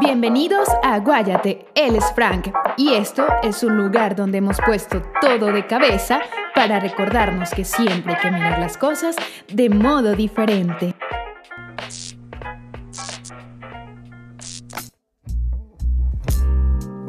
[0.00, 5.52] Bienvenidos a Guayate, él es Frank y esto es un lugar donde hemos puesto todo
[5.52, 6.20] de cabeza
[6.54, 9.16] para recordarnos que siempre hay que mirar las cosas
[9.52, 10.94] de modo diferente.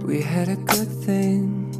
[0.06, 1.72] We had a good thing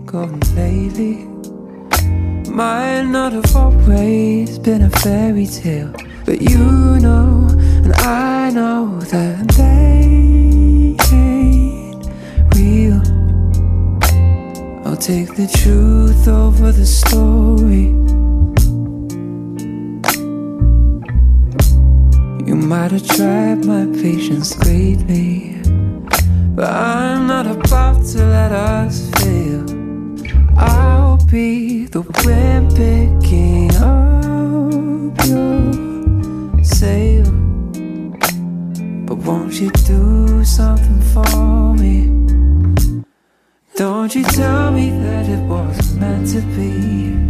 [3.34, 5.92] have always been a fairy tale,
[6.26, 7.48] but you know,
[7.84, 9.54] and I know that
[15.04, 17.88] take the truth over the story.
[22.48, 25.58] You might have tried my patience greatly,
[26.56, 29.66] but I'm not about to let us fail.
[30.56, 37.26] I'll be the wind picking up your sail.
[39.06, 42.23] But won't you do something for me?
[44.04, 47.23] Don't you tell me that it wasn't meant to be.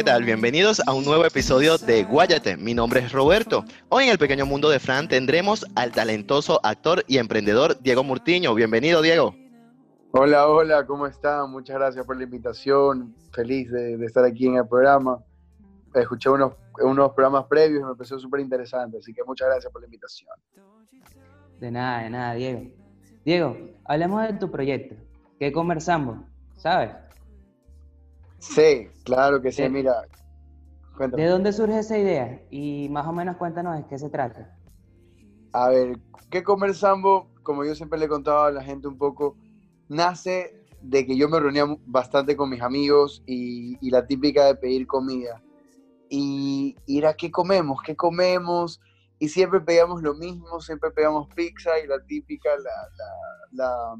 [0.00, 0.24] ¿Qué tal?
[0.24, 2.56] Bienvenidos a un nuevo episodio de Guayate.
[2.56, 3.66] Mi nombre es Roberto.
[3.90, 8.54] Hoy en el pequeño mundo de Fran tendremos al talentoso actor y emprendedor Diego Murtiño.
[8.54, 9.34] Bienvenido, Diego.
[10.12, 11.50] Hola, hola, ¿cómo están?
[11.50, 13.14] Muchas gracias por la invitación.
[13.34, 15.18] Feliz de, de estar aquí en el programa.
[15.92, 19.82] Escuché unos, unos programas previos y me pareció súper interesante, así que muchas gracias por
[19.82, 20.30] la invitación.
[21.58, 22.70] De nada, de nada, Diego.
[23.22, 24.94] Diego, hablemos de tu proyecto.
[25.38, 26.20] ¿Qué conversamos?
[26.56, 26.88] ¿Sabes?
[28.40, 29.68] Sí, claro que sí, Sí.
[29.68, 29.94] mira.
[30.96, 31.22] Cuéntame.
[31.22, 32.42] ¿De dónde surge esa idea?
[32.50, 34.56] Y más o menos cuéntanos de qué se trata.
[35.52, 35.98] A ver,
[36.30, 37.26] ¿qué conversamos?
[37.42, 39.36] Como yo siempre le contaba a la gente un poco,
[39.88, 44.54] nace de que yo me reunía bastante con mis amigos y, y la típica de
[44.56, 45.42] pedir comida.
[46.08, 47.80] Y, y era, ¿qué comemos?
[47.82, 48.80] ¿Qué comemos?
[49.18, 53.04] Y siempre pedíamos lo mismo, siempre pedíamos pizza y la típica, la, la,
[53.52, 53.96] la,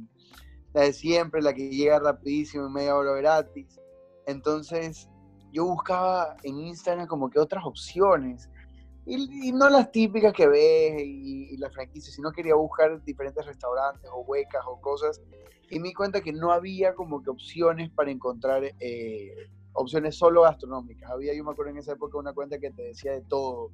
[0.73, 3.79] la de siempre, la que llega rapidísimo en media hora gratis.
[4.27, 5.09] Entonces
[5.53, 8.49] yo buscaba en Instagram como que otras opciones.
[9.07, 14.09] Y, no las típicas que ves y, y las franquicias, sino quería buscar diferentes restaurantes
[14.13, 15.21] o huecas o cosas.
[15.71, 19.35] Y me di cuenta que no había como que opciones para encontrar eh,
[19.73, 21.11] opciones solo gastronómicas.
[21.11, 23.71] Había, yo me acuerdo en esa época, una cuenta que te decía de todo.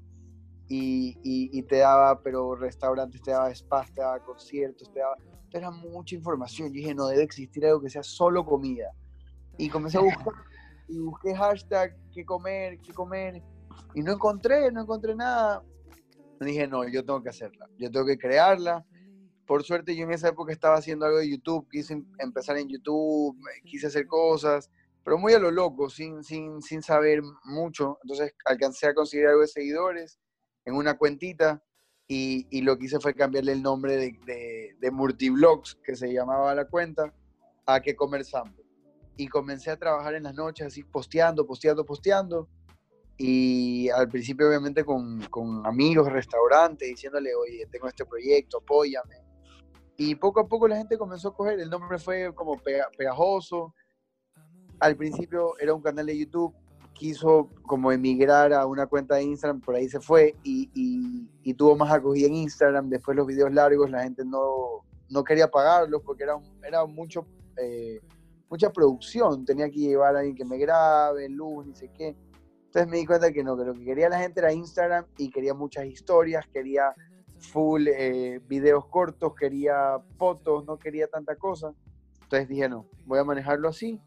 [0.69, 5.17] Y, te daba, pero restaurantes, te daba spas, te daba conciertos, te daba...
[5.53, 6.69] Era mucha información.
[6.69, 8.93] Yo dije, no debe existir algo que sea solo comida.
[9.59, 10.35] Y comencé a buscar,
[10.89, 13.43] y busqué hashtag, qué comer, qué comer.
[13.95, 15.63] Y no encontré, no encontré nada.
[16.41, 18.85] Dije, no, yo tengo que hacerla, yo tengo que crearla.
[19.47, 22.69] Por suerte yo en esa época estaba haciendo algo de YouTube, quise em- empezar en
[22.69, 24.71] YouTube, quise hacer cosas,
[25.05, 27.99] pero muy a lo loco, sin, sin, sin saber mucho.
[28.03, 30.19] Entonces alcancé a conseguir algo de seguidores
[30.65, 31.63] en una cuentita
[32.09, 36.13] y, y lo que hice fue cambiarle el nombre de, de, de Multiblogs, que se
[36.13, 37.15] llamaba la cuenta,
[37.67, 38.66] a que comer sample.
[39.17, 42.49] Y comencé a trabajar en las noches así posteando, posteando, posteando
[43.19, 49.17] y al principio obviamente con, con amigos, restaurantes, diciéndole, oye, tengo este proyecto, apóyame.
[49.97, 53.75] Y poco a poco la gente comenzó a coger, el nombre fue como pega- pegajoso.
[54.81, 56.55] Al principio era un canal de YouTube,
[56.93, 61.55] quiso como emigrar a una cuenta de Instagram, por ahí se fue y, y- y
[61.55, 62.91] tuvo más acogida en Instagram.
[62.91, 67.99] Después los videos largos la gente no, no quería pagarlos porque era, era mucho, eh,
[68.49, 69.45] mucha producción.
[69.45, 72.17] Tenía que llevar a alguien que me grabe, luz, ni sé qué.
[72.67, 75.31] Entonces me di cuenta que no, que lo que quería la gente era Instagram y
[75.31, 76.95] quería muchas historias, quería
[77.39, 81.73] full eh, videos cortos, quería fotos, no quería tanta cosa.
[82.23, 84.01] Entonces dije, no, voy a manejarlo así.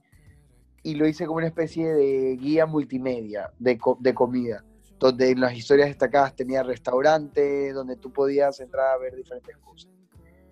[0.83, 4.63] Y lo hice como una especie de guía multimedia de, de comida,
[4.97, 9.91] donde en las historias destacadas tenía restaurantes, donde tú podías entrar a ver diferentes cosas.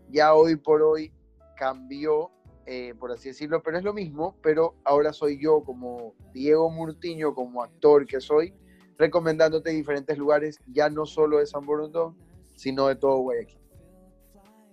[0.09, 1.13] Ya hoy por hoy
[1.55, 2.31] cambió,
[2.67, 7.33] eh, por así decirlo, pero es lo mismo, pero ahora soy yo como Diego Murtiño,
[7.33, 8.53] como actor que soy,
[8.97, 12.15] recomendándote diferentes lugares, ya no solo de San Borondón,
[12.55, 13.59] sino de todo Guayaquil.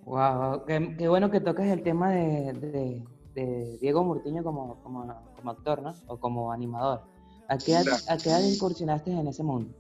[0.05, 3.05] Wow, qué, qué bueno que toques el tema de, de-
[3.35, 5.95] de Diego Murtiño como, como, como actor, ¿no?
[6.07, 7.03] O como animador.
[7.49, 7.99] ¿A qué, edad.
[8.09, 9.75] ¿A qué edad incursionaste en ese mundo?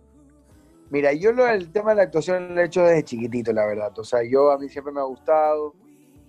[0.91, 3.97] Mira, yo lo, el tema de la actuación lo he hecho desde chiquitito, la verdad.
[3.99, 5.75] O sea, yo a mí siempre me ha gustado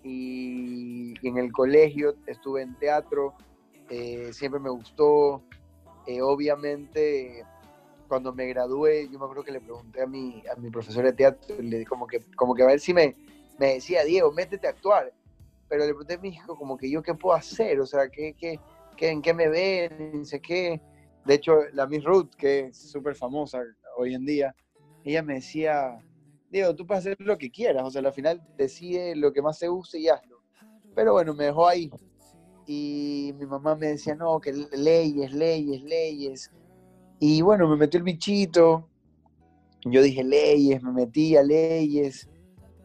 [0.06, 3.34] y, y en el colegio estuve en teatro,
[3.90, 5.42] eh, siempre me gustó
[6.08, 7.44] eh, obviamente
[8.08, 11.14] cuando me gradué, yo me acuerdo que le pregunté a mi, a mi profesor de
[11.14, 13.16] teatro, le como que, como que a ver si me,
[13.58, 15.12] me decía, Diego, métete a actuar.
[15.68, 18.60] Pero le pregunté a mi como que yo qué puedo hacer, o sea, ¿qué, qué,
[18.96, 20.24] qué, en qué me ven?
[20.24, 20.80] sé qué.
[21.26, 23.64] De hecho, la Miss Ruth, que es súper famosa
[23.98, 24.56] hoy en día,
[25.04, 25.98] ella me decía,
[26.50, 29.60] Diego, tú puedes hacer lo que quieras, o sea, al final decide lo que más
[29.60, 30.42] te guste y hazlo.
[30.94, 31.92] Pero bueno, me dejó ahí.
[32.68, 36.52] Y mi mamá me decía, no, que leyes, leyes, leyes.
[37.20, 38.90] Y bueno, me metió el bichito.
[39.84, 42.28] Yo dije leyes, me metí a leyes.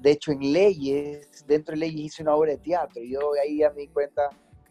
[0.00, 3.02] De hecho, en leyes, dentro de leyes hice una obra de teatro.
[3.02, 4.28] Y yo ahí ya me di cuenta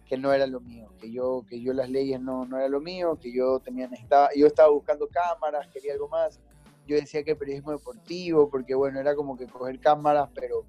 [0.09, 2.81] que no era lo mío, que yo, que yo las leyes no, no era lo
[2.81, 6.39] mío, que yo tenía, estaba, yo estaba buscando cámaras, quería algo más.
[6.89, 10.65] Yo decía que periodismo deportivo, porque bueno, era como que coger cámaras, pero,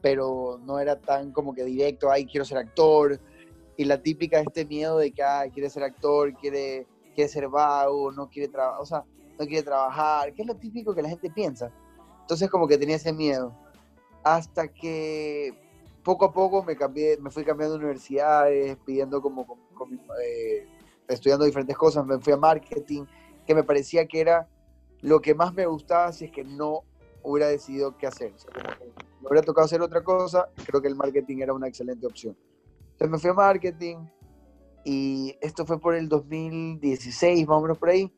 [0.00, 3.20] pero no era tan como que directo, ay, quiero ser actor.
[3.76, 8.10] Y la típica este miedo de que, ay, quiere ser actor, quiere quiere ser vago,
[8.10, 9.04] no quiere trabajar, o sea,
[9.38, 11.70] no quiere trabajar, que es lo típico que la gente piensa.
[12.20, 13.54] Entonces como que tenía ese miedo.
[14.24, 15.54] Hasta que
[16.02, 19.46] poco a poco me cambié, me fui cambiando de universidades, pidiendo como,
[20.24, 20.66] eh,
[21.08, 23.04] estudiando diferentes cosas, me fui a marketing,
[23.46, 24.48] que me parecía que era
[25.02, 26.84] lo que más me gustaba si es que no
[27.22, 28.32] hubiera decidido qué hacer.
[28.34, 28.50] O sea,
[29.20, 32.36] me hubiera tocado hacer otra cosa, creo que el marketing era una excelente opción.
[32.92, 33.96] Entonces me fui a marketing,
[34.84, 38.12] y esto fue por el 2016, más o menos por ahí,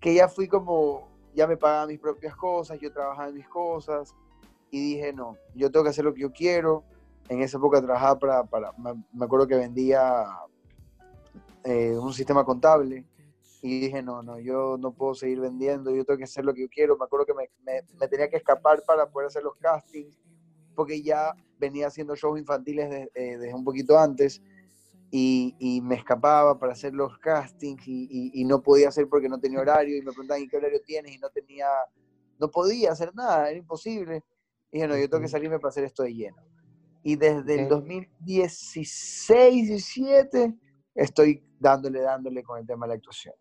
[0.00, 4.14] que ya fui como, ya me pagaba mis propias cosas, yo trabajaba en mis cosas
[4.70, 6.84] y dije, no, yo tengo que hacer lo que yo quiero.
[7.28, 8.72] En esa época trabajaba para, para
[9.12, 10.26] me acuerdo que vendía
[11.64, 13.04] eh, un sistema contable
[13.66, 16.62] y dije, no, no, yo no puedo seguir vendiendo, yo tengo que hacer lo que
[16.62, 16.96] yo quiero.
[16.96, 17.48] Me acuerdo que me,
[17.98, 20.16] me, tenía que escapar para poder hacer los castings,
[20.76, 24.40] porque ya venía haciendo shows infantiles eh, desde un poquito antes
[25.10, 29.96] y, me escapaba para hacer los castings y, no podía hacer porque no tenía horario
[29.96, 31.16] y me preguntaban, ¿y qué horario tienes?
[31.16, 31.66] Y no tenía,
[32.38, 34.22] no podía hacer nada, era imposible.
[34.70, 36.40] Y dije, no, yo tengo que salirme para hacer esto de lleno.
[37.02, 40.54] Y desde el 2016, 17,
[40.94, 43.34] estoy dándole, dándole con el tema de la actuación.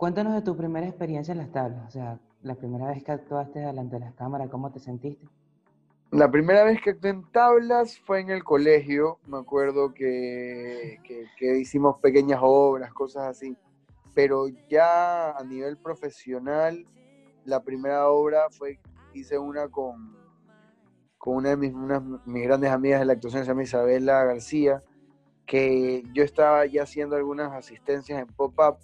[0.00, 3.58] Cuéntanos de tu primera experiencia en las tablas, o sea, la primera vez que actuaste
[3.58, 5.28] delante de las cámaras, ¿cómo te sentiste?
[6.10, 9.18] La primera vez que actué en tablas fue en el colegio.
[9.26, 10.98] Me acuerdo que,
[11.38, 13.54] hicimos pequeñas obras, cosas así.
[14.14, 16.86] Pero ya a nivel profesional,
[17.44, 18.80] la primera obra fue,
[19.12, 20.16] hice una con,
[21.18, 21.74] con una de mis,
[22.24, 24.82] mis grandes amigas de la actuación, se llama Isabela García,
[25.44, 28.78] que yo estaba ya haciendo algunas asistencias en pop-up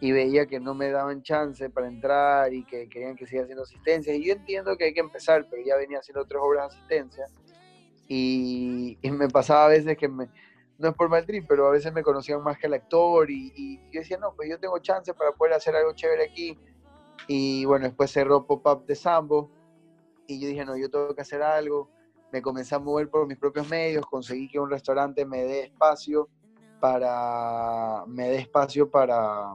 [0.00, 3.64] y veía que no me daban chance para entrar y que querían que siga haciendo
[3.64, 4.14] asistencia.
[4.14, 7.26] Y yo entiendo que hay que empezar, pero ya venía haciendo tres obras de asistencia.
[8.08, 10.28] Y, me pasaba a veces que me,
[10.78, 13.52] no es por mal trip, pero a veces me conocían más que el actor y,
[13.54, 16.58] y, yo decía, no, pues yo tengo chance para poder hacer algo chévere aquí.
[17.28, 19.50] Y bueno, después cerró Pop-Up de Sambo
[20.26, 21.90] y yo dije, no, yo tengo que hacer algo.
[22.32, 26.28] Me comencé a mover por mis propios medios, conseguí que un restaurante me dé espacio
[26.80, 29.54] para, me dé espacio para,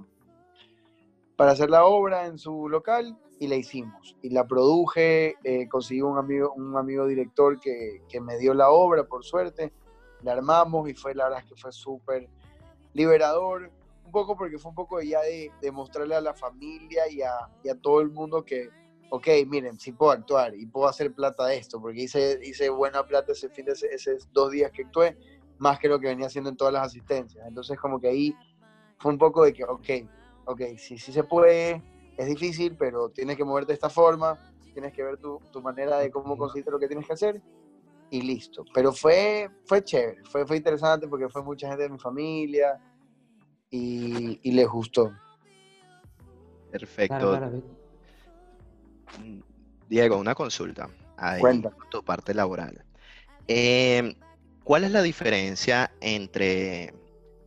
[1.36, 4.16] para hacer la obra en su local y la hicimos.
[4.22, 9.04] Y la produje, eh, conseguí un amigo, un amigo director que, me dio la obra,
[9.04, 9.74] por suerte,
[10.24, 12.30] la armamos y fue la verdad que fue súper
[12.94, 13.72] liberador,
[14.06, 17.76] un poco porque fue un poco ya de, de mostrarle a la familia y a,
[17.82, 18.70] todo el mundo que,
[19.10, 23.06] ok, miren, sí puedo actuar y puedo hacer plata de esto, porque hice, hice buena
[23.06, 25.18] plata ese fin de esos dos días que actué,
[25.58, 27.46] más que lo que venía haciendo en todas las asistencias.
[27.46, 28.36] Entonces como que ahí
[28.98, 29.88] fue un poco de que, ok,
[30.46, 31.82] ok, sí, sí se puede,
[32.18, 34.38] es difícil, pero tienes que moverte de esta forma,
[34.74, 37.42] tienes que ver tu, manera de cómo conseguir lo que tienes que hacer
[38.10, 38.64] y listo.
[38.74, 42.80] Pero fue, fue chévere, fue, fue interesante porque fue mucha gente de mi familia
[43.70, 45.12] y, y les gustó.
[46.72, 47.40] Perfecto.
[49.20, 49.40] Mm,
[49.88, 50.90] Diego, una consulta.
[51.18, 51.72] Ahí, Cuenta.
[51.90, 52.84] Tu parte laboral.
[53.48, 54.16] Eh,
[54.66, 56.94] ¿Cuál es la diferencia entre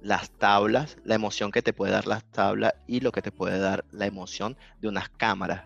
[0.01, 3.59] las tablas, la emoción que te puede dar las tablas y lo que te puede
[3.59, 5.65] dar la emoción de unas cámaras.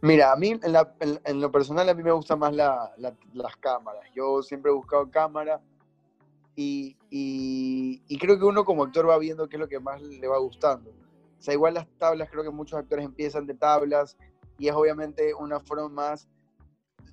[0.00, 4.04] Mira, a mí en, lo personal a mí me gustan más las cámaras.
[4.14, 5.62] Yo siempre he buscado cámara
[6.54, 10.28] y, y, creo que uno como actor va viendo qué es lo que más le
[10.28, 10.90] va gustando.
[10.90, 14.16] O sea, igual las tablas, creo que muchos actores empiezan de tablas
[14.58, 16.28] y es obviamente una forma más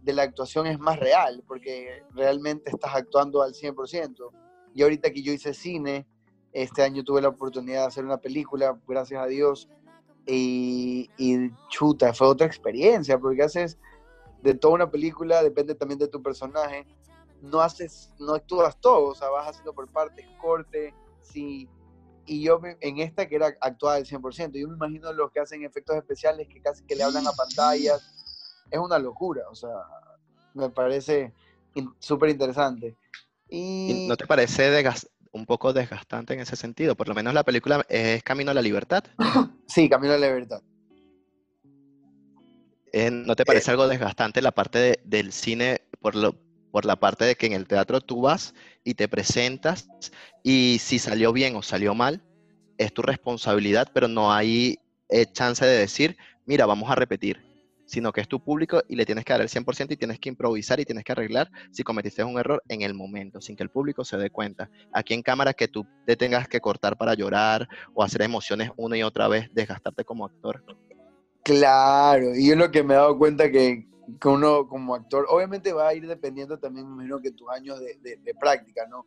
[0.01, 4.32] de la actuación es más real, porque realmente estás actuando al 100%.
[4.73, 6.07] Y ahorita que yo hice cine,
[6.51, 9.69] este año tuve la oportunidad de hacer una película, gracias a Dios,
[10.25, 11.09] y,
[11.69, 13.77] chuta, fue otra experiencia, porque haces
[14.41, 16.85] de toda una película, depende también de tu personaje,
[17.41, 21.67] no haces, no actúas todo, o sea, vas haciendo por partes, corte, sí.
[22.25, 25.39] Y yo me- en esta que era actuar al 100%, yo me imagino los que
[25.39, 28.01] hacen efectos especiales que casi que le hablan a pantallas,
[28.69, 29.73] es una locura, o sea,
[30.53, 31.33] me parece
[31.73, 32.95] in- súper interesante.
[33.51, 34.72] ¿Y Y ¿No te parece
[35.34, 36.96] un poco desgastante en ese sentido?
[36.96, 39.03] Por lo menos la película es Camino a la Libertad.
[39.67, 40.62] sí, Camino a la Libertad.
[42.93, 46.36] Eh, ¿No te parece algo desgastante la parte de- del cine por, lo,
[46.72, 48.53] por la parte de que en el teatro tú vas
[48.84, 49.88] y te presentas
[50.43, 52.22] y si salió bien o salió mal,
[52.77, 54.77] es tu responsabilidad, pero no hay
[55.10, 57.41] eh, chance de decir, mira, vamos a repetir,
[57.91, 60.29] sino que es tu público y le tienes que dar el 100% y tienes que
[60.29, 63.69] improvisar y tienes que arreglar si cometiste un error en el momento, sin que el
[63.69, 64.69] público se dé cuenta.
[64.93, 68.98] Aquí en cámara que tú te tengas que cortar para llorar o hacer emociones una
[68.98, 70.63] y otra vez, desgastarte como actor.
[71.43, 73.86] Claro, y es lo que me he dado cuenta que,
[74.21, 77.77] que uno como actor, obviamente va a ir dependiendo también, me imagino que tus años
[77.81, 79.05] de, de- de práctica, ¿no?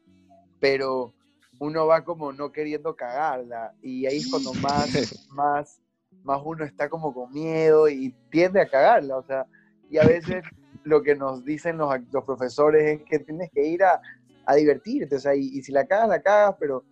[0.61, 1.15] Pero
[1.59, 5.81] uno va como no queriendo cagarla y ahí es cuando más, más,
[6.25, 9.47] más uno está como con miedo y tiende a cagarla, o sea,
[9.91, 10.43] y a veces
[10.85, 14.01] lo que nos dicen los, los profesores es que tienes que ir a,
[14.47, 16.85] a divertirte, o sea, y, y si la cagas, la cagas, pero,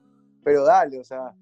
[0.44, 1.32] pero dale, o sea,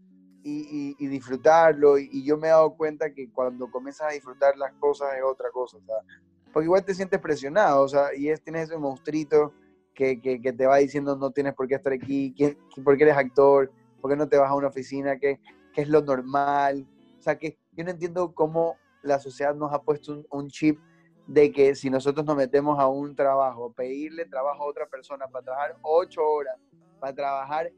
[0.43, 1.99] y, y- y disfrutarlo.
[1.99, 5.23] Y, y yo me he dado cuenta que cuando comienzas a disfrutar las cosas es
[5.23, 5.97] otra cosa, o sea,
[6.53, 9.53] porque igual te sientes presionado, o sea, y es, tienes ese monstruito
[9.95, 13.05] que, que, que te va diciendo no tienes por qué estar aquí, ¿quién- por qué
[13.05, 13.71] eres actor,
[14.01, 15.39] por qué no te vas a una oficina, qué,
[15.75, 16.87] qué es lo normal.
[17.19, 20.79] O sea, que yo no entiendo cómo la sociedad nos ha puesto un, un chip
[21.27, 25.45] de que si nosotros nos metemos a un trabajo, pedirle trabajo a otra persona para
[25.45, 26.57] trabajar ocho horas,
[27.01, 27.71] para trabajar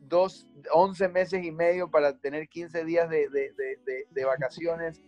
[0.00, 5.00] dos, 11 meses y medio para tener 15 días de, de- de- de- de vacaciones.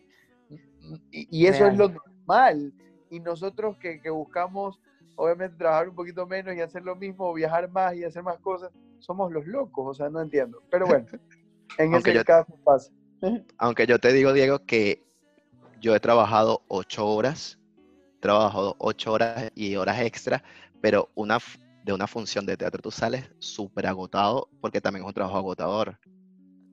[1.10, 2.72] Y, y eso es lo normal.
[3.10, 4.80] Y nosotros que, que buscamos,
[5.16, 8.70] obviamente, trabajar un poquito menos y hacer lo mismo, viajar más y hacer más cosas,
[8.98, 10.62] somos los locos, o sea, no entiendo.
[10.70, 11.06] Pero bueno,
[11.78, 12.90] en Aunque ese yo- caso pasa.
[13.58, 15.02] Aunque yo te digo, Diego, que
[15.80, 17.58] yo he trabajado ocho horas,
[18.16, 20.42] he trabajado ocho horas y horas extra,
[20.80, 21.38] pero una,
[21.84, 25.98] de una función de teatro tú sales súper agotado porque también es un trabajo agotador.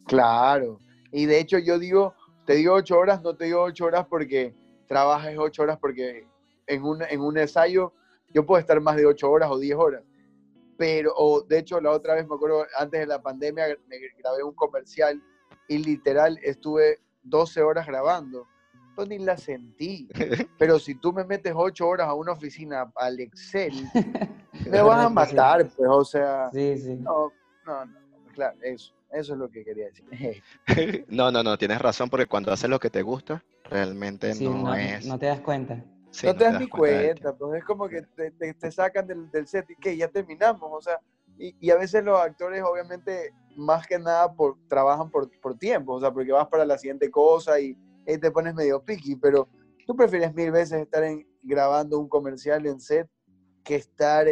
[0.05, 0.79] Claro.
[1.11, 2.13] Y de hecho yo digo,
[2.45, 4.53] te digo ocho horas, no te digo ocho horas porque
[4.87, 6.27] trabajes ocho horas, porque
[6.67, 7.93] en un, en un ensayo
[8.33, 10.03] yo puedo estar más de ocho horas o diez horas.
[10.77, 14.43] Pero, o de hecho, la otra vez me acuerdo, antes de la pandemia, me grabé
[14.43, 15.21] un comercial
[15.67, 18.48] y literal estuve 12 horas grabando.
[18.95, 20.07] Pues ni la sentí.
[20.60, 23.74] Pero si tú me metes ocho horas a una oficina, al Excel,
[24.69, 26.95] me vas a matar, pues, o sea, Sí, sí.
[26.95, 27.31] no,
[27.65, 28.00] no, no,
[28.34, 30.05] claro, eso, eso es lo que quería decir.
[31.10, 34.63] No, no, no, tienes razón porque cuando haces lo que te gusta, realmente Sí, no,
[34.63, 35.05] no, es...
[35.05, 35.84] no te das cuenta.
[36.12, 38.72] sí, no te das das ni cuenta cuenta, pues es como que te, te- te
[38.72, 41.00] sacan del, del set y que ya terminamos, o sea,
[41.38, 45.93] y, y a veces los actores obviamente más que nada por, trabajan por, por tiempo,
[45.93, 49.47] o sea, porque vas para la siguiente cosa y, y te pones medio piqui, pero
[49.85, 53.09] tú prefieres mil veces estar en, grabando un comercial en set
[53.63, 54.27] que estar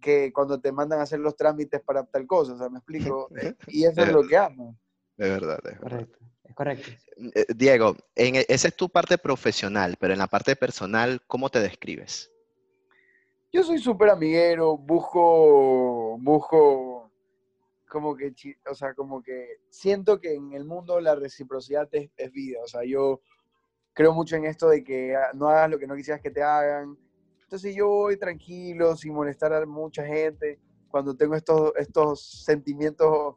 [0.00, 3.28] que cuando te mandan a hacer los trámites para tal cosa, o sea, me explico,
[3.36, 4.76] Eh, y eso es lo que amo.
[5.16, 5.80] De verdad, es verdad.
[5.80, 6.18] Correcto.
[6.44, 6.90] Es correcto.
[7.34, 11.50] Eh, Diego, en, e- esa es tu parte profesional, pero en la parte personal, ¿cómo
[11.50, 12.30] te describes?
[13.52, 16.97] Yo soy súper amiguero, busco, busco
[17.88, 18.32] como que,
[18.70, 22.68] o sea, como que siento que en el mundo la reciprocidad es, es vida, o
[22.68, 23.20] sea, yo
[23.94, 26.96] creo mucho en esto de que no hagas lo que no quisieras que te hagan.
[27.42, 33.36] Entonces yo voy tranquilo, sin molestar a mucha gente, cuando tengo estos, estos sentimientos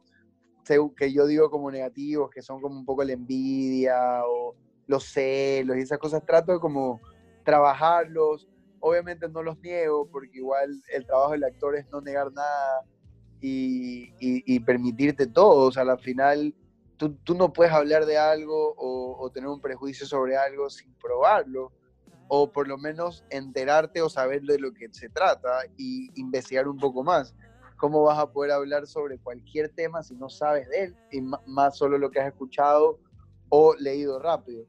[0.96, 4.54] que yo digo como negativos, que son como un poco la envidia o
[4.86, 7.00] los celos y esas cosas, trato de como
[7.44, 8.48] trabajarlos,
[8.80, 12.84] obviamente no los niego, porque igual el trabajo del actor es no negar nada
[13.42, 15.66] y, permitirte todo.
[15.68, 16.54] O sea, al final
[16.96, 21.72] tú, tú no puedes hablar de algo o, tener un prejuicio sobre algo sin probarlo,
[22.28, 26.78] o por lo menos enterarte o saber de lo que se trata y investigar un
[26.78, 27.34] poco más.
[27.76, 31.76] ¿Cómo vas a poder hablar sobre cualquier tema si no sabes de él y más
[31.76, 33.00] solo lo que has escuchado
[33.48, 34.66] o leído rápido?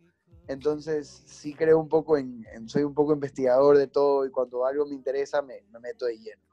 [0.48, 4.86] Entonces, sí creo un poco en, soy un poco investigador de todo y cuando algo
[4.86, 6.52] me interesa me meto de lleno.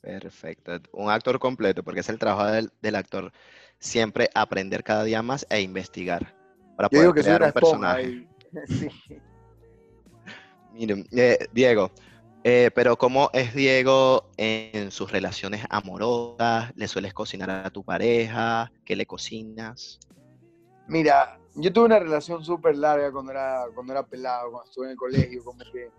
[0.00, 0.80] Perfecto.
[0.92, 3.32] Un actor completo, porque es el trabajo del, del actor
[3.78, 6.34] siempre aprender cada día más e investigar
[6.76, 8.28] para Yo poder digo que soy crear un personaje.
[8.66, 8.88] sí.
[10.72, 11.90] Miren, eh, Diego,
[12.44, 16.72] eh, pero ¿cómo es Diego en sus relaciones amorosas?
[16.76, 18.70] ¿Le sueles cocinar a tu pareja?
[18.84, 19.98] ¿Qué le cocinas?
[20.86, 24.92] Mira, yo tuve una relación súper larga cuando era, cuando era pelado, cuando estuve en
[24.92, 25.90] el colegio, como que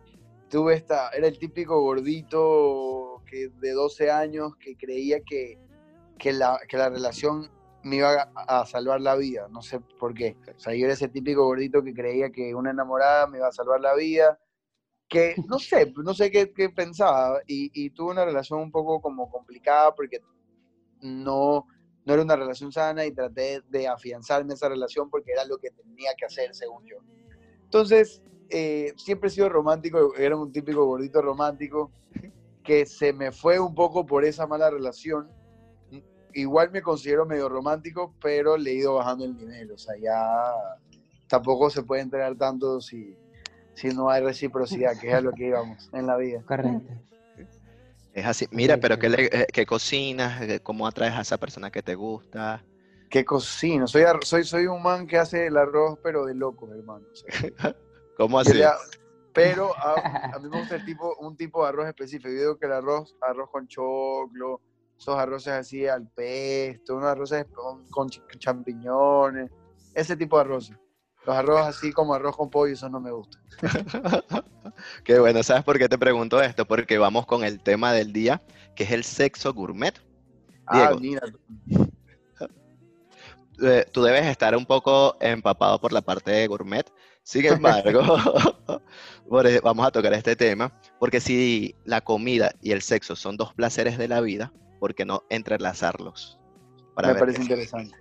[0.49, 5.57] tuve esta, era el típico gordito que de 12 años que creía que,
[6.17, 7.49] que, la, que la relación
[7.83, 10.35] me iba a, salvar la vida, no sé por qué.
[10.55, 13.53] O sea, yo era ese típico gordito que creía que una enamorada me iba a
[13.53, 14.39] salvar la vida,
[15.07, 19.01] que no sé, no sé qué, qué pensaba, y, y tuve una relación un poco
[19.01, 20.19] como complicada porque
[21.01, 21.65] no,
[22.05, 25.71] no era una relación sana y traté de afianzarme esa relación porque era lo que
[25.71, 26.97] tenía que hacer, según yo.
[27.63, 31.91] Entonces, eh, siempre he sido romántico, era un típico gordito romántico,
[32.69, 35.27] que se me fue un poco por esa mala relación.
[36.35, 40.53] Igual me considero medio romántico, pero le he ido bajando el nivel, o sea, ya
[41.27, 43.17] tampoco se puede entrenar tanto si,
[43.73, 46.43] si no hay reciprocidad, que es a lo que íbamos en la vida.
[46.47, 46.93] Correcto.
[48.13, 48.45] Es así.
[48.51, 49.01] Mira, Sí, pero sí.
[49.01, 50.39] ¿qué, le- eh, qué cocinas?
[50.61, 52.63] ¿Cómo atraes a esa persona que te gusta?
[53.09, 53.87] ¿Qué cocino?
[53.87, 57.07] Soy, soy, soy un man que hace el arroz, pero de loco, hermano.
[57.11, 57.75] o sea,
[58.15, 58.59] ¿Cómo yo así?
[58.59, 58.65] le
[59.43, 62.29] pero a, a mí me gusta el tipo, un tipo de arroz específico.
[62.29, 64.61] Yo digo que el arroz, arroz con choclo,
[64.97, 69.49] esos arroces así al pesto, unos arroces con, con ch- champiñones,
[69.93, 70.77] ese tipo de arroces.
[71.25, 73.37] Los arroz así como arroz con pollo, eso no me gusta.
[75.03, 76.65] Qué bueno, ¿sabes por qué te pregunto esto?
[76.65, 78.41] Porque vamos con el tema del día,
[78.75, 79.93] que es el sexo gourmet.
[80.65, 80.99] Ah, Diego.
[80.99, 81.21] mira,
[83.61, 86.89] Eh, Tú debes estar un poco empapado por la parte de gourmet.
[87.29, 88.01] Sin embargo,
[89.45, 93.53] e- vamos a tocar este tema, porque si la comida y el sexo son dos
[93.53, 96.39] placeres de la vida, ¿por qué no entrelazarlos?
[96.95, 97.95] Para me parece interesante.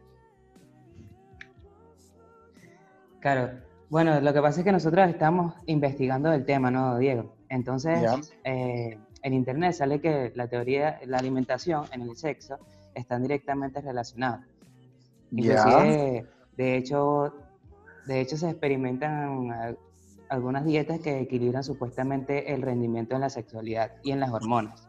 [3.20, 3.61] Claro.
[3.90, 7.37] Bueno, lo que pasa es que nosotros estamos investigando el tema, ¿no, Diego?
[7.50, 12.56] Entonces, eh, en internet sale que la teoría, la alimentación en el sexo
[12.94, 14.47] están directamente relacionadas.
[15.32, 15.52] Ya.
[15.52, 17.47] Inclusive, de hecho,
[18.08, 19.76] de hecho se experimentan
[20.30, 24.88] algunas dietas que equilibran supuestamente el rendimiento en la sexualidad y en las hormonas.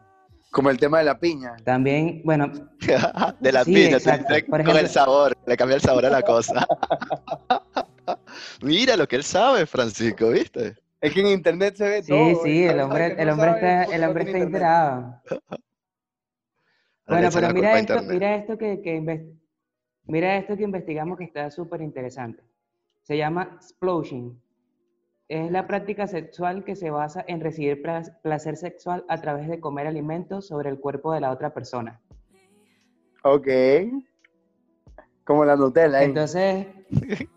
[0.50, 1.54] Como el tema de la piña.
[1.64, 2.50] También, bueno,
[3.40, 4.34] de la Sí, piña, exacto.
[4.48, 6.66] con el sabor, le cambia el sabor a la cosa.
[8.62, 10.74] Mira lo que él sabe, Francisco, ¿viste?
[11.00, 12.42] Es que en internet se ve sí, todo.
[12.42, 15.22] sí, y el hombre, el no hombre sabe, está, el hombre está enterado.
[17.06, 19.24] Bueno, pero mira esto, mira esto que,
[20.04, 22.40] mira esto que investigamos que está súper interesante.
[23.02, 24.40] Se llama sploshing.
[25.28, 29.60] Es la práctica sexual que se basa en recibir pla- placer sexual a través de
[29.60, 32.00] comer alimentos sobre el cuerpo de la otra persona.
[33.22, 33.48] Ok.
[35.24, 36.02] Como la Nutella.
[36.02, 36.06] ¿eh?
[36.06, 36.66] Entonces,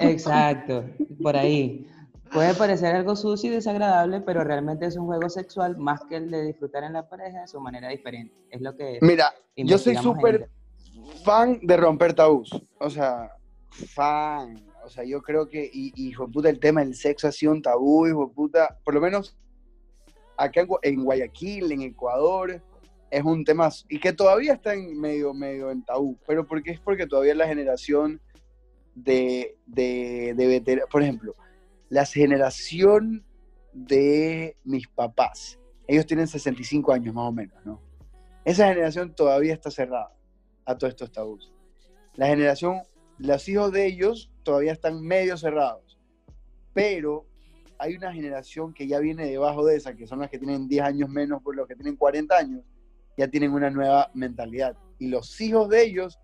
[0.00, 0.84] exacto,
[1.22, 1.86] por ahí.
[2.32, 6.28] Puede parecer algo sucio y desagradable, pero realmente es un juego sexual más que el
[6.30, 8.34] de disfrutar en la pareja de su manera diferente.
[8.50, 10.48] Es lo que Mira, yo soy súper
[11.24, 12.50] fan de romper tabús.
[12.80, 13.30] O sea,
[13.94, 14.64] fan.
[14.84, 17.32] O sea, yo creo que, y, y, hijo de puta, el tema del sexo ha
[17.32, 18.78] sido un tabú, hijo de puta.
[18.84, 19.36] Por lo menos
[20.36, 22.62] acá en, Gua- en Guayaquil, en Ecuador,
[23.10, 26.18] es un tema, y que todavía está en medio, medio en tabú.
[26.26, 28.20] Pero porque es porque todavía la generación
[28.94, 31.34] de, de, de veteranos, por ejemplo,
[31.88, 33.24] la generación
[33.72, 37.80] de mis papás, ellos tienen 65 años más o menos, ¿no?
[38.44, 40.12] Esa generación todavía está cerrada
[40.64, 41.52] a todos estos tabús.
[42.14, 42.80] La generación,
[43.18, 45.98] los hijos de ellos todavía están medio cerrados,
[46.72, 47.26] pero
[47.78, 50.84] hay una generación que ya viene debajo de esa, que son las que tienen 10
[50.84, 52.62] años menos por los que tienen 40 años,
[53.16, 54.76] ya tienen una nueva mentalidad.
[54.98, 56.18] Y los hijos de ellos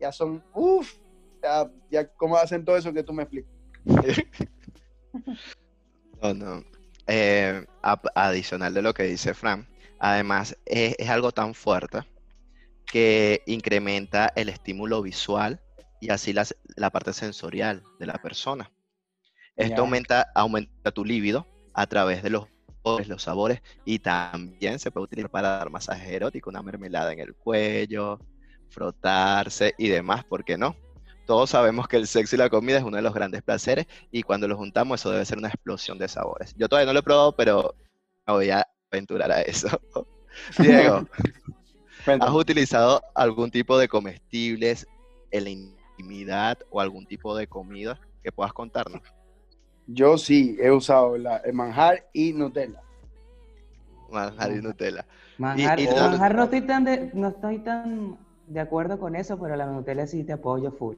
[0.00, 0.94] ya son, uff,
[1.90, 3.52] ya, cómo hacen todo eso que tú me explicas.
[6.22, 6.64] No, no.
[7.06, 7.66] Eh,
[8.14, 12.00] adicional de lo que dice Fran, además es algo tan fuerte
[12.86, 15.60] que incrementa el estímulo visual
[16.06, 18.70] y así las- la parte sensorial de la persona.
[19.56, 22.46] Esto aumenta, aumenta tu líbido a través de los
[22.82, 27.20] olores, los sabores y también se puede utilizar para dar masaje erótico, una mermelada en
[27.20, 28.20] el cuello,
[28.68, 30.76] frotarse y demás, ¿por qué no?
[31.26, 34.22] Todos sabemos que el sexo y la comida es uno de los grandes placeres y
[34.22, 36.54] cuando lo juntamos eso debe ser una explosión de sabores.
[36.56, 37.74] Yo todavía no lo he probado, pero
[38.26, 39.68] me voy a aventurar a eso.
[40.58, 41.04] Diego,
[42.06, 44.86] ¿has utilizado algún tipo de comestibles
[45.30, 45.50] en la
[45.96, 49.00] intimidad o algún tipo de comida que puedas contarnos?
[49.86, 52.80] Yo sí he usado la, el manjar y Nutella.
[54.10, 55.06] Manjar y Nutella.
[55.38, 59.56] Manjar, y- manjar no estoy tan de, no estoy tan de acuerdo con eso, pero
[59.56, 60.96] la Nutella sí te apoyo full.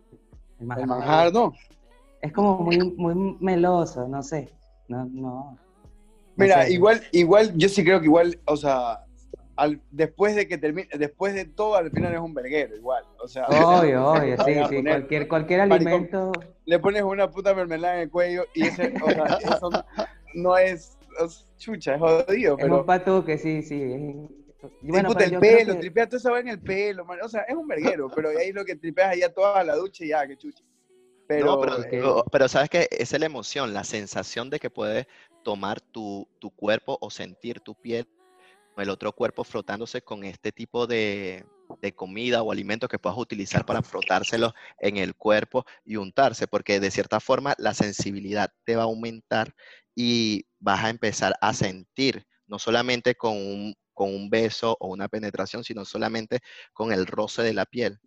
[0.61, 1.53] El manjar, El manjar no.
[2.21, 4.49] es como muy, muy meloso, no sé.
[4.89, 5.31] No, no.
[5.53, 5.59] no
[6.37, 6.73] Mira, sé.
[6.73, 9.05] igual, igual, yo sí creo que igual, o sea,
[9.59, 13.05] al, después de que termine, después de todo, al final es un verguero, igual.
[13.23, 14.77] O sea, Obvio, obvio, sí, sí.
[14.77, 16.33] poner- Cualquier, cualquier alimento.
[16.65, 19.85] le pones una puta mermelada en el cuello y ese, o sea, eso no,
[20.35, 22.81] no es, es- chucha, es jodido, Es pero...
[22.81, 23.83] un patuque, sí, sí.
[23.83, 24.31] es-
[24.83, 27.19] y Bueno, pero el pelo, que- tripeas todo eso en el pelo, man.
[27.23, 30.09] O sea, es un verguero, pero ahí lo que tripeas allá toda la ducha y
[30.09, 30.65] ya, que chucha.
[31.29, 31.87] Pero, No, pero, Ok.
[31.91, 35.07] pero- pero sabes que esa es la emoción, la sensación de que puedes
[35.45, 38.07] tomar tu, tu cuerpo o sentir tu piel
[38.83, 41.45] el otro cuerpo frotándose con este tipo de,
[41.81, 46.81] de comida o alimentos que puedas utilizar para frotárselos en el cuerpo y untarse, porque
[46.81, 49.55] de cierta forma la sensibilidad te va a aumentar
[49.95, 55.09] y vas a empezar a sentir, no solamente con un, con un beso o una
[55.09, 56.41] penetración, sino solamente
[56.73, 57.99] con el roce de la piel.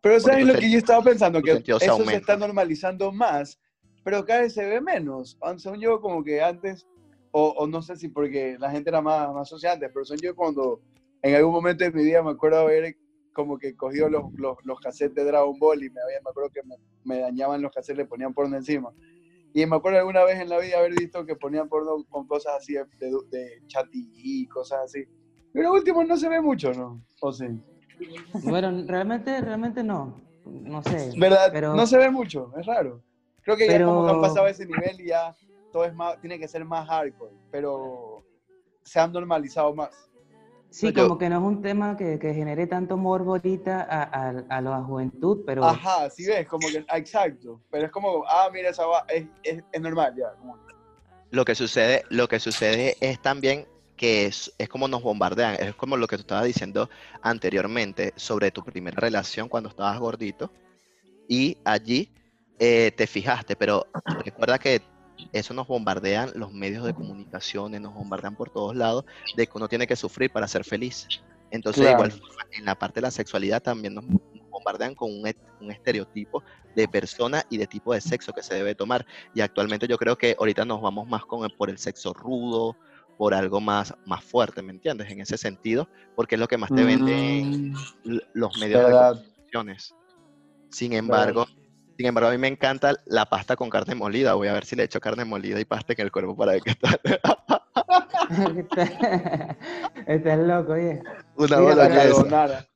[0.00, 1.42] pero porque ¿sabes lo que yo estaba pensando?
[1.42, 3.58] Que se eso se está normalizando más,
[4.04, 5.38] pero cada vez se ve menos.
[5.58, 6.86] Son yo como que antes,
[7.32, 10.18] o, o no sé si porque la gente era más, más social antes, pero son
[10.18, 10.80] yo cuando
[11.22, 12.96] en algún momento de mi vida me acuerdo haber
[13.32, 16.50] como que cogido los, los, los cassettes de Dragon Ball y me, había, me acuerdo
[16.50, 18.92] que me, me dañaban los cassettes, le ponían porno encima.
[19.54, 22.54] Y me acuerdo alguna vez en la vida haber visto que ponían porno con cosas
[22.58, 25.04] así de, de, de chantilly, cosas así.
[25.52, 27.02] Pero último no se ve mucho, ¿no?
[27.20, 27.46] O sí.
[28.44, 30.20] Bueno, realmente, realmente no.
[30.46, 31.12] No sé.
[31.18, 31.50] ¿Verdad?
[31.52, 33.02] Pero, No se ve mucho, es raro.
[33.42, 35.34] Creo que ya como que han pasado ese nivel y ya
[35.72, 38.24] todo es más, tiene que ser más hardcore, pero
[38.82, 39.90] se han normalizado más.
[40.70, 44.02] sí, Yo- como que no es un tema que, que genere tanto morbo ahorita a,
[44.02, 47.60] a, a la juventud, pero Ajá, sí ves, como que, exacto.
[47.70, 50.32] Pero es como, ah, mira, esa va, es, es, es normal ya.
[50.38, 50.58] como-
[51.30, 55.74] Lo que sucede, lo que sucede es también que es, es como nos bombardean, es
[55.76, 56.88] como lo que tú estabas diciendo
[57.22, 60.50] anteriormente sobre tu primera relación cuando estabas gordito
[61.28, 62.10] y allí
[62.58, 63.86] eh, te fijaste, pero
[64.24, 64.80] recuerda que
[65.32, 69.04] eso nos bombardean los medios de comunicaciones, nos bombardean por todos lados
[69.36, 71.06] de que uno tiene que sufrir para ser feliz.
[71.50, 72.12] Entonces, igual
[72.52, 74.04] en la parte de la sexualidad también nos,
[74.50, 75.24] bombardean con un,
[75.60, 76.42] un estereotipo
[76.74, 79.04] de persona y de tipo de sexo que se debe tomar.
[79.34, 82.76] Y actualmente yo creo que ahorita nos vamos más con el- por el sexo rudo,
[83.18, 85.10] por algo más, más fuerte, ¿me entiendes?
[85.10, 89.14] En ese sentido, porque es lo que más te venden Mm, los medios verdad.
[89.14, 89.20] de
[89.52, 89.96] comunicación.
[90.70, 91.46] Sin embargo,
[92.02, 94.34] sin embargo, a mí me encanta la pasta con carne molida.
[94.34, 96.62] Voy a ver si le echo carne molida y pasta en el cuerpo para ver
[96.62, 97.00] qué tal.
[100.08, 101.00] estás loco, oye.
[101.36, 102.66] Una Mira, La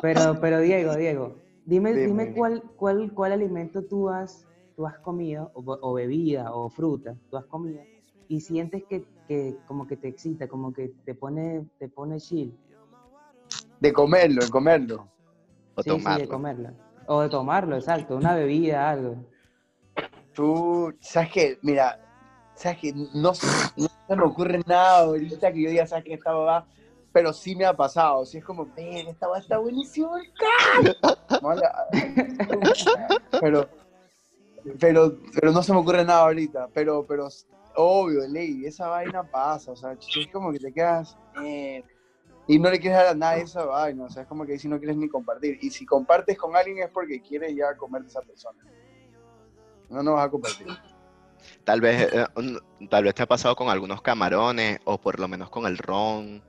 [0.00, 0.40] pero-.
[0.40, 5.62] Pero, Diego, Diego, dime, Dime, cuál, cuál, cuál alimento tú has, tú has comido, o,
[5.82, 7.82] o bebida, o fruta, tú has comido,
[8.28, 12.58] y sientes que, que como que te excita, como que te pone, te pone chill.
[13.78, 15.06] De comerlo, de comerlo.
[15.74, 16.28] O Sí, sí, de tomarlo.
[16.28, 16.87] comerlo.
[17.08, 19.16] O de tomarlo, exacto, una bebida, algo.
[20.34, 21.58] Tú, ¿sabes qué?
[21.62, 21.98] Mira,
[22.54, 22.92] ¿sabes qué?
[22.92, 26.14] No, no se me ocurre nada ahorita que yo diga, ¿sabes qué?
[26.14, 26.66] Esta va
[27.12, 28.24] pero sí me ha pasado.
[28.24, 31.42] Sí es como, ven, esta va está buenísimo el car".
[31.42, 31.88] Mala.
[33.40, 33.68] Pero,
[34.80, 36.68] pero, pero no se me ocurre nada ahorita.
[36.74, 37.28] Pero, pero,
[37.76, 39.72] obvio, ley, esa vaina pasa.
[39.72, 41.16] O sea, es como que te quedas.
[41.42, 41.82] eh,
[42.48, 44.06] y no le quieres dar a nadie esa vaina.
[44.06, 45.58] O sea, es como que si no quieres ni compartir.
[45.62, 48.58] Y si compartes con alguien es porque quieres ya comer de esa persona.
[49.88, 50.66] No, no vas a compartir.
[51.64, 55.28] Tal vez, eh, un- tal vez te ha pasado con algunos camarones o por lo
[55.28, 56.42] menos con el ron,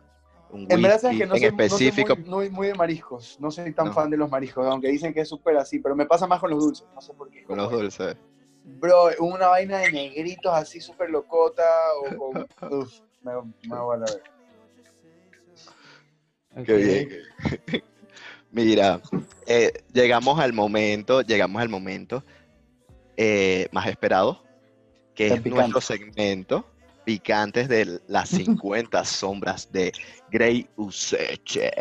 [0.52, 2.16] un En verdad, whisky que no soy, no soy específico.
[2.16, 3.38] muy, muy, muy de mariscos.
[3.40, 3.94] No soy tan No.
[3.94, 5.80] fan de los mariscos, aunque dicen que es súper así.
[5.80, 6.88] Pero me pasa más con los dulces.
[6.96, 7.44] No sé por qué.
[7.44, 8.16] Con los dulces.
[8.64, 11.64] Bro, una vaina de negritos así súper locota
[12.02, 12.48] o con...
[12.82, 13.34] Uf, me,
[13.68, 14.24] me voy a la ver.
[16.66, 17.10] Qué bien.
[18.52, 19.02] Mira,
[19.46, 22.24] eh, llegamos al momento, llegamos al momento
[23.18, 24.44] eh, más esperado,
[25.14, 26.66] que es nuestro segmento
[27.06, 29.92] picantes de las 50 sombras de
[30.32, 31.72] Grey Useche.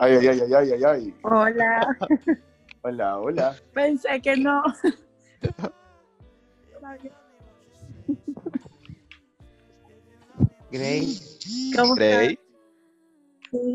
[0.00, 1.14] Ay, ay, ay, ay, ay, ay, ay.
[1.22, 1.96] Hola,
[2.82, 3.56] Hola, hola.
[3.74, 4.62] pensé que no.
[10.70, 11.38] Grace,
[11.76, 12.38] ¿Cómo Grey?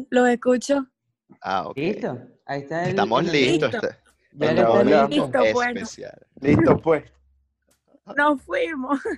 [0.10, 0.86] Los escucho.
[1.42, 1.78] ah, ok.
[1.78, 2.20] ¿listo?
[2.46, 2.90] Ahí está el...
[2.90, 3.72] Estamos el- listos.
[3.74, 3.88] Listo.
[4.38, 5.08] Ya está Hola.
[5.08, 5.24] listo.
[5.26, 5.80] Listo, bueno.
[5.82, 6.28] especial.
[6.42, 7.04] Listo, pues.
[8.16, 9.00] Nos fuimos.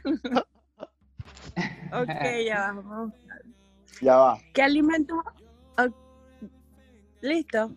[1.93, 2.10] ok,
[2.46, 3.13] ya vamos.
[4.02, 4.38] Ya va.
[4.54, 5.17] ¿Qué alimentos?
[5.78, 5.88] ah,
[7.22, 7.72] Listo.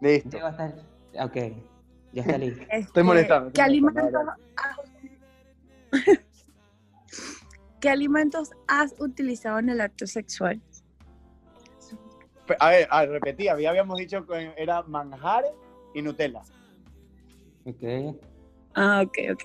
[0.00, 0.28] Listo.
[0.30, 0.74] Diego está-
[1.24, 1.36] Ok,
[2.12, 2.62] ya está listo.
[2.70, 6.20] Este, molestando, ¿Qué estoy molestando, alimentos has...
[7.80, 10.60] ¿Qué alimentos has utilizado en el acto sexual?
[12.58, 13.58] A ver, a ver, repetía.
[13.58, 15.44] Ya habíamos dicho que era manjar
[15.94, 16.40] y Nutella.
[17.64, 18.16] Ok.
[18.74, 19.42] Ah, ok, ok.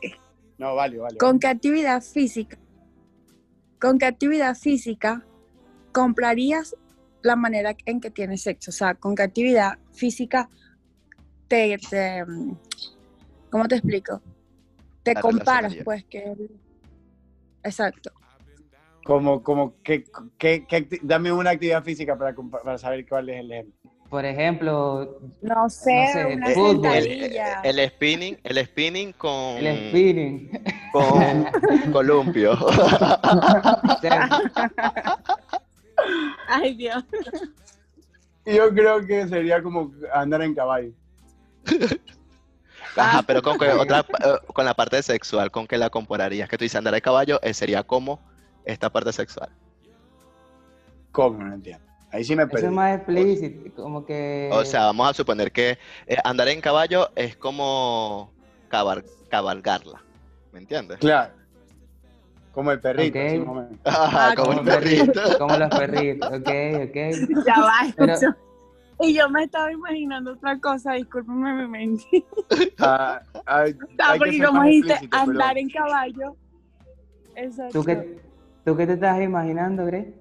[0.57, 1.17] No, vale, vale.
[1.17, 2.57] ¿Con qué actividad física?
[3.79, 5.25] ¿Con qué actividad física
[5.91, 6.75] comprarías
[7.21, 8.71] la manera en que tienes sexo?
[8.71, 10.49] O sea, ¿con qué actividad física
[11.47, 12.57] te, te, mm,
[13.49, 14.21] ¿cómo te explico?
[15.03, 16.33] Te La comparas, pues, que
[17.63, 18.11] exacto.
[19.05, 20.03] Como, como, ¿qué,
[20.39, 23.91] qué, qué acti- dame una actividad física para, para saber cuál es el ejemplo.
[24.09, 26.91] Por ejemplo, No sé, No sé, una fútbol.
[26.91, 30.49] El, el spinning, el spinning con, el spinning.
[30.91, 31.45] con
[31.91, 32.57] columpio.
[36.47, 37.03] Ay, Dios.
[38.43, 40.89] Yo creo que sería como andar en caballo.
[42.95, 46.49] Ajá, pero con, que otra, eh, con la parte sexual, ¿con qué la compararías?
[46.49, 48.19] Que tú dices andar de caballo, eh, sería como
[48.65, 49.49] esta parte sexual.
[51.11, 51.43] ¿Cómo?
[51.43, 51.83] No entiendo.
[52.11, 52.65] Ahí sí me eso perdí.
[52.67, 54.49] es más explícito, como que...
[54.53, 58.31] O sea, vamos a suponer que eh, andar en caballo es como
[58.69, 60.01] cabar- cabalgarla.
[60.53, 60.97] ¿Me entiendes?
[60.99, 61.33] Claro.
[62.53, 63.25] Como el perrito, Ok.
[63.25, 63.79] así más o menos.
[63.83, 65.21] Ajá, Ah, como como el perrito.
[65.39, 66.49] Como los perritos, ok,
[66.87, 67.45] ok.
[67.45, 67.93] Ya va.
[67.97, 68.35] Pero-.
[69.01, 72.25] Y yo me estaba imaginando otra cosa, discúlpeme mi mente.
[72.79, 75.57] Ah, hay- Ah, hay porque como dijiste, andar perdón.
[75.57, 76.35] en caballo.
[77.35, 77.79] Exacto.
[77.81, 78.19] ¿Tú qué,
[78.65, 80.15] ¿Tú qué te estás imaginando, Greg?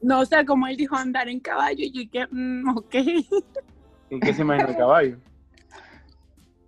[0.00, 2.94] No, o sea, como él dijo andar en caballo, y yo que, mm, ok.
[4.10, 5.16] ¿Y qué se imagina el caballo?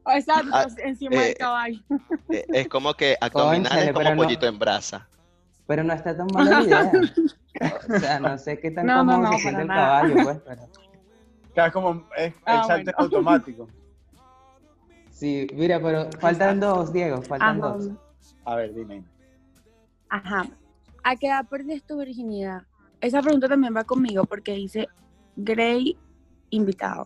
[0.09, 1.79] Exacto, Ah, encima eh, del caballo.
[2.29, 5.09] Eh, Es como que abdominales como no- pollito en brasa.
[5.69, 6.93] Pero no está tan mala la idea.
[7.89, 10.03] O sea, no sé qué tan No, no, cómodo no, se siente el nada.
[10.03, 10.62] caballo, pues, pero...
[11.55, 13.05] Claro, es como es Ah, el salto bueno.
[13.05, 13.69] automático.
[15.11, 17.89] Sí, mira, pero faltan dos, Diego, faltan dos.
[18.45, 19.05] A ver, dime.
[20.09, 20.45] Ajá.
[21.03, 22.62] ¿A qué edad perdiste tu virginidad?
[23.01, 24.88] Esa pregunta también va conmigo porque dice
[25.37, 25.97] Grey
[26.51, 27.05] invitado.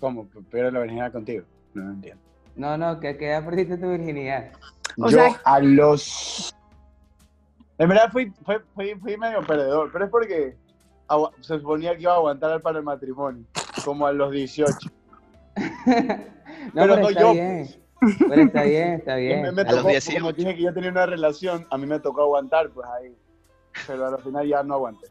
[0.00, 0.28] ¿Cómo?
[0.50, 1.44] Pero la virginidad contigo.
[1.74, 2.22] No, no entiendo.
[2.56, 4.50] No, no, que queda perdiste tu virginidad.
[4.98, 6.54] O Yo sea- a los...
[7.78, 10.56] En verdad fui, fui, fui, fui medio perdedor, pero es porque
[11.40, 13.44] se suponía que iba a aguantar para el matrimonio,
[13.84, 14.74] como a los 18.
[16.74, 17.68] No, Pero pero, no está yo, bien.
[18.28, 19.42] Pero está bien, está bien.
[19.42, 20.20] me, me A los tocó, 18.
[20.20, 23.14] como dije que yo tenía una relación, a mí me tocó aguantar, pues ahí.
[23.86, 25.06] Pero al final ya no aguanté.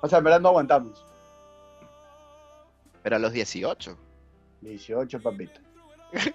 [0.00, 1.04] O sea, en verdad no aguantamos.
[3.02, 3.96] Pero a los 18.
[4.62, 5.60] 18, papito.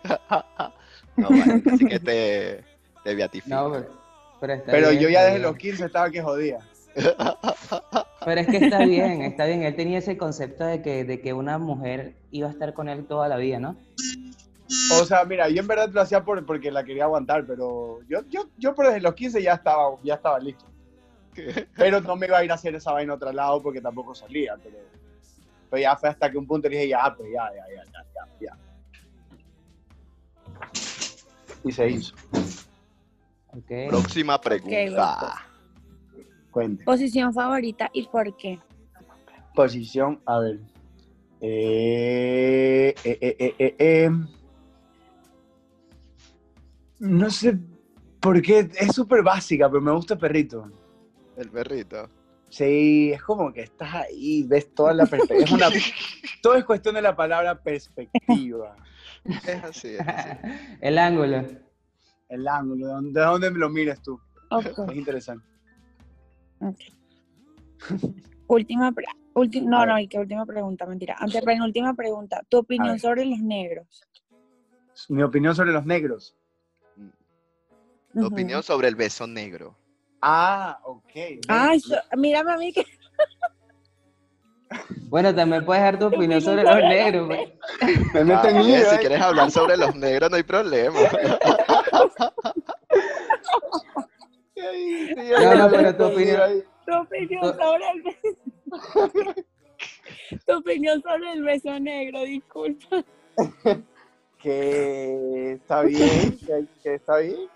[1.16, 2.64] No, vale, así que te,
[3.04, 3.56] te beatifico.
[3.56, 3.88] No, pero,
[4.42, 5.42] pero está Pero bien, yo ya desde bien.
[5.44, 6.58] los 15 estaba que jodía.
[8.26, 9.64] Pero es que está bien, está bien.
[9.64, 13.06] Él tenía ese concepto de que, de que una mujer iba a estar con él
[13.06, 13.76] toda la vida, ¿no?
[14.92, 18.22] O sea, mira, yo en verdad lo hacía por, porque la quería aguantar, pero yo,
[18.30, 20.66] yo, yo por desde los 15 ya estaba, ya estaba listo.
[21.76, 24.16] Pero no me iba a ir a hacer esa vaina a otro lado porque tampoco
[24.16, 24.56] salía.
[24.64, 24.78] Pero,
[25.70, 28.28] pero ya fue hasta que un punto dije, ya, pues ya, ya, ya, ya, ya,
[28.40, 28.58] ya.
[31.64, 32.16] Y se hizo.
[33.90, 35.46] Próxima pregunta.
[36.52, 36.84] Cuente.
[36.84, 38.60] Posición favorita y por qué.
[39.56, 40.60] Posición, a ver.
[41.42, 44.10] Eh, eh, eh, eh, eh, eh.
[47.04, 47.58] No sé
[48.22, 50.72] por qué, es súper básica, pero me gusta perrito.
[51.36, 52.08] El perrito.
[52.48, 55.44] Sí, es como que estás ahí, ves toda la perspectiva.
[55.44, 55.68] Es una,
[56.42, 58.78] todo es cuestión de la palabra perspectiva.
[59.26, 60.30] Es así, es así.
[60.82, 61.44] El ángulo.
[62.30, 64.18] El ángulo, de dónde, de dónde lo mires tú.
[64.52, 65.46] Ok, Es interesante.
[66.62, 66.80] ok.
[68.48, 68.94] última,
[69.34, 71.18] ulti- no, no, y qué última pregunta, mentira.
[71.20, 72.42] Antepenúltima pregunta.
[72.48, 74.04] Tu opinión sobre los negros.
[75.10, 76.38] Mi opinión sobre los negros.
[78.14, 78.28] Tu Ujú.
[78.28, 79.76] opinión sobre el beso negro.
[80.22, 81.12] Ah, ok.
[81.48, 82.86] Ay, so- mírame a mí que
[85.10, 87.28] Bueno, también puedes dar tu opinión sobre los negros.
[87.28, 87.50] pues.
[88.14, 89.00] Me meten Ah, miedo, si ¿eh?
[89.00, 91.00] quieres hablar sobre los negros, no hay problema.
[95.42, 98.38] No, no, pero tu opinión- tu opinión sobre el beso.
[100.48, 103.04] tu opinión sobre el beso negro, disculpa.
[104.42, 107.48] Que está bien, que, que está bien,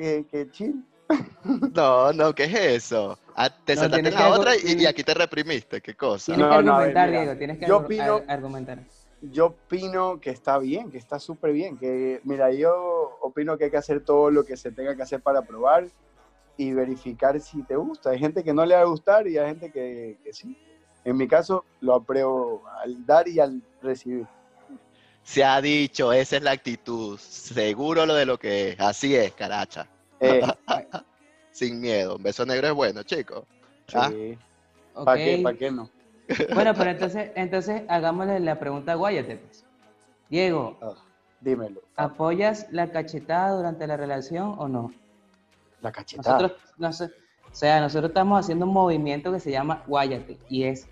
[0.00, 0.84] que, que chill.
[1.74, 3.18] No, no, ¿qué es eso?
[3.34, 5.80] Ah, te No, sentaste en la otra y, y aquí te reprimiste.
[5.80, 6.34] ¿Qué cosa?
[6.34, 8.78] Tienes No, que no, a ver, argumentar, mira, Diego, tienes que yo opino- ar- argumentar.
[9.22, 11.76] Yo opino que está bien, que está súper bien.
[11.78, 15.20] Que, mira, yo opino que hay que hacer todo lo que se tenga que hacer
[15.20, 15.86] para probar
[16.56, 18.10] y verificar si te gusta.
[18.10, 20.56] Hay gente que no le va a gustar y hay gente que, que sí.
[21.04, 24.26] En mi caso, lo apruebo al dar y al recibir.
[25.22, 27.18] Se ha dicho, esa es la actitud.
[27.18, 28.80] Seguro lo de lo que es.
[28.80, 29.86] Así es, caracha.
[30.18, 30.40] Eh,
[31.52, 32.16] Sin miedo.
[32.16, 33.44] Un beso negro es bueno, chicos.
[33.94, 34.38] Ah, sí.
[34.94, 35.04] Ok.
[35.04, 35.88] ¿Para qué, pa' qué no?
[36.54, 39.36] Bueno, pero entonces, entonces hagámosle la pregunta a Guayate.
[39.36, 39.64] pues.
[40.28, 40.94] Diego, Ah,
[41.40, 41.82] dímelo.
[41.96, 44.92] ¿apoyas la cachetada durante la relación o no?
[45.82, 46.38] La cachetada.
[46.38, 50.62] Nosotros, no sé, o sea, nosotros estamos haciendo un movimiento que se llama Guayate y
[50.64, 50.86] es,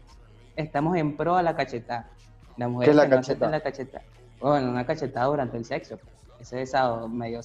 [0.57, 2.11] estamos en pro a la cachetada.
[2.57, 3.51] Las mujeres es la que no cachetada?
[3.53, 4.05] la cachetada.
[4.41, 5.99] Bueno, una cachetada durante el sexo.
[6.39, 7.43] Ese es sado, medio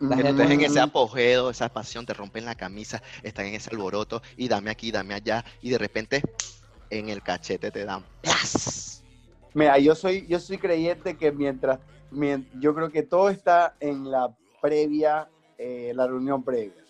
[0.00, 3.68] Que de estés en ese apogeo, esa pasión, te rompen la camisa, están en ese
[3.70, 6.22] alboroto y dame aquí, dame allá y de repente
[6.88, 9.04] en el cachete te dan ¡plas!
[9.52, 14.10] Mira, yo soy, yo soy creyente que mientras, mien- yo creo que todo está en
[14.10, 16.82] la previa, eh, la reunión previa.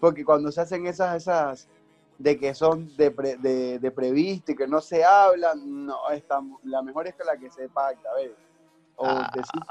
[0.00, 1.68] Porque cuando se hacen esas, esas
[2.18, 6.40] de que son de, pre- de, de previsto y que no se hablan, no, está,
[6.64, 8.30] la mejor es que la que se pacta, ¿ves?
[8.96, 9.30] O Ah.
[9.34, 9.62] decir-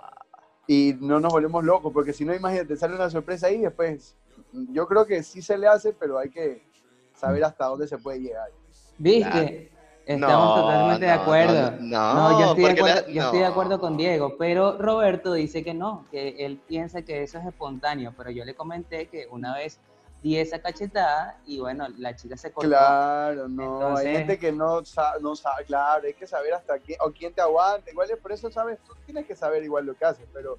[0.67, 4.15] y no nos volvemos locos, porque si no, imagínate, sale una sorpresa ahí y después,
[4.51, 6.65] yo creo que sí se le hace, pero hay que
[7.15, 8.49] saber hasta dónde se puede llegar.
[8.97, 9.71] ¿Viste?
[10.06, 11.71] Estamos No, totalmente de no, acuerdo.
[11.79, 14.77] no, No, yo, estoy de porque la- acuerdo, yo estoy de acuerdo con Diego, pero
[14.77, 19.08] Roberto dice que no, que él piensa que eso es espontáneo, pero yo le comenté
[19.08, 19.79] que una vez
[20.24, 22.70] di esa cachetada y bueno, la chica se cortó.
[22.70, 26.80] Claro, no, Entonces- hay gente que no sabe, no sabe, claro, hay que saber hasta
[26.80, 29.86] quién, o quién te aguanta, igual es por eso sabes, tú tienes que saber igual
[29.86, 30.58] lo que haces, pero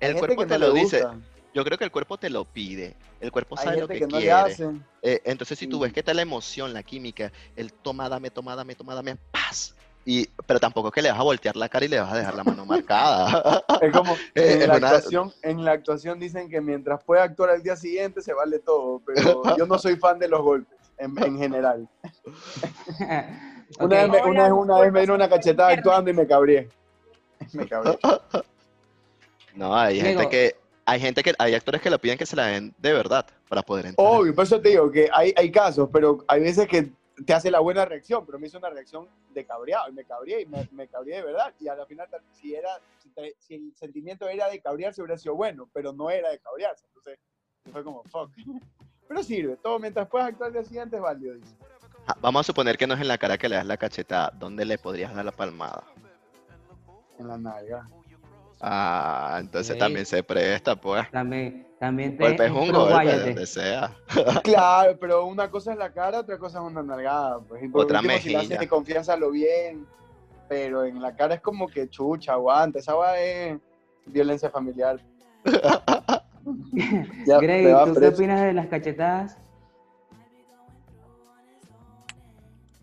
[0.00, 1.04] El cuerpo que te no lo dice.
[1.52, 2.96] Yo creo que el cuerpo te lo pide.
[3.20, 4.32] El cuerpo sabe lo que, que, no le quiere.
[4.32, 5.82] hacen, Eh, entonces, si tú Sí.
[5.82, 9.76] ves que está la emoción, la química, el toma, dame, toma, dame, toma, dame, paz.
[10.06, 12.18] Y, pero tampoco es que le vas a voltear la cara y le vas a
[12.18, 13.64] dejar la mano marcada.
[13.80, 17.50] es como, Eh, en la, una- actuación, en la actuación dicen que mientras pueda actuar
[17.50, 21.16] al día siguiente se vale todo, pero yo no soy fan de los golpes, en,
[21.22, 21.88] en general.
[23.80, 26.68] Una, vez, me, una, vez, una vez me dieron una cachetada actuando y me cabré.
[27.52, 27.98] Me cabré.
[29.54, 32.46] No, hay gente que, hay gente que, hay actores que lo piden que se la
[32.46, 34.06] den de verdad para poder entrar.
[34.06, 36.92] Obvio, por eso te digo que hay, hay casos, pero hay veces que
[37.24, 40.42] te hace la buena reacción, pero me hizo una reacción de cabreado, y me cabré,
[40.42, 43.76] y me, me cabré de verdad, y a la final, si, era, si, si el
[43.76, 47.18] sentimiento era de cabrearse, hubiera sido bueno, pero no era de cabrearse, entonces
[47.70, 48.30] fue como, fuck.
[49.06, 51.54] Pero sirve, todo mientras puedas actuar día siguiente es válido, dice.
[52.20, 54.30] Vamos a suponer que no es en la cara que le das la cachetada.
[54.34, 55.84] ¿Dónde le podrías dar la palmada?
[57.18, 57.88] En la nalga.
[58.66, 61.10] Ah, entonces también se presta, pues.
[61.10, 63.94] También, también te Golpe es un golpe, donde sea.
[64.42, 67.40] Claro, pero una cosa es la cara, otra cosa es una nalgada.
[67.40, 68.60] Pues, y por Otra último, si la haces mejilla.
[68.60, 69.86] de confianza, lo bien,
[70.48, 73.58] pero en la cara es como que chucha, aguanta, esa va es
[74.06, 74.98] violencia familiar.
[77.26, 79.38] Ya, vas ¿tú qué opinas de las cachetadas?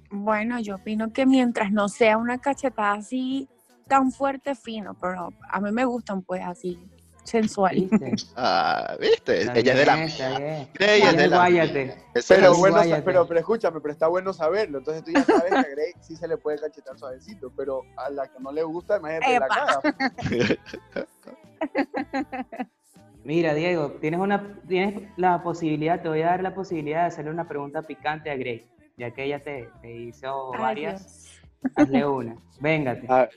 [0.10, 3.48] Bueno, yo opino que mientras no sea una cachetada así
[3.92, 6.80] tan fuerte, fino, pero a mí me gustan pues así,
[7.26, 7.76] sensual.
[7.76, 8.14] ¿Viste?
[8.38, 9.42] Ah, ¿viste?
[9.42, 10.40] Está Ella es de la está mía.
[10.40, 10.70] bien.
[10.74, 11.86] Grey es Ella de la guáyate.
[11.86, 11.96] mía.
[12.16, 13.02] Eso Pero es bueno, guáyate.
[13.04, 14.78] pero, pero escúchame, pero está bueno saberlo.
[14.78, 18.10] Entonces tú ya sabes que a Grey sí se le puede cachetar suavecito, pero a
[18.10, 19.56] la que no le gusta, imagínate la Epa.
[19.56, 19.82] cara.
[23.24, 27.30] Mira, Diego, tienes, una, tienes la posibilidad, te voy a dar la posibilidad de hacerle
[27.32, 28.66] una pregunta picante a Grey,
[28.98, 31.02] ya que ella te, te hizo Ay, varias.
[31.04, 31.74] Dios.
[31.76, 32.36] Hazle una.
[32.60, 33.06] Véngate.
[33.08, 33.30] A,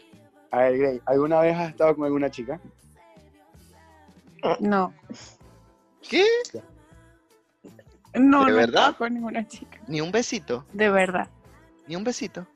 [0.54, 2.60] a ver, Grey, ¿alguna vez has estado con alguna chica?
[4.60, 4.92] No,
[6.08, 6.24] ¿Qué?
[8.14, 8.66] no, ¿De no he verdad?
[8.90, 10.64] estado con ninguna chica, Ni un besito.
[10.72, 11.28] de verdad.
[11.88, 12.46] Ni un besito.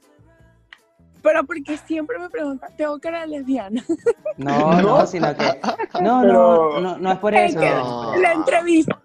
[1.23, 3.83] Pero porque siempre me preguntan, ¿tengo cara de lesbiana?
[4.37, 5.07] No, no, No.
[5.07, 5.45] sino que.
[6.01, 7.61] No, Pero- no, no, no es por Es eso.
[7.61, 8.17] que No.
[8.17, 9.01] La entrevista.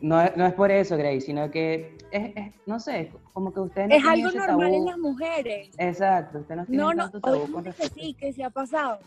[0.00, 3.60] No, es- no es por eso, Grey, sino que es, es- no sé, como que
[3.60, 5.70] ustedes no Es algo ese normal en las mujeres.
[5.78, 8.98] Exacto, ustedes no tienen No, no, tanto tabú con que sí, que sí ha pasado.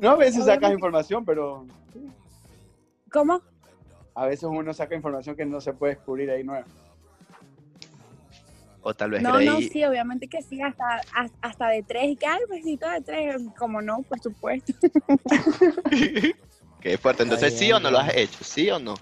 [0.00, 1.66] No, a veces sacas información, pero
[3.10, 3.40] ¿Cómo?
[4.14, 6.64] a veces uno saca información que no se puede descubrir ahí nueva.
[8.82, 12.16] O tal vez No, no, sí, obviamente que sí, hasta, has- hasta de tres, y
[12.16, 14.72] que al besito de tres, como no, por supuesto.
[16.80, 17.22] Qué fuerte.
[17.22, 18.42] Entonces, ¿sí o no lo has hecho?
[18.42, 18.94] ¿Sí o no?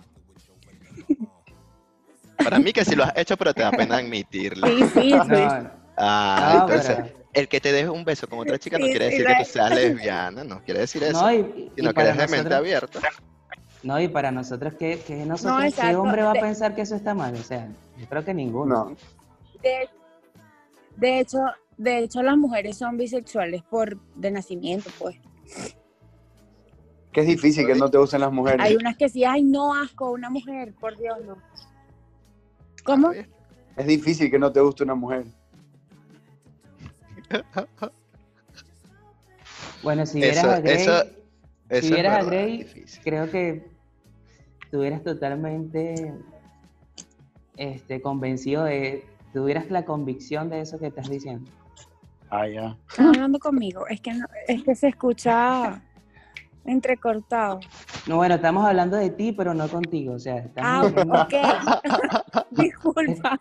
[2.43, 4.67] Para mí que sí lo has hecho, pero te da pena admitirlo.
[4.67, 5.11] Sí, sí, sí.
[5.13, 5.71] No,
[6.03, 8.91] Ah, no, entonces, pero- el que te deje un beso con otra chica no Sí,
[8.93, 11.21] quiere decir que tú seas lesbiana, no quiere decir eso.
[11.23, 13.01] no, y, y sino que para eres de mente nosotros, abierta.
[13.83, 17.13] no, y para nosotros, ¿qué, qué nosotros, ¿qué hombre va a pensar que eso está
[17.15, 17.35] mal?
[17.35, 18.75] O sea, yo creo que ninguno.
[18.91, 18.97] No.
[19.63, 19.89] De,
[20.97, 21.39] de hecho,
[21.77, 25.17] de hecho, las mujeres son bisexuales por de nacimiento, pues.
[27.13, 28.61] Que es difícil que no te gusten las mujeres.
[28.65, 31.37] Hay unas que sí, ay, no, asco, una mujer, por Dios, no.
[32.91, 33.13] ¿Cómo?
[33.77, 35.25] Es difícil que no te guste una mujer.
[39.83, 41.11] Bueno, si vieras Eso, a Grey, eso, eso
[41.71, 43.67] es si vieras a Grey, creo que
[44.65, 46.13] estuvieras totalmente
[47.57, 51.51] este, convencido de, tuvieras la convicción de eso que estás diciendo.
[52.29, 52.77] Ah, ya.
[52.91, 53.87] Están hablando conmigo.
[53.87, 55.83] Es que, no- es que se escucha.
[56.65, 57.61] Entrecortado.
[58.07, 60.15] No, bueno, estamos hablando de ti, pero no contigo.
[60.15, 61.33] O sea, Ah, estamos, diciendo, ok.
[62.51, 63.41] Disculpa.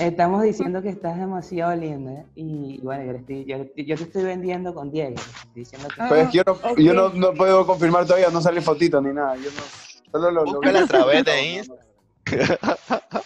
[0.00, 2.12] estamos diciendo que estás demasiado linda.
[2.12, 2.26] ¿eh?
[2.34, 5.14] Y bueno, yo, le estoy- yo, yo te estoy vendiendo con Diego.
[5.54, 6.78] diciendo que- Ah, Pues yo no, ok.
[6.78, 9.36] yo no, no puedo confirmar todavía, no sale fotito ni nada.
[9.36, 13.22] Yo no, solo lo, lo a través de No, no, Insta.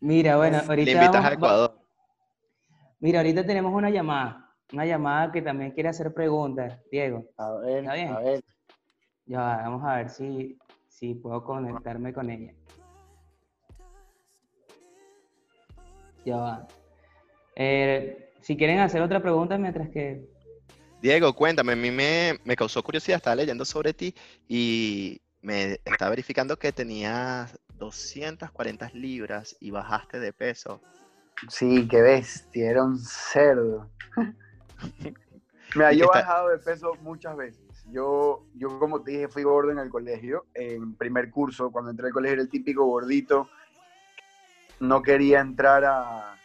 [0.00, 0.90] Mira, bueno, Le ahorita.
[0.90, 1.76] invitas vamos- a Ecuador.
[3.00, 4.49] Mira, ahorita tenemos una llamada.
[4.72, 6.78] Una llamada que también quiere hacer preguntas.
[6.90, 8.08] Diego, A ver, Está bien.
[8.08, 8.40] a ver.
[9.26, 10.58] ya va, vamos a ver si,
[10.88, 12.52] si puedo conectarme con ella.
[16.24, 16.68] Ya va.
[17.56, 20.24] Eh, si quieren hacer otra pregunta mientras que...
[21.02, 24.14] Diego, cuéntame, a mí me, me causó curiosidad, estaba leyendo sobre ti
[24.46, 30.82] y me estaba verificando que tenías 240 libras y bajaste de peso.
[31.48, 33.90] Sí, qué bestia, era un cerdo.
[35.74, 37.60] Mira, yo he bajado de peso muchas veces.
[37.92, 42.06] Yo, yo como te dije, fui gordo en el colegio, en primer curso, cuando entré
[42.08, 43.48] al colegio era el típico gordito.
[44.80, 46.36] No quería entrar a-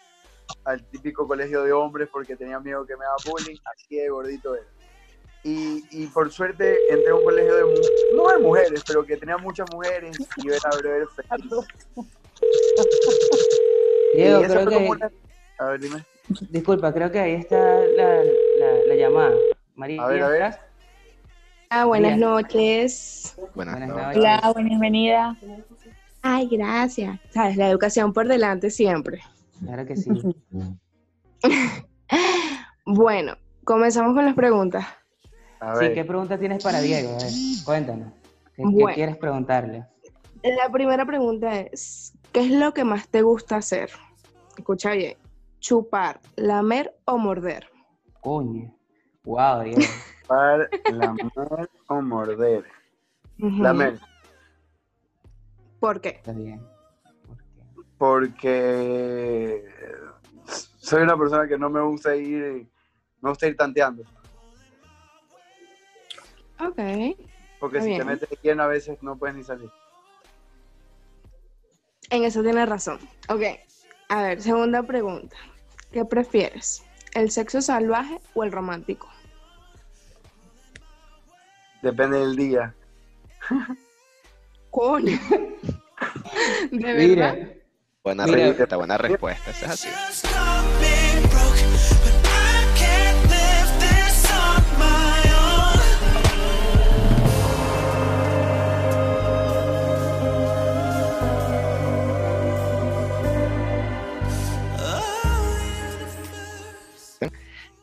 [0.64, 4.56] al típico colegio de hombres porque tenía miedo que me haga bullying, así de gordito
[4.56, 4.66] era.
[5.44, 7.64] Y, y por suerte entré a un colegio de,
[8.16, 11.52] no de mujeres, pero que tenía muchas mujeres y yo era breve feliz.
[14.14, 14.90] Diego, creo fue que...
[14.90, 15.12] una-
[15.60, 16.04] A ver, dime.
[16.49, 17.57] Disculpa, creo que ahí está
[17.95, 19.36] la, la- la llamada.
[19.76, 20.55] María, A ver, a ver.
[21.69, 22.19] Ah, buenas Bien.
[22.21, 23.36] noches.
[23.53, 24.17] Buenas Buenas noches.
[24.17, 25.38] Hola, bienvenida.
[26.21, 27.19] Ay, gracias.
[27.30, 29.21] Sabes, la educación por delante siempre.
[29.63, 30.09] Claro que sí.
[32.88, 34.86] Bueno, comenzamos con las preguntas.
[35.59, 35.91] A Sí.
[35.93, 37.09] ¿qué pregunta tienes para Diego?
[37.15, 37.32] A ver,
[37.65, 38.13] cuéntanos.
[38.55, 38.63] ¿Qué,
[38.93, 39.86] quieres preguntarle?
[40.43, 43.89] La primera pregunta es, ¿qué es lo que más te gusta hacer?
[44.55, 45.17] Escucha bien.
[45.66, 47.68] Chupar, lamer o morder.
[48.22, 48.72] Coño.
[49.24, 49.82] Wow, Diego.
[50.28, 52.66] Par, lamer o morder.
[53.39, 53.63] Ujú.
[53.63, 53.99] Lamer,
[55.80, 56.09] ¿Por qué?
[56.09, 56.61] Está bien.
[57.97, 59.66] ¿Por qué?
[59.66, 59.66] porque
[60.78, 62.68] soy una persona que no me gusta ir,
[63.22, 64.03] me gusta ir tanteando.
[66.59, 66.78] Ok.
[67.59, 69.72] Porque Está si te metes de lleno a veces no puedes ni salir.
[72.11, 72.99] En eso tienes razón.
[73.30, 73.41] Ok.
[74.09, 75.36] A ver, segunda pregunta.
[75.96, 76.84] ¿Qué prefieres?
[77.14, 79.08] ¿El sexo salvaje o el romántico?
[81.82, 82.76] Depende del día.
[84.72, 85.18] Coño.
[86.72, 87.34] ¿De verdad?
[87.36, 87.50] Mira,
[88.04, 88.48] Buena Mira.
[88.48, 89.52] respuesta, buena respuesta.
[89.52, 89.88] Es así.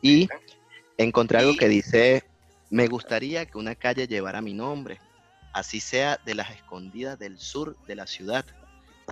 [0.03, 0.27] Y
[0.97, 2.23] encontré algo que dice,
[2.69, 4.99] me gustaría que una calle llevara mi nombre,
[5.53, 8.45] así sea de las escondidas del sur de la ciudad.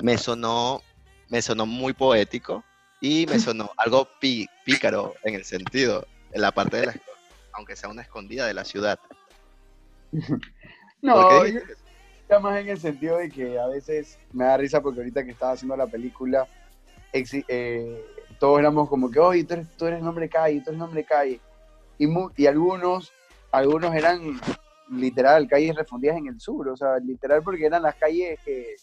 [0.02, 0.82] Me sonó,
[1.30, 2.64] me sonó muy poético
[3.00, 6.96] y me sonó algo pí- pícaro en el sentido, en la parte de la,
[7.54, 9.00] aunque sea una escondida de la ciudad.
[10.12, 10.40] ¿Por
[11.02, 11.60] No, yo
[12.22, 15.32] está más en el sentido de que a veces me da risa porque ahorita que
[15.32, 16.48] estaba haciendo la película,
[17.14, 18.04] eh,
[18.42, 21.40] todos éramos como que, oye, tú eres, tú eres nombre calle, tú eres nombre calle.
[22.00, 23.14] Y, y algunos,
[23.52, 24.42] algunos eran
[24.90, 28.78] literal calles refundidas en el sur, o sea, literal porque eran las calles que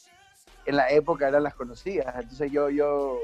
[0.64, 2.14] en la época eran las conocidas.
[2.20, 3.18] Entonces yo, yo,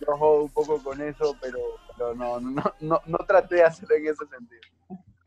[0.00, 1.58] yo jodo un poco con eso, pero,
[1.94, 4.60] pero no, no, no, no traté de hacerlo en ese sentido.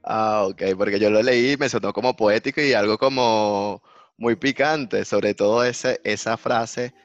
[0.04, 3.84] Ah, ok, porque yo lo leí me sonó como poético y algo como
[4.18, 6.96] muy picante, sobre todo ese, esa frase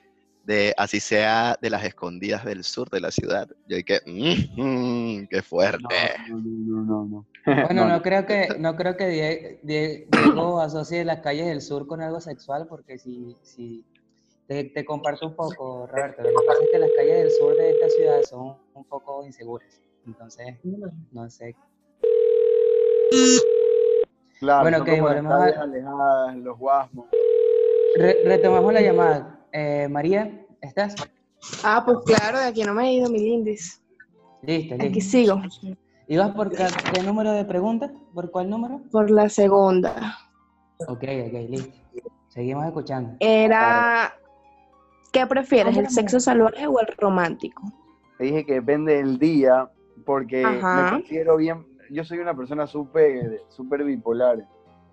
[0.46, 3.48] de así sea de las escondidas del sur de la ciudad.
[3.66, 5.82] Yo dije, "Mm, qué fuerte.
[6.28, 7.26] No, no, no, no.
[7.64, 11.60] Bueno, No, no creo que, no creo que Die- Die- Diego asocie las calles del
[11.60, 13.84] sur con algo sexual, porque si, si
[14.46, 17.56] te, te comparto un poco, Roberto, lo que pasa es que las calles del sur
[17.56, 19.80] de esta ciudad son un poco inseguras.
[20.06, 20.46] Entonces,
[21.10, 21.56] no sé.
[24.38, 27.06] Claro, Bueno, son ok, como las volvemos a- alejadas, los guasmos.
[27.96, 29.35] Re- retomamos la llamada.
[29.52, 30.94] Eh, María, ¿estás?
[31.64, 33.82] Ah, pues claro, de aquí no me he ido mi lindis.
[34.42, 35.40] Listo, Aquí sigo,
[36.08, 37.90] ¿Ibas por ca- qué número de pregunta?
[38.14, 38.80] ¿Por cuál número?
[38.92, 40.16] por la segunda.
[40.86, 41.76] Ok, ok, listo.
[42.28, 43.16] Seguimos escuchando.
[43.18, 44.14] Era,
[45.12, 47.62] ¿qué prefieres, el sexo salvaje o el romántico?
[48.18, 49.68] Te dije que depende del día,
[50.04, 50.82] porque Ajá.
[50.84, 54.46] me considero bien, yo soy una persona súper súper bipolar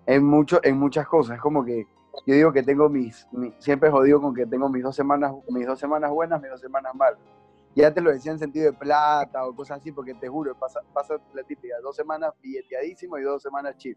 [0.06, 1.36] en, mucho, en muchas cosas.
[1.36, 1.86] Es como que
[2.26, 5.66] yo digo que tengo mis, mi- siempre jodido con que tengo mis dos semanas, mis
[5.66, 7.18] dos semanas buenas, mis dos semanas malas.
[7.74, 10.80] ya te lo decía en sentido de plata o cosas así, porque te juro, pasa,
[10.92, 13.96] pasa la típica, dos semanas billeteadísimo y dos semanas chill.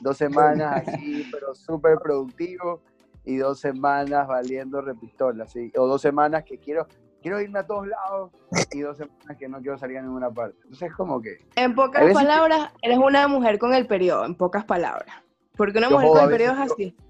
[0.00, 2.80] Dos semanas así, pero súper productivo
[3.24, 5.72] y dos semanas valiendo repistola, ¿sí?
[5.76, 6.86] O dos semanas que quiero,
[7.20, 8.30] quiero irme a todos lados
[8.72, 10.56] y dos semanas que no quiero salir a ninguna parte.
[10.62, 14.36] Entonces, como que En pocas veces que- palabras, eres una mujer con el periodo, en
[14.36, 15.16] pocas palabras.
[15.56, 16.96] Porque una Yo mujer con el periodo es así.
[16.96, 17.05] yo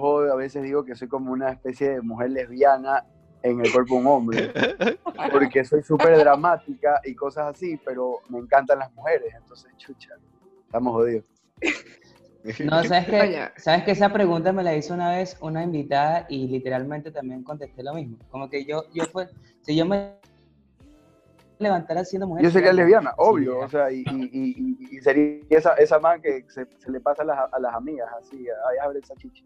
[0.00, 3.04] jodo, a veces digo que soy como una especie de mujer lesbiana
[3.42, 4.52] en el cuerpo de un hombre,
[5.32, 10.14] porque soy súper dramática y cosas así, pero me encantan las mujeres, entonces, chucha,
[10.66, 11.24] estamos jodidos.
[12.60, 13.48] No, ¿sabes que.
[13.56, 17.82] ¿Sabes que esa pregunta me la hizo una vez una invitada y literalmente también contesté
[17.82, 18.18] lo mismo?
[18.30, 19.28] Como que yo, yo fue,
[19.62, 20.18] si yo me
[21.58, 22.44] levantara siendo mujer...
[22.44, 25.98] Yo sería lesbiana, Sí, obvio, o sea, y, y- y- y- y sería esa, esa
[25.98, 29.14] man que se, se le pasa a las, a las amigas, así, ay, abre esa
[29.16, 29.44] chicha.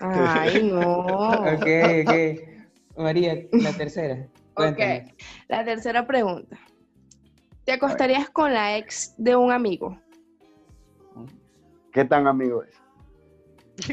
[0.00, 1.34] Ay, no.
[1.54, 1.66] Ok,
[2.04, 2.98] ok.
[2.98, 4.26] María, la tercera.
[4.54, 5.08] Cuéntame.
[5.12, 6.58] Ok, la tercera pregunta.
[7.64, 9.98] ¿Te acostarías con la ex de un amigo?
[11.92, 13.90] ¿Qué tan amigo es?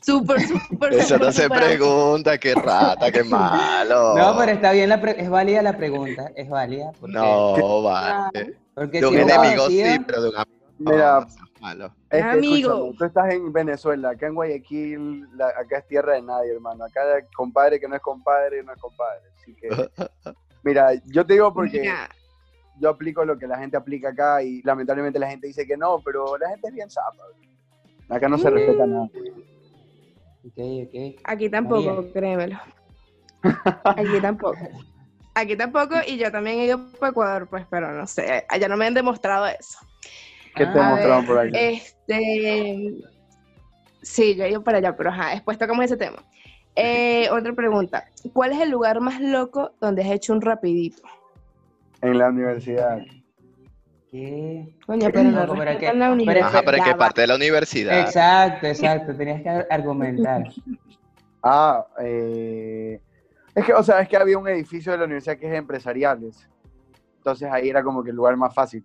[0.00, 4.14] Súper, súper, Eso no se pregunta, qué rata, qué malo.
[4.16, 6.92] No, pero está bien, la pre- es válida la pregunta, es válida.
[7.00, 8.54] Porque, No, vale.
[8.74, 11.26] porque De un si enemigo sí, pero de un amigo no, Mira,
[11.64, 11.94] malo.
[12.10, 12.92] Es que, Amigo.
[12.98, 16.84] tú estás en Venezuela, acá en Guayaquil, la- acá es tierra de nadie, hermano.
[16.84, 17.00] Acá
[17.34, 19.22] compadre que no es compadre, no es compadre.
[19.36, 19.68] Así que,
[20.62, 22.08] mira, yo te digo porque Mira,
[22.78, 26.00] yo aplico lo que la gente aplica acá y lamentablemente la gente dice que no,
[26.04, 27.22] pero la gente es bien zapa.
[28.10, 29.08] Acá no se respeta nada.
[30.46, 31.20] Ok, ok.
[31.24, 32.12] aquí tampoco, María.
[32.12, 32.58] créemelo.
[33.84, 34.58] Aquí tampoco.
[35.34, 38.76] Aquí tampoco, y yo también he ido para Ecuador, pues, pero no sé, allá no
[38.76, 39.78] me han demostrado eso.
[40.54, 41.50] ¿Qué te Ah, mostraron por ahí?
[41.54, 42.94] Este.
[44.02, 46.22] Sí, yo he ido para allá, pero ajá, después tocamos ese tema.
[46.76, 48.04] Eh, otra pregunta.
[48.32, 51.02] ¿Cuál es el lugar más loco donde has hecho un rapidito?
[52.02, 52.98] En la universidad.
[54.10, 54.76] ¿Qué?
[54.86, 56.48] Coño, pero no No, pero que- la universidad.
[56.48, 58.00] Ajá, pero que parte de la universidad.
[58.00, 60.44] Exacto, exacto, tenías que argumentar.
[61.46, 62.98] Ah, eh,
[63.54, 65.58] es que, o sea, es que había un edificio de la universidad que es de
[65.58, 66.48] empresariales.
[67.18, 68.82] Entonces ahí era como que el lugar más fácil.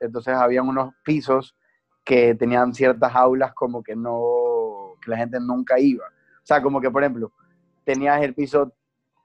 [0.00, 1.56] Entonces habían unos pisos
[2.04, 6.04] que tenían ciertas aulas como que no, que la gente nunca iba.
[6.06, 7.32] O sea, como que, por ejemplo,
[7.84, 8.72] tenías el piso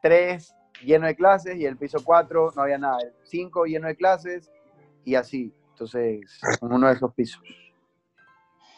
[0.01, 2.99] 3 lleno de clases y el piso 4 no había nada.
[3.01, 4.49] El 5 lleno de clases
[5.03, 5.53] y así.
[5.72, 7.41] Entonces, en uno de esos pisos.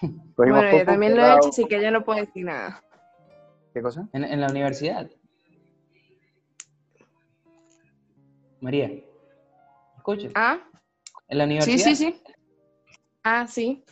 [0.35, 2.83] Bueno, yo también lo he hecho, así que yo no puedo decir nada.
[3.71, 4.09] ¿Qué cosa?
[4.13, 5.07] En, en la universidad.
[8.61, 8.91] María,
[9.97, 10.29] escucha.
[10.33, 10.59] ¿Ah?
[11.31, 11.85] En la Sí, universidad.
[11.85, 12.21] sí, sí.
[13.23, 13.83] Ah, sí.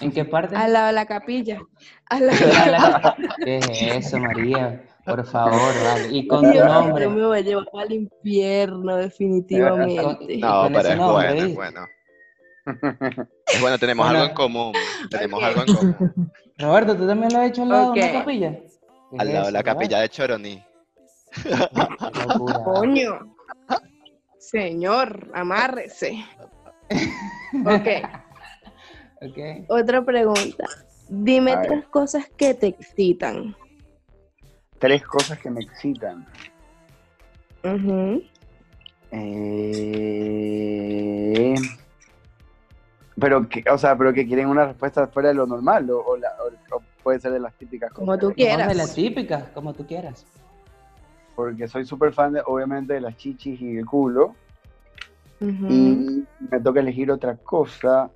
[0.00, 0.56] ¿En qué parte?
[0.56, 1.60] Al lado de la capilla.
[2.08, 4.84] Al lado La- de la la- ¿Qué es eso, María?
[5.04, 6.08] Por favor, vale.
[6.12, 7.04] Y con tu Dios, nombre.
[7.04, 10.38] Yo me voy a llevar al infierno, definitivamente.
[10.38, 11.86] No, pero es nombre, bueno, es bueno.
[13.48, 14.18] Es bueno, tenemos Bueno.
[14.20, 14.72] algo en común.
[15.10, 16.32] Tenemos algo en común.
[16.58, 18.52] Roberto, ¿tú también lo has hecho al lado de una capilla?
[18.52, 20.62] ¿Qué Al lado de la capilla de Choroní.
[22.64, 23.34] Coño.
[24.38, 26.24] Señor, amárrese.
[27.64, 27.88] Ok,
[29.22, 29.38] Ok.
[29.68, 30.66] otra pregunta.
[31.08, 31.68] Dime A ver.
[31.68, 33.54] tres cosas que te excitan.
[34.78, 36.26] Tres cosas que me excitan.
[39.82, 41.54] Eh,
[43.20, 46.16] Pero que, o sea, pero que quieren una respuesta fuera de lo normal, o, o
[46.16, 48.20] la- o- o puede ser de las típicas Como cosas.
[48.20, 48.68] tú Vamos quieras.
[48.68, 50.26] de las típicas, como tú quieras.
[51.36, 54.34] Porque soy súper fan, de, obviamente, de las chichis y el culo.
[55.68, 58.10] Y me toca elegir otra cosa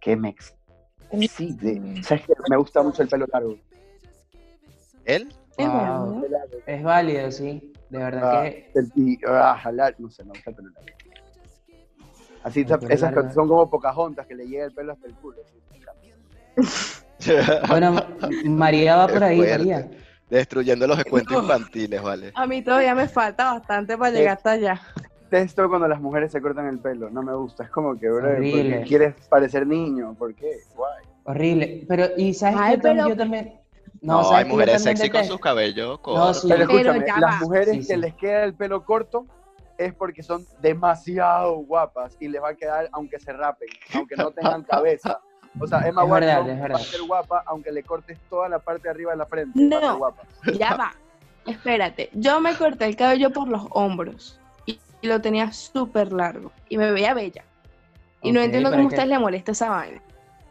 [0.00, 0.30] que me
[1.12, 2.02] excite.
[2.02, 2.32] ¿Sabes qué?
[2.50, 3.56] Me gusta mucho el pelo largo.
[5.04, 5.32] ¿Él?
[5.56, 6.20] Wow.
[6.28, 6.58] largo.
[6.66, 7.72] Es válido, sí.
[7.88, 8.70] De verdad Ah, que.
[8.94, 10.88] y, ah, jalar, no sé, me gusta el pelo largo.
[12.44, 13.28] Así, esas largo.
[13.28, 15.38] que son como Pocahontas, que le llega el pelo hasta el culo.
[17.68, 17.94] Bueno,
[18.44, 19.38] María va por ahí.
[19.38, 19.90] María.
[20.30, 21.42] Destruyendo los cuentos No.
[21.42, 22.32] infantiles, vale.
[22.34, 24.80] A mí todavía me falta bastante para llegar hasta allá.
[25.30, 27.64] Detesto cuando las mujeres se cortan el pelo, no me gusta.
[27.64, 28.78] Es como que, bro, ¿por Horrible.
[28.80, 30.14] qué quieres parecer niño?
[30.18, 30.50] ¿Por qué?
[30.74, 31.04] Guay.
[31.24, 31.84] Horrible.
[31.88, 33.54] Pero, ¿y sabes Ay, tam- pero- yo también.
[34.00, 36.46] No, ¿sabes hay mujeres sexy con sus cabellos No, sí.
[36.48, 37.96] Pero Pero escúchame, ya las mujeres Sí, que sí.
[37.96, 39.26] les queda el pelo corto
[39.76, 44.30] es porque son demasiado guapas y les va a quedar aunque se rapen, aunque no
[44.30, 45.20] tengan cabeza.
[45.60, 48.48] O sea, Emma Es verdad, Watson es va a ser guapa aunque le cortes toda
[48.48, 49.58] la parte de arriba de la frente.
[49.58, 49.98] va a ser No.
[49.98, 50.22] guapa.
[50.58, 50.92] Ya va.
[51.46, 52.10] Espérate.
[52.12, 54.37] Yo me corté el cabello por los hombros
[55.00, 57.44] y, lo tenía súper largo y me veía bella.
[58.22, 60.02] Y no entiendo cómo a ustedes les molesta esa vaina.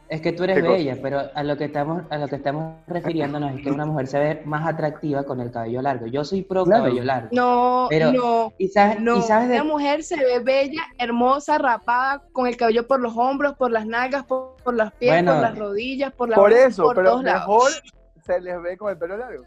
[0.10, 3.56] Es que tú eres bella, pero a lo que estamos, a lo que estamos refiriéndonos
[3.56, 6.08] es que una mujer se ve más atractiva con el cabello largo.
[6.08, 6.86] Yo soy pro Claro.
[6.86, 7.28] cabello largo.
[7.34, 9.18] No, Pero- no, Y sabes, no.
[9.18, 13.18] y sabes de, Una mujer se ve bella, hermosa, rapada, con el cabello por los
[13.18, 15.34] hombros, por las nalgas, por, por pies, Bueno.
[15.34, 17.40] por las rodillas, por la Por eso, por pero todos lados.
[17.42, 17.72] mejor
[18.26, 19.44] se les ve con el pelo largo.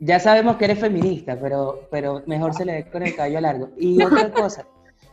[0.00, 3.68] Ya sabemos que eres feminista, pero, pero mejor se le ve con el cabello largo.
[3.76, 4.66] Y otra cosa,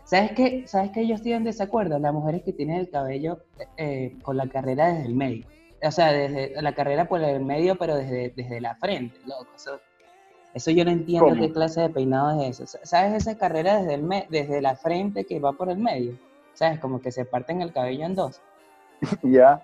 [0.05, 0.63] ¿sabes qué?
[0.65, 1.05] ¿Sabes qué?
[1.07, 1.99] Yo estoy en desacuerdo.
[1.99, 3.39] Las mujeres que tienen el cabello
[3.77, 5.45] eh, con la carrera desde el medio.
[5.83, 9.47] O sea, desde la carrera por el medio, pero desde, desde la frente, loco.
[9.55, 9.79] Eso,
[10.53, 11.39] eso yo no entiendo ¿Cómo?
[11.41, 12.79] qué clase de peinado es eso.
[12.83, 16.17] ¿Sabes esa carrera desde, el me- desde la frente que va por el medio?
[16.53, 16.79] ¿Sabes?
[16.79, 18.41] Como que se parten el cabello en dos.
[19.21, 19.61] Ya.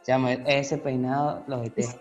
[0.00, 2.00] O sea, me- ese peinado lo detesto.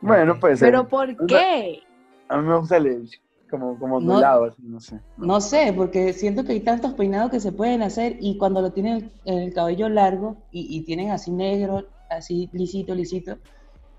[0.00, 1.82] Bueno, pues Pero ¿por qué?
[2.28, 3.08] a mí me gusta el
[3.50, 4.12] como, como No.
[4.12, 5.00] ondulado, así, no sé.
[5.16, 8.72] No sé, porque siento que hay tantos peinados que se pueden hacer y cuando lo
[8.72, 13.38] tienen el, el cabello largo y, y tienen así negro, así lisito, lisito,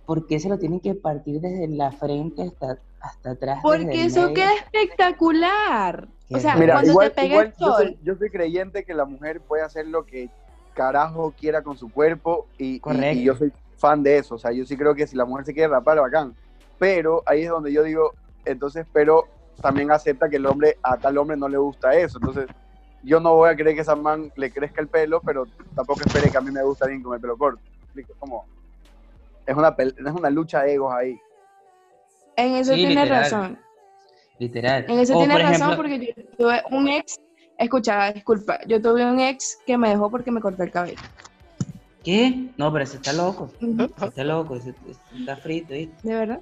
[0.05, 3.59] ¿por qué se lo tienen que partir desde la frente hasta, hasta atrás?
[3.63, 4.33] Porque eso medio?
[4.35, 6.07] queda espectacular.
[6.31, 6.55] O sea.
[6.55, 7.97] Mira, cuando igual, te pega igual el yo, soy, sol.
[8.03, 10.29] yo soy creyente que la mujer puede hacer lo que
[10.75, 12.79] carajo quiera con su cuerpo y,
[13.11, 14.35] y yo soy fan de eso.
[14.35, 16.35] O sea, yo sí creo que si la mujer se quiere rapar, bacán.
[16.77, 18.13] Pero ahí es donde yo digo,
[18.45, 19.25] entonces, pero
[19.61, 22.17] también acepta que el hombre, a tal hombre no le gusta eso.
[22.19, 22.47] Entonces,
[23.03, 26.29] yo no voy a creer que esa man le crezca el pelo, pero tampoco espere
[26.29, 27.61] que a mí me gusta bien con el pelo corto.
[28.19, 28.45] Como,
[29.45, 31.19] es una, es una lucha de egos ahí.
[32.37, 33.23] En eso Sí, tienes literal.
[33.23, 33.59] razón.
[34.37, 34.85] Literal.
[34.87, 37.19] En eso O, tienes por razón ejemplo, porque yo tuve un ex,
[37.57, 41.01] escucha, disculpa, yo tuve un ex que me dejó porque me cortó el cabello.
[42.09, 42.49] ¿Qué?
[42.57, 43.51] No, pero ese está loco.
[43.61, 45.95] Ese está loco, ese, ese está frito, ¿viste?
[46.07, 46.39] De verdad.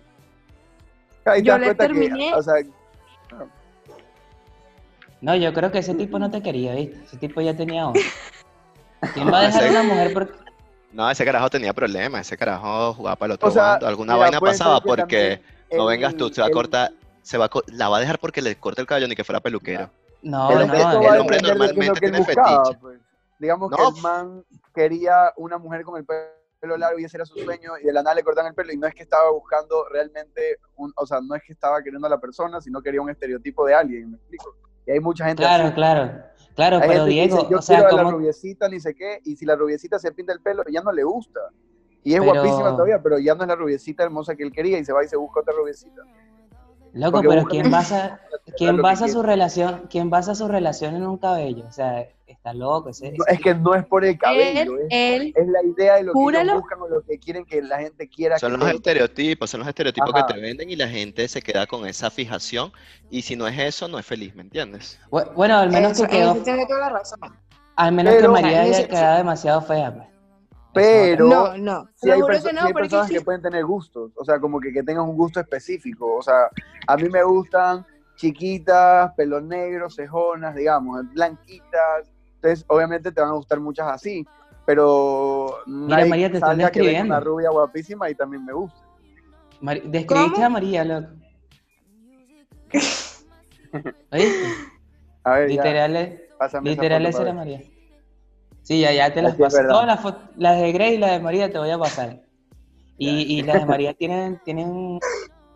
[1.26, 2.54] Ahí Yo le que, terminé- o sea,
[5.20, 7.04] No, yo creo que ese tipo no te quería, ¿viste?
[7.04, 8.02] Ese tipo ya tenía otra.
[9.14, 10.38] ¿Quién va a dejar a una mujer por...
[10.94, 14.14] No, ese carajo tenía problemas, ese carajo jugaba para el otro O sea, bando, alguna
[14.14, 15.42] mira, vaina pasaba que porque
[15.76, 16.92] no el- vengas tú, se va a el- cortar,
[17.24, 19.26] se va a co- la va a dejar porque le corta el cabello ni que
[19.26, 19.90] fuera peluquero.
[20.22, 22.78] No, el no, hombre, el el normalmente tiene buscaba, fetiche.
[22.80, 23.00] pues.
[23.38, 23.78] Digamos No.
[23.78, 24.44] que el man
[24.78, 28.04] quería una mujer con el pelo largo y ese era su sueño y de la
[28.04, 31.20] nada le cortan el pelo y no es que estaba buscando realmente, un, o sea,
[31.20, 34.18] no es que estaba queriendo a la persona, sino quería un estereotipo de alguien, ¿me
[34.18, 34.56] explico?
[34.86, 35.74] Y hay mucha gente Claro, así.
[35.74, 36.22] claro.
[36.56, 38.94] Claro, Hay pero Diego, dice, yo o sea, quiero a la ¿cómo, rubiecita ni sé
[38.96, 41.40] qué, y si la rubiecita se pinta el pelo, ya no le gusta.
[42.04, 44.78] Y es Pero- guapísima todavía, pero ya no es la rubiecita hermosa que él quería
[44.80, 46.02] y se va y se busca otra rubiecita.
[46.98, 48.20] Loco, Porque pero ¿quién basa,
[48.58, 51.66] quién basa su relación, quién basa su relación en un cabello?
[51.68, 54.88] O sea, está loco ese, No, ese es que no es por el cabello, Él,
[54.90, 57.62] es, él, es la idea de lo que ellos buscan o lo que quieren que
[57.62, 58.38] la gente quiera.
[58.40, 60.26] Son que los estereotipos, son los estereotipos Ajá.
[60.28, 62.72] que te venden y la gente se queda con esa fijación
[63.10, 65.00] y si no es eso, no es feliz, ¿me entiendes?
[65.10, 67.20] Bu- Bueno, al menos eso, que quedó, eso tiene toda la razón.
[67.76, 70.08] al menos que María haya quedado demasiado fea, pues.
[70.86, 71.90] Pero No, no.
[71.96, 74.84] sí hay, perso- sí personas sí- que pueden tener gustos, o sea, como que, que
[74.84, 76.16] tengan un gusto específico.
[76.16, 76.50] O sea,
[76.88, 82.10] a mí me gustan chiquitas, pelos negros, cejonas, digamos, blanquitas.
[82.36, 84.26] Entonces, obviamente te van a gustar muchas así,
[84.66, 88.80] pero Mira, nadie María, te están que una rubia guapísima y también me gusta.
[89.62, 90.46] Mari- Describiste ¿Cómo?
[90.46, 91.08] a María, loco.
[94.12, 94.48] ¿Oíste?
[95.24, 97.34] A ver, ya, Literal, esa literal foto esa era.
[97.34, 97.62] María.
[98.68, 99.58] Sí, ya, ya te las Así es paso.
[99.58, 99.72] verdad.
[99.74, 102.20] Todas las, las de Grey y las de María te voy a pasar.
[102.98, 105.00] Y, y las de María tienen, tienen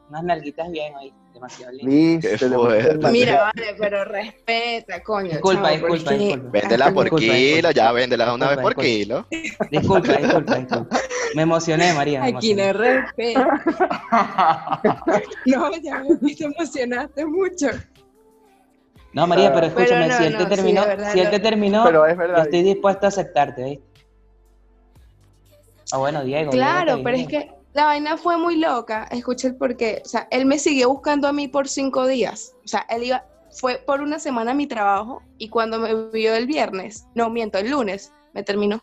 [0.10, 2.42] unas nalguitas bien ahí, demasiado lindas.
[3.12, 5.32] Mira, vale, pero respeta, coño.
[5.32, 6.50] Disculpa, chavo, disculpa, disculpa.
[6.52, 7.72] Véndela por Disculpa, kilo, disculpa.
[7.72, 8.82] ya véndela una vez por disculpa.
[8.84, 9.28] kilo.
[9.72, 10.98] Disculpa, disculpa, disculpa.
[11.36, 12.22] Me emocioné, María.
[12.22, 13.02] me Aquí no emocioné.
[13.02, 13.42] respeto.
[15.46, 17.68] No, ya me te emocionaste mucho.
[19.14, 21.84] No, María, pero Pero escúchame, no, si él te terminó, verdad, si él te terminó,
[21.84, 22.44] Pero es yo verdad.
[22.44, 23.84] estoy dispuesto a aceptarte, ¿viste?
[25.92, 26.52] Ah, bueno, Diego.
[26.52, 29.08] Claro, Diego, pero es que la vaina fue muy loca.
[29.12, 30.02] Escucha el porqué.
[30.06, 32.54] O sea, él me siguió buscando a mí por cinco días.
[32.64, 36.34] O sea, él iba, fue por una semana a mi trabajo y cuando me vio
[36.34, 38.82] el viernes, no miento, el lunes, me terminó.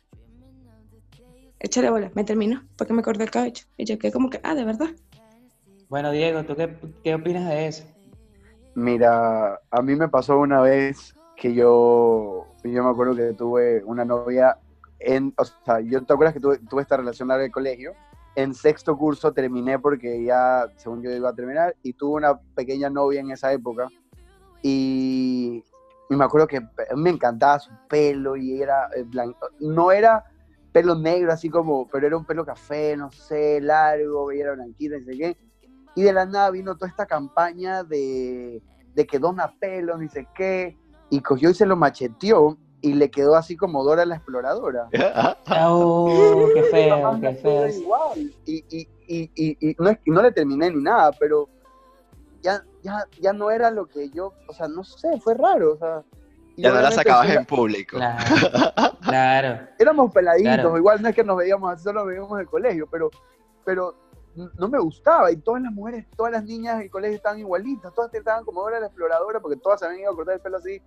[1.60, 3.64] Échale bola, me terminó porque me corté el cabello.
[3.78, 4.90] Y yo quedé como que, ah, de verdad.
[5.88, 7.84] Bueno, Diego, ¿tú qué, qué opinas de eso?
[8.78, 14.04] Mira, a mí me pasó una vez que yo, yo me acuerdo que tuve una
[14.04, 14.56] novia
[15.00, 17.94] en, o sea, yo te acuerdas que tuve, tuve esta relación larga de colegio.
[18.36, 22.88] En sexto curso terminé porque ya, según yo iba a terminar, y tuve una pequeña
[22.88, 23.88] novia en esa época.
[24.62, 25.64] Y,
[26.10, 26.60] me acuerdo que
[26.94, 29.48] me encantaba su pelo y era eh, blanco.
[29.58, 30.24] No era
[30.70, 35.02] pelo negro así como, pero era un pelo café, no sé, largo, era blanquita, y
[35.02, 35.36] sé qué.
[35.98, 38.62] Y de la nada vino toda esta campaña de,
[38.94, 40.76] de que dona pelo, ni sé qué,
[41.10, 44.88] y cogió y se lo macheteó y le quedó así como Dora la exploradora.
[45.70, 47.68] Oh, qué feo, qué feo.
[47.68, 48.32] igual.
[48.46, 51.48] Y, y, y, y, y no, no le terminé ni nada, pero
[52.42, 55.78] ya, ya, ya no era lo que yo, o sea, no sé, fue raro, o
[55.78, 56.02] sea.
[56.56, 57.96] y Ya no la sacabas en público.
[57.96, 58.24] Claro,
[59.02, 59.66] claro.
[59.80, 60.76] éramos peladitos, Claro.
[60.78, 63.10] igual no es que nos veíamos así, solo nos veíamos en el colegio, pero,
[63.64, 63.96] pero
[64.58, 65.30] no me gustaba.
[65.30, 68.80] Y todas las mujeres, todas las niñas del colegio estaban igualitas, todas estaban como Dora
[68.80, 70.80] la exploradora, porque todas se habían ido a cortar el pelo así.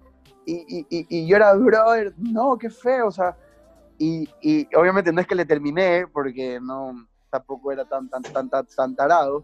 [0.46, 3.38] Y, y, y, y yo era, brother, no, qué feo, o sea.
[3.98, 6.96] Y, y obviamente no es que le terminé, porque no,
[7.30, 9.44] tampoco era tan, tan, tan, tan, tan tarado,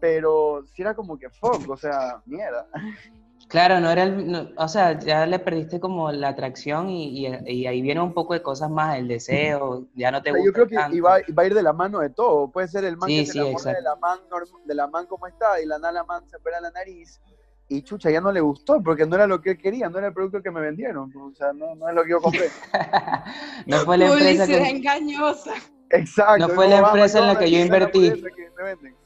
[0.00, 2.66] pero sí era como que fuck, o sea, mierda.
[3.50, 7.38] Claro, no era el, no- o sea, ya le perdiste como la atracción y, y-
[7.46, 10.40] y ahí viene un poco de cosas más, el deseo, ya no te O sea,
[10.40, 10.96] gusta yo creo que tanto.
[10.96, 12.48] iba, va a ir de la mano de todo.
[12.52, 14.18] Puede ser el man Sí, que se sí, enamora de la man,
[14.64, 17.20] de la man como está y la nada la man se opera la nariz
[17.68, 20.08] y chucha, ya no le gustó porque no era lo que él quería, no era
[20.08, 21.12] el producto que me vendieron.
[21.16, 22.48] O sea, no, no es lo que yo compré.
[23.66, 24.70] no fue la empresa Publicidad que...
[24.70, 25.54] engañosa.
[25.90, 26.46] Exacto.
[26.46, 28.10] No fue la empresa en la que yo invertí.
[28.12, 28.96] que me venden.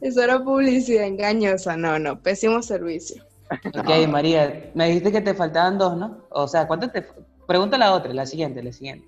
[0.00, 1.76] Eso era publicidad engañosa.
[1.76, 3.24] No, no, pésimo servicio.
[3.50, 6.24] Ok, María, me dijiste que te faltaban dos, ¿no?
[6.30, 7.06] O sea, ¿cuántas te...
[7.46, 9.06] Pregunta la otra, la siguiente, la siguiente.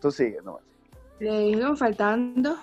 [0.00, 0.58] Tú sigue, no.
[1.20, 2.58] Le dije que me faltaban dos.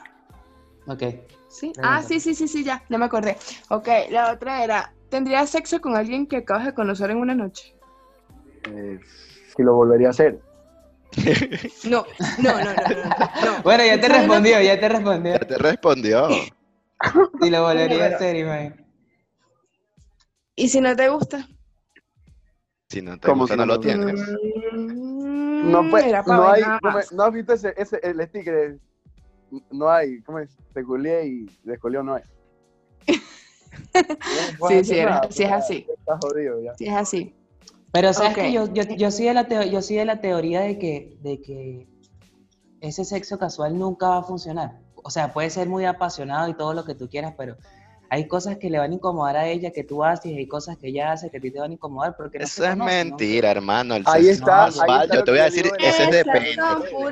[0.88, 1.04] Ok.
[1.48, 1.72] Sí.
[1.82, 3.38] Ah, sí, sí, sí, sí, ya, ya me acordé.
[3.70, 7.76] Ok, la otra era, ¿tendrías sexo con alguien que acabas de conocer en una noche?
[8.70, 9.00] Eh,
[9.56, 10.40] si lo volvería a hacer.
[11.86, 12.06] No,
[12.40, 13.46] no, no, no, no.
[13.46, 13.64] no.
[13.64, 15.34] Bueno, ya te ¿Sabes lo respondió, ya te respondió.
[15.34, 16.28] Ya te respondió.
[17.42, 18.86] Y lo volvería a hacer, imagínate.
[20.56, 21.48] ¿Y si no te gusta?
[22.90, 24.20] Si no te ¿Cómo gusta, si no no lo tienes.
[24.72, 27.12] Mm, No, pues, no hay, nada ¿cómo es?
[27.12, 27.12] más.
[27.12, 28.80] ¿no has visto ese, ese el sticker?
[29.72, 30.50] No hay, ¿cómo es?
[30.74, 32.24] Te culié y desculió no hay.
[34.68, 35.86] Sí, sí, era- sí es así.
[35.98, 36.74] Está jodido ya.
[36.76, 37.36] Sí, es así.
[37.92, 38.44] Pero sabes Ok.
[38.44, 41.18] que yo, yo, yo, soy de la teo- yo soy de la teoría de que,
[41.22, 41.88] de que
[42.82, 44.85] ese sexo casual nunca va a funcionar.
[45.08, 47.56] O sea, puede ser muy apasionado y todo lo que tú quieras, pero
[48.10, 50.78] hay cosas que le van a incomodar a ella que tú haces y hay cosas
[50.80, 53.52] que ella hace que a ti te van a incomodar porque no Eso es mentira,
[53.52, 53.96] hermano.
[53.96, 56.62] El Ahí está, ahí casual, está yo te voy que a decir, eso es depende.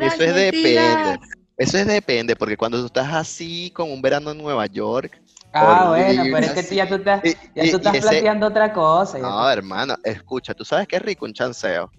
[0.01, 1.19] Eso es depende.
[1.55, 5.21] Eso es depende, porque cuando tú estás así con un verano en Nueva York,
[5.55, 7.97] Ah, bueno, pero es que tú ya tú estás, y- ya y- tú estás y
[7.97, 9.19] ese- planteando otra cosa.
[9.19, 11.91] No, hermano, escucha, tú sabes qué rico un chanceo.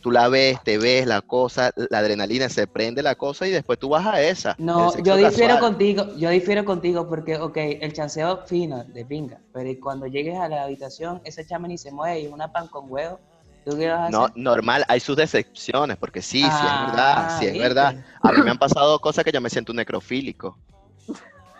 [0.00, 3.78] Tú la ves, te ves la cosa, la adrenalina se prende la cosa y después
[3.78, 4.58] tú vas a esa.
[4.58, 5.58] No, yo difiero casual.
[5.58, 10.48] contigo, yo difiero contigo porque, ok, el chanceo fino, de pinga, pero cuando llegues a
[10.48, 13.18] la habitación, ese chame ni se mueve y es una pan con huevo,
[13.64, 14.34] ¿tú qué vas a No, hacer?
[14.34, 17.56] normal, hay sus decepciones, porque sí, sí es Ah, verdad, sí es ¿viste?
[17.56, 17.94] verdad.
[18.22, 20.58] A mí me han pasado cosas que yo me siento un necrofílico.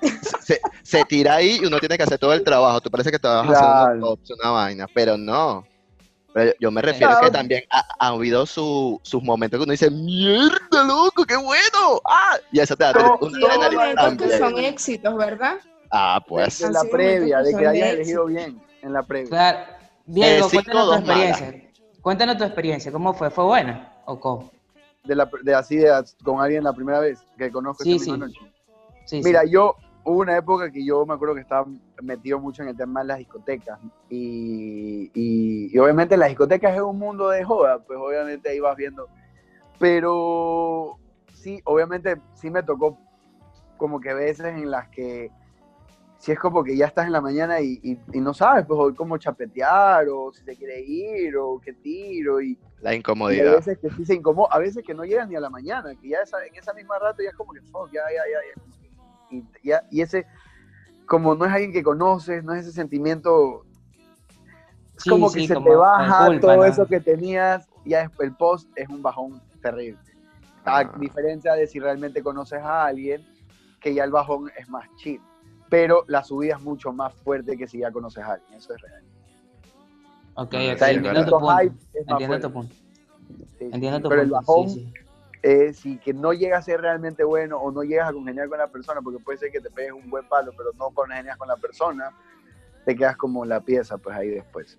[0.40, 2.80] Se, se tira ahí y uno tiene que hacer todo el trabajo.
[2.80, 5.69] Tú parece que te vas a hacer una vaina, pero no.
[6.32, 7.26] Pero yo me refiero Claro.
[7.26, 12.00] que también ha, ha habido su- sus momentos que uno dice, ¡mierda, loco, qué bueno!
[12.08, 12.36] ¡Ah!
[12.52, 15.58] Y eso te da No, adrenalina momentos que son éxitos, ¿verdad?
[15.90, 16.60] Ah, pues.
[16.60, 18.62] En la previa, de que hayas elegido bien.
[18.82, 19.28] En la previa.
[19.28, 19.72] Claro.
[20.06, 21.40] Diego, cinco, cuéntanos tu malas.
[21.40, 21.70] experiencia.
[22.00, 23.30] Cuéntanos tu experiencia, ¿cómo fue?
[23.30, 24.50] ¿Fue buena o cómo?
[25.04, 25.90] De, la, de así de
[26.22, 28.20] con alguien la primera vez que conozco Sí, misma sí.
[28.20, 28.40] noche.
[29.04, 29.50] Sí, Mira, sí.
[29.50, 29.74] yo
[30.04, 31.66] hubo una época que yo me acuerdo que estaba
[32.02, 33.78] metido mucho en el tema de las discotecas.
[34.08, 38.76] Y, y- y obviamente las discotecas es un mundo de joda, pues obviamente ahí vas
[38.76, 39.08] viendo.
[39.78, 40.98] Pero
[41.34, 42.98] sí, obviamente sí me tocó
[43.76, 45.30] como que veces en las que
[46.18, 48.78] si es como que ya estás en la mañana y, y- y no sabes pues
[48.78, 53.54] hoy cómo chapetear o si se quiere ir o qué tiro y, La y incomodidad.
[53.56, 56.10] veces que sí se incomoda, a veces que no llegan ni a la mañana, que
[56.10, 57.60] ya esa- en esa misma rato ya es como que,
[57.92, 58.69] ya, ya, ya, ya.
[59.30, 60.26] Y, ese,
[61.06, 63.64] como no es alguien que conoces, no es ese sentimiento,
[64.96, 66.64] es Sí, como sí, que se como te baja culpa, todo ¿no?
[66.64, 69.98] eso que tenías, ya el post es un bajón terrible.
[70.64, 70.92] A Ah.
[70.98, 73.24] diferencia de si realmente conoces a alguien,
[73.80, 75.20] que ya el bajón es más chill.
[75.70, 78.80] Pero la subida es mucho más fuerte que si ya conoces a alguien, eso es
[78.82, 79.02] real.
[80.34, 81.62] Ok, O ok, sea, el entiendo tu punto punto.
[81.62, 82.74] hype es más Entiendo tu punto.
[82.74, 84.02] Sí, sí, Entiendo sí.
[84.02, 84.46] tu Pero el punto.
[84.46, 84.92] bajón sí, sí.
[85.42, 88.58] Es si que no llega a ser realmente bueno o no llegas a congeniar con
[88.58, 91.48] la persona, porque puede ser que te pegues un buen palo, pero no congenias con
[91.48, 92.10] la persona,
[92.84, 94.78] te quedas como la pieza, pues ahí después.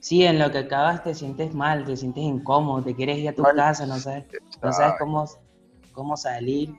[0.00, 3.34] Sí, en lo que acabas te sientes mal, te sientes incómodo, te quieres ir a
[3.34, 3.54] tu Mal.
[3.54, 4.24] casa, no sabes,
[4.60, 5.24] no sabes cómo,
[5.92, 6.74] cómo salir.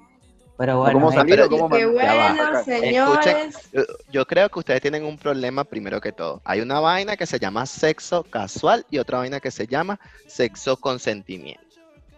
[0.56, 3.72] Pero bueno, cómo eh, salir o pero- cómo Qué bueno, señores.
[3.72, 3.82] Yo,
[4.12, 6.42] yo creo que ustedes tienen un problema primero que todo.
[6.46, 10.78] Hay una vaina que se llama sexo casual y otra vaina que se llama sexo
[10.78, 11.62] consentimiento.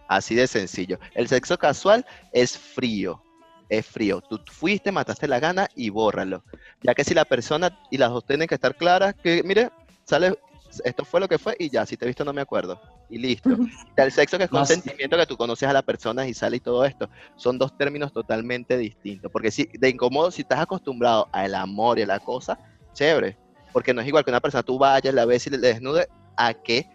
[0.08, 0.98] Así de sencillo.
[1.14, 3.22] El sexo casual es frío.
[3.68, 4.20] Es frío.
[4.20, 6.44] Tú fuiste, mataste la gana y bórralo.
[6.82, 9.70] Ya que si la persona y las dos tienen que estar claras, que mire,
[10.04, 10.38] sale,
[10.84, 12.80] esto fue lo que fue y ya, si te he visto no me acuerdo.
[13.08, 13.50] y listo.
[13.96, 16.84] El sexo que es consentimiento que tú conoces a la persona y sale y todo
[16.84, 19.30] esto, son dos términos totalmente distintos.
[19.32, 22.58] Porque si de incómodo, si estás acostumbrado al amor y a la cosa,
[22.92, 23.36] chévere.
[23.72, 26.54] Porque no es igual que una persona tú vayas, la ves y le desnude, a
[26.54, 26.88] que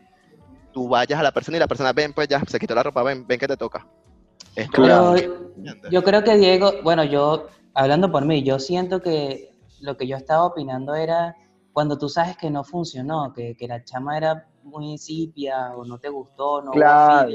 [0.72, 3.04] tú vayas a la persona y la persona, ven, pues ya, se quitó la ropa,
[3.04, 3.88] ven, ven que te toca.
[4.56, 5.16] Esto Claro.
[5.18, 10.08] Yo, yo creo que Diego, bueno, yo, hablando por mí, yo siento que lo que
[10.08, 11.36] yo estaba opinando era
[11.74, 15.98] cuando tú sabes que no funcionó, que, que la chama era muy insípida o no
[16.00, 17.30] te gustó, no hubo Claro.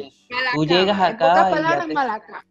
[0.54, 2.46] Tú llegas En acá pocas y ya palabras, te- malaca.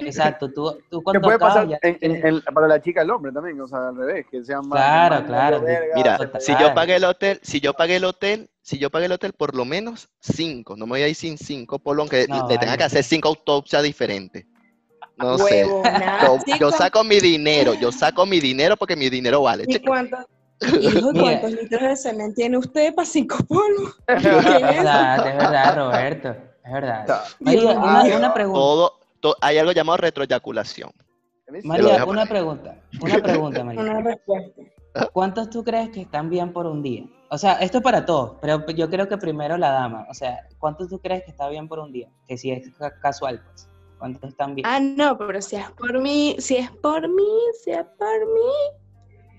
[0.00, 3.10] Exacto, tú, tú Que cuando puede acabas pasar ya en- en- para la chica el
[3.10, 4.78] hombre también, o sea, al revés, que sean más.
[4.78, 5.60] Claro, que más claro.
[5.62, 6.40] verga, Mira, Total.
[6.40, 9.32] si yo pagué el hotel, si yo pagué el hotel, si yo pagué el hotel,
[9.32, 10.76] por lo menos cinco.
[10.76, 13.28] No me voy a ir sin cinco, Polo, aunque No, le tenga que hacer cinco
[13.28, 14.44] autopsias diferentes.
[15.16, 15.64] No sé.
[16.22, 19.64] Yo, Sí, yo con- saco mi dinero, yo saco mi dinero porque mi dinero vale.
[19.66, 20.20] ¿Y cuántos,
[20.80, 21.40] hijo, Mira.
[21.40, 23.96] cuántos litros de semen tiene usted para cinco polvos?
[24.06, 26.28] Es verdad, es verdad, Roberto,
[26.64, 27.24] es verdad.
[27.40, 28.58] María, una, una pregunta.
[28.60, 28.97] Todo, to-
[29.40, 29.98] hay algo llamado
[31.78, 32.28] lo María, una ahí.
[32.28, 33.80] pregunta, una pregunta, María.
[33.82, 34.62] Una respuesta.
[35.12, 37.04] ¿Cuántos tú crees que están bien por un día?
[37.30, 40.06] O sea, esto es para todos, pero yo creo que primero la dama.
[40.10, 42.08] O sea, ¿cuántos tú crees que está bien por un día?
[42.26, 43.68] Que si es ca- casual, pues.
[43.98, 44.66] ¿Cuántos están bien?
[44.66, 47.28] Ah, no, pero si es por mí, si es por mí,
[47.64, 48.52] si es por mí.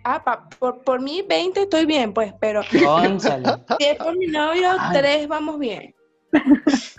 [0.03, 3.47] Ah, pa- por, por mí 20 estoy bien, pues, pero si Cónchale.
[3.79, 4.97] es por mi novio, Ay.
[4.97, 5.93] 3 vamos bien.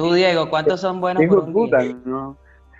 [0.00, 1.96] Tú, Diego, ¿cuántos son buenos por un puta, día?
[2.04, 2.36] ¿no?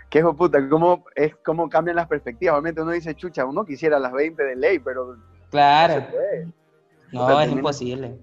[0.08, 2.54] Qué hijo puta, cómo, es, cómo cambian las perspectivas.
[2.54, 6.06] Obviamente uno dice, chucha, uno quisiera las 20 de ley, pero no se Claro.
[6.10, 6.48] puede.
[7.12, 8.18] No, O sea, es imposible.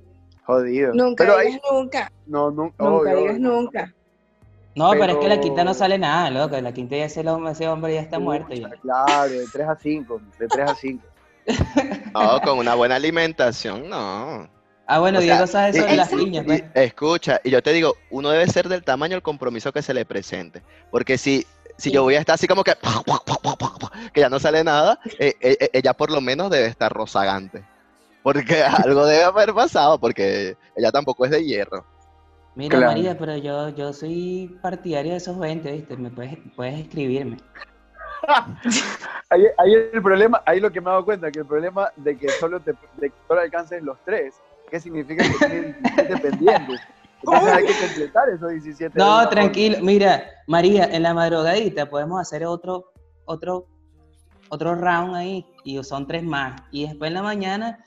[0.46, 0.94] Jodido.
[0.94, 3.50] Nunca pero digas nunca, no, nu- nunca obvio, digas obvio.
[3.52, 3.94] nunca.
[4.76, 6.60] No, pero, es que la quinta no sale nada, loco.
[6.62, 8.70] La quinta ya ese hombre, ese hombre ya está muerto ya.
[8.82, 11.04] Claro, de 3 a 5, de 3 a 5.
[12.14, 14.48] No, con una buena alimentación, no.
[14.90, 16.26] Ah, bueno, O sea, Diego sabe y- sobre las Exacto.
[16.26, 16.64] piñas, Y, pues.
[16.76, 20.06] escucha, y yo te digo, uno debe ser del tamaño del compromiso que se le
[20.06, 20.62] presente.
[20.92, 21.42] Porque si,
[21.78, 21.92] si Sí.
[21.92, 22.74] yo voy a estar así como que,
[24.14, 27.64] que ya no sale nada, eh, eh, eh, ella por lo menos debe estar rozagante.
[28.24, 28.64] Porque
[28.94, 31.86] algo debe haber pasado, porque ella tampoco es de hierro.
[32.56, 32.88] Mira, Claro.
[32.94, 35.98] María, pero yo, yo soy partidario de esos 20, ¿viste?
[35.98, 37.38] Me puedes, puedes escribirme.
[39.30, 42.18] Ahí, ahí el problema, ahí lo que me he dado cuenta, que el problema de
[42.18, 44.34] que solo te de que solo alcances los 3,
[44.70, 46.80] ¿qué significa que tienes 17 pendientes?
[47.24, 48.94] Entonces hay que completar esos 17.
[48.94, 49.78] de No, tranquilo.
[49.82, 52.92] Mira, María, en la madrugadita podemos hacer otro,
[53.26, 53.68] otro,
[54.50, 56.62] otro round ahí y son tres más.
[56.72, 57.86] Y después en la mañana,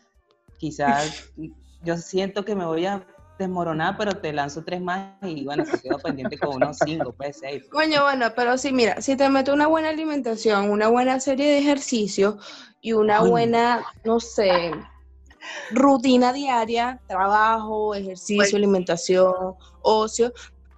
[0.58, 1.30] quizás
[1.82, 3.06] yo siento que me voy a
[3.38, 7.38] desmoronar, pero te lanzo tres más y bueno, te quedo pendiente con unos cinco, pues
[7.40, 7.66] seis.
[7.70, 11.58] Coño, bueno, pero sí, mira, si te meto una buena alimentación, una buena serie de
[11.58, 12.36] ejercicios
[12.82, 13.30] y una Coño.
[13.30, 14.72] buena, no sé,
[15.70, 19.34] rutina diaria, trabajo, ejercicio, alimentación,
[19.82, 20.32] ocio,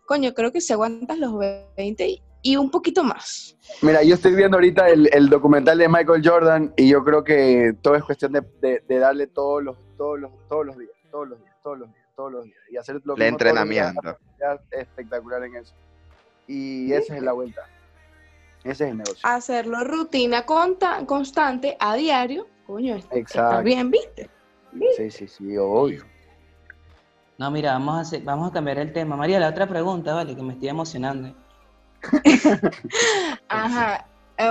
[0.07, 1.35] coño, creo que se aguantan los
[1.77, 3.57] 20 y, un poquito más.
[3.83, 7.75] Mira, yo estoy viendo ahorita el, el documental de Michael Jordan y yo creo que
[7.83, 11.29] todo es cuestión de, de- de darle todos los, todos los, todos los días, todos
[11.29, 12.57] los días, todos los días, todos los días.
[12.71, 14.19] Y hacer lo El entrenamiento.
[14.41, 15.73] es espectacular en eso.
[16.49, 17.63] Y esa es la vuelta.
[18.65, 19.21] Ese es el negocio.
[19.23, 24.29] Hacerlo rutina conta- constante a diario, coño, está bien, ¿viste?
[24.97, 26.05] Sí, sí, sí, obvio.
[27.39, 29.17] No, mira, vamos a, hacer- vamos a cambiar el tema.
[29.17, 31.35] María, la otra pregunta, vale, que me estoy emocionando.
[33.49, 34.07] Ajá,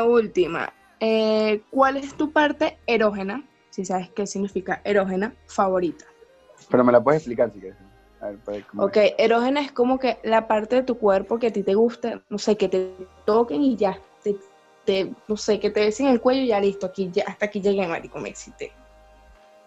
[0.05, 0.73] última.
[0.99, 3.43] Eh, ¿Cuál es tu parte erógena?
[3.71, 6.05] Si sabes qué significa erógena, favorita.
[6.69, 7.77] Pero me la puedes explicar si quieres.
[8.21, 11.53] A ver, cómo Ok, erógena es como que la parte de tu cuerpo que a
[11.53, 12.95] ti te gusta, no sé, que te
[13.25, 14.35] toquen y ya, te,
[14.85, 17.61] te- no sé, que te besen el cuello y ya listo, aquí ya, hasta aquí
[17.61, 18.71] llegué, marico, me excité.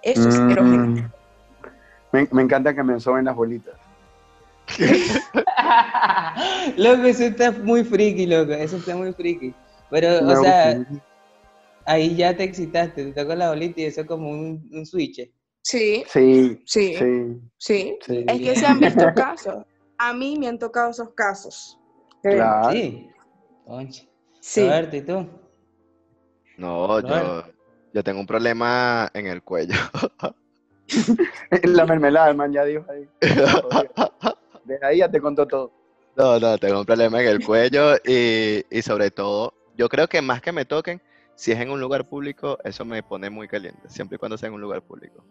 [0.04, 1.10] Eso es Mm.
[2.12, 3.74] Me, me encanta que me soben las bolitas.
[6.76, 9.54] loco, eso está muy friki, loco, eso está muy friki.
[9.90, 10.94] Pero, Me o sea, gusta.
[11.86, 15.30] ahí ya te excitaste, te tocó la bolita y eso es como un, un switch.
[15.62, 18.24] Sí, Sí, sí, sí, sí, sí.
[18.28, 19.64] Es que se han visto casos.
[19.98, 21.78] A mí me han tocado esos casos.
[22.22, 22.70] Claro.
[22.72, 23.08] Sí.
[23.64, 24.02] Concha.
[24.40, 24.60] Sí.
[24.62, 25.26] Roberto, ¿y tú?
[26.58, 27.46] No, Robert.
[27.46, 27.53] yo
[28.02, 29.74] tengo un problema en el cuello.
[31.62, 33.08] La mermelada, el man ya dijo ahí.
[34.64, 35.70] Desde ahí ya te contó todo.
[36.16, 40.22] No, no, tengo un problema en el cuello y, y sobre todo, yo creo que
[40.22, 41.00] más que me toquen,
[41.34, 44.48] si es en un lugar público, eso me pone muy caliente, siempre y cuando sea
[44.48, 45.24] en un lugar público.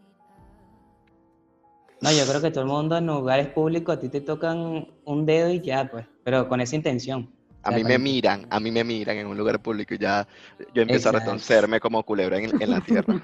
[2.01, 5.25] No, yo creo que todo el mundo en lugares públicos a ti te tocan un
[5.25, 7.31] dedo y ya, pues, pero con esa intención.
[7.63, 10.27] A mí me miran, a mí me miran en un lugar público y ya
[10.73, 11.17] yo empiezo Exacto.
[11.17, 13.15] a retorcerme como culebra en, en la tierra.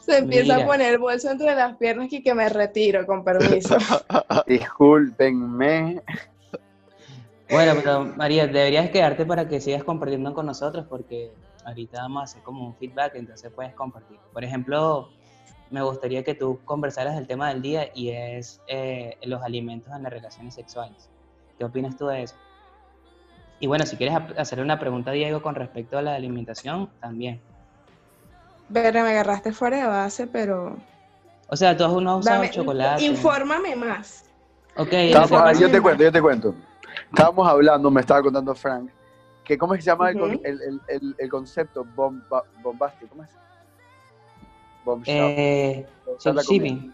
[0.00, 0.64] Se empieza Mira.
[0.64, 3.76] a poner el bolso entre las piernas y que me retiro, con permiso.
[4.46, 6.02] Discúlpenme.
[7.48, 11.32] Bueno, pero María, deberías quedarte para que sigas compartiendo con nosotros porque
[11.64, 14.18] ahorita vamos a hacer como un feedback, entonces puedes compartir.
[14.32, 15.10] Por ejemplo,
[15.70, 20.02] me gustaría que tú conversaras del tema del día y es eh, los alimentos en
[20.02, 21.11] las relaciones sexuales.
[21.62, 22.34] ¿Qué opinas tú de eso?
[23.60, 27.40] Y bueno, si quieres hacerle una pregunta a Diego con respecto a la alimentación, también.
[28.68, 30.76] Verga, me agarraste fuera de base, pero...
[31.46, 33.04] O sea, tú no has usado Dame, chocolate.
[33.04, 34.24] infórmame más.
[34.74, 36.52] Ok, que ah, yo te cuento, yo te cuento.
[37.12, 38.90] Estábamos hablando, me estaba contando Frank,
[39.44, 43.22] que cómo es que se llama el el, el- el- el concepto bomba, bombástico, ¿cómo
[43.22, 43.30] es?
[44.84, 45.86] Bomb shop, eh,
[46.42, 46.92] shipping.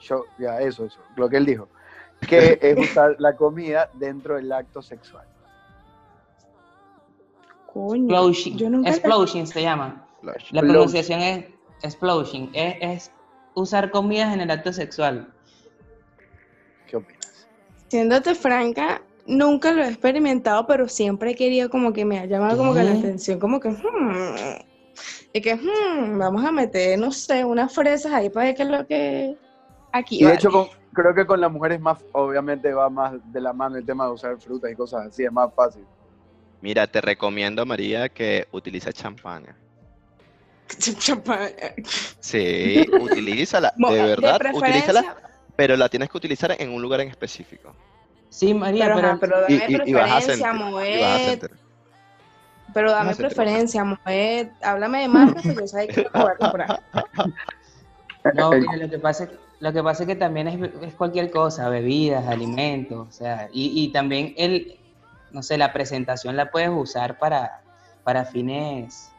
[0.00, 1.68] Show- ya, eso, eso, lo que él dijo.
[2.26, 5.26] Que es usar la comida dentro del acto sexual.
[7.72, 8.56] Coño, Explosion.
[8.58, 8.90] yo nunca...
[8.90, 10.06] Explosion se llama.
[10.52, 11.44] La pronunciación es
[11.82, 12.50] explosion.
[12.54, 13.12] Es, es
[13.54, 15.32] usar comidas en el acto sexual.
[16.86, 17.48] ¿Qué opinas?
[17.88, 22.56] Siéndote franca, nunca lo he experimentado, pero siempre he querido como que me ha llamado
[22.56, 23.68] como que la atención, como que...
[23.70, 24.34] hmm,
[25.32, 28.68] y que hmm, vamos a meter, no sé, unas fresas ahí para ver qué es
[28.68, 29.36] lo que...
[29.92, 30.36] Aquí, Y de vale.
[30.36, 33.84] hecho, con- creo que con las mujeres más, obviamente va más de la mano el
[33.84, 35.86] tema de usar frutas y cosas así, es más fácil.
[36.60, 39.58] Mira, te recomiendo, María, que utilices champaña.
[40.98, 41.50] Champaña.
[42.20, 45.16] Sí, utilízala, de verdad, utilízala, preferencia-
[45.56, 47.76] pero la tienes que utilizar en un lugar en específico.
[48.30, 51.40] Sí, María, Pero, dame y- y vas a preferencia, sentir, y vas a Moet.
[51.40, 51.50] sentir.
[52.72, 54.00] Pero dame preferencia, Moet.
[54.62, 56.82] Háblame de marcas que yo sé que lo voy a comprar.
[58.32, 61.30] no, mira, lo que pasa es, lo que pasa es que también es, es cualquier
[61.30, 64.78] cosa, bebidas, alimentos, o sea, y, y también el,
[65.30, 67.62] no sé, la presentación la puedes usar para,
[68.02, 69.10] para fines.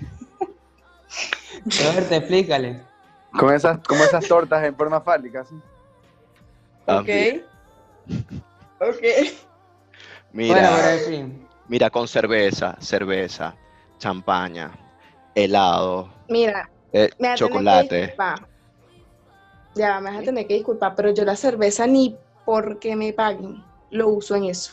[1.64, 2.82] Robert, explícale.
[3.38, 5.54] Con esas, como esas tortas en forma fálica, ¿sí?
[6.86, 7.44] Ok.
[8.80, 9.02] Ok.
[10.32, 11.48] Mira, Bueno, fin.
[11.66, 13.54] mira, con cerveza, cerveza,
[13.98, 14.70] champaña,
[15.34, 18.14] helado, Mira, eh, me chocolate.
[19.74, 23.62] Ya, me vas a tener que disculpar, pero yo la cerveza ni porque me paguen
[23.90, 24.72] lo uso en eso.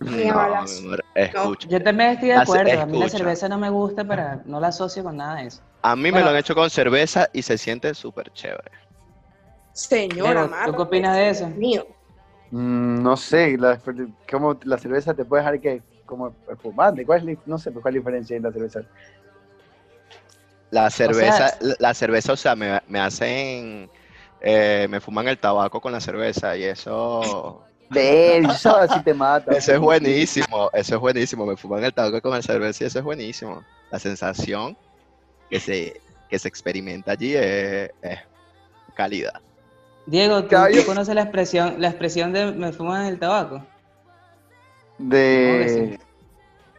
[0.00, 1.68] Ni No, amor, escucha.
[1.68, 2.80] Yo también estoy de acuerdo.
[2.80, 5.60] A mí la cerveza no me gusta, pero no la asocio con nada de eso.
[5.82, 8.70] A mí me lo han hecho con cerveza y se siente súper chévere.
[9.72, 11.48] Señora, Marta, ¿tú qué opinas de eso?
[11.48, 11.86] Mío.
[12.50, 13.80] Mm, no sé, la,
[14.30, 17.04] como la cerveza te puede dejar que como espumante.
[17.04, 18.80] ¿Cuál es, no sé pues, cuál es la diferencia en la cerveza.
[20.74, 23.88] La cerveza, sea- la, cerveza, o sea, me, me hacen,
[24.40, 29.52] eh, me fuman el tabaco con la cerveza y eso, Ver, eso así te mata.
[29.54, 32.98] eso es buenísimo, eso es buenísimo, me fuman el tabaco con la cerveza y eso
[32.98, 33.64] es buenísimo.
[33.90, 34.76] La sensación
[35.48, 38.18] que se, que se experimenta allí es, es
[38.94, 39.40] calidad.
[40.06, 43.62] Diego, ¿tú, tú conoces la expresión, la expresión de me fuman el tabaco?
[44.98, 45.98] De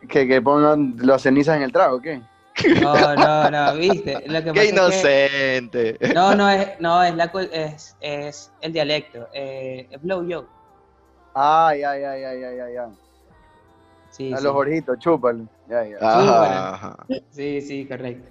[0.09, 2.21] que, que pongan las cenizas en el trago, ¿qué?
[2.81, 4.23] No, no, no, viste.
[4.27, 5.97] Lo que pasa ¡Qué es que- inocente!
[6.13, 9.27] no, no es, no, es la es, es el dialecto.
[9.33, 10.47] Eh, es blow yo.
[11.33, 12.91] Ay, ay, ay, ay, ay, ay, ay.
[14.09, 14.43] Sí, A sí.
[14.43, 15.45] los ojitos, chúpalo.
[15.67, 16.97] Ya, ya.
[17.31, 18.29] Sí, sí, correcto.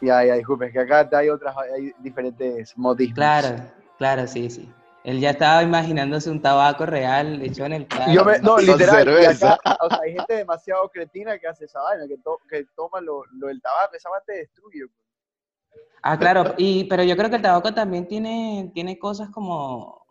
[0.00, 3.14] Ya, ya, disculpe, que acá hay otras, hay diferentes modismos.
[3.14, 3.56] Claro,
[3.98, 4.68] claro, sí, sí.
[5.04, 8.12] Él ya estaba imaginándose un tabaco real hecho en el trago.
[8.12, 12.06] Yo me, no, literal, acá, o sea, hay gente demasiado cretina que hace esa vaina,
[12.06, 14.84] que, to- que toma lo, lo del tabaco, esa vaina te destruye.
[16.02, 20.06] Ah, claro, y, pero yo creo que el tabaco también tiene, tiene cosas como,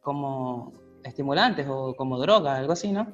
[0.00, 0.72] como
[1.04, 3.06] estimulantes o como droga, algo así, ¿no?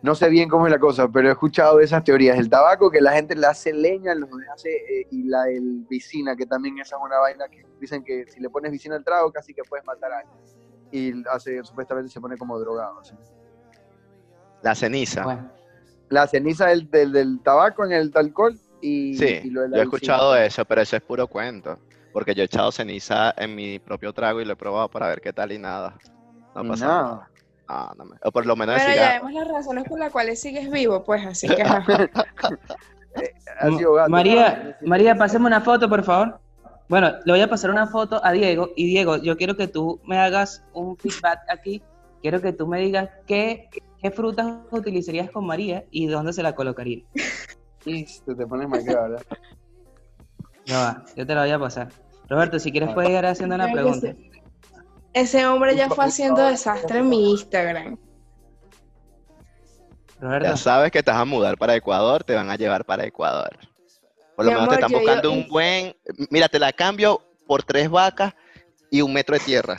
[0.00, 2.38] No sé bien cómo es la cosa, pero he escuchado de esas teorías.
[2.38, 6.36] El tabaco, que la gente le hace leña, lo hace, eh, y la del vicina,
[6.36, 9.32] que también esa es una vaina que dicen que si le pones vicina al trago,
[9.32, 10.38] casi que puedes matar a alguien.
[10.92, 13.02] Y hace, supuestamente se pone como drogado.
[14.62, 15.24] La ceniza.
[15.24, 15.52] Bueno,
[16.08, 19.78] La ceniza del, del, del tabaco en el alcohol y, Sí, y lo de la
[19.78, 19.96] yo he vicina.
[19.96, 21.78] escuchado eso, pero eso es puro cuento.
[22.12, 25.20] Porque yo he echado ceniza en mi propio trago y lo he probado para ver
[25.20, 26.00] qué tal y nada.
[26.54, 27.02] No pasa nada.
[27.02, 27.30] nada.
[27.68, 30.40] Ah, no me- O por lo menos Pero ya vemos las razones por las cuales
[30.40, 31.56] sigues vivo, pues así que
[33.60, 34.08] gato.
[34.08, 36.40] María, María, pásame una foto, por favor.
[36.88, 40.00] Bueno, le voy a pasar una foto a Diego y Diego, yo quiero que tú
[40.04, 41.82] me hagas un feedback aquí.
[42.22, 43.68] Quiero que tú me digas qué,
[44.00, 47.04] qué frutas utilizarías con María y dónde se la colocaría.
[47.84, 48.04] Te,
[48.34, 49.22] te pones mal ¿verdad?
[50.70, 51.88] Va, yo te la voy a pasar.
[52.28, 54.14] Roberto, si quieres puedes ir haciendo una pregunta.
[55.18, 57.98] Ese hombre ya fue haciendo desastre en mi Instagram.
[60.42, 63.50] Ya sabes que te vas a mudar para Ecuador, te van a llevar para Ecuador.
[64.36, 65.96] Por lo Mi menos te están buscando yo- un buen.
[66.30, 68.32] Mira, te la cambio por tres vacas
[68.90, 69.78] y un metro de tierra.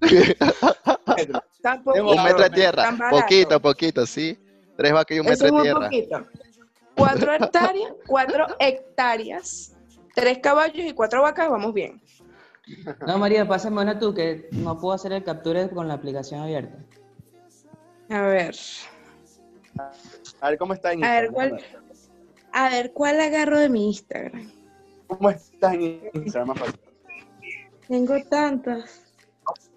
[1.62, 1.98] Tampoco.
[2.12, 2.96] Un metro de tierra.
[3.10, 4.36] Poquito, poquito, sí.
[4.76, 5.84] Tres vacas y un Eso metro es de tierra.
[5.88, 6.26] poquito.
[6.96, 9.72] Cuatro hectáreas, cuatro hectáreas,
[10.14, 12.00] tres caballos y cuatro vacas, vamos bien.
[13.06, 16.78] No, María, pásame una tú, que no puedo hacer el capture con la aplicación abierta.
[18.10, 18.54] A ver,
[20.40, 21.50] A ver, ¿cómo está en a ver Instagram?
[21.50, 21.64] cuál,
[22.52, 24.50] a ver cuál agarro de mi Instagram.
[25.08, 26.48] ¿Cómo estás en Instagram?
[26.48, 26.80] Más fácil.
[27.88, 29.02] Tengo tantas.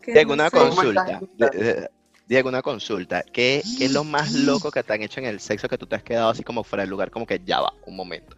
[0.05, 0.57] Diego, no una sé.
[0.57, 1.21] ¿Cómo consulta.
[1.37, 1.89] De- de-
[2.27, 3.23] Diego, una consulta.
[3.23, 5.85] ¿Qué, qué es lo más loco que te han hecho en el sexo que tú
[5.87, 7.09] te has quedado así como fuera del lugar?
[7.11, 8.35] Como que ya va, un momento.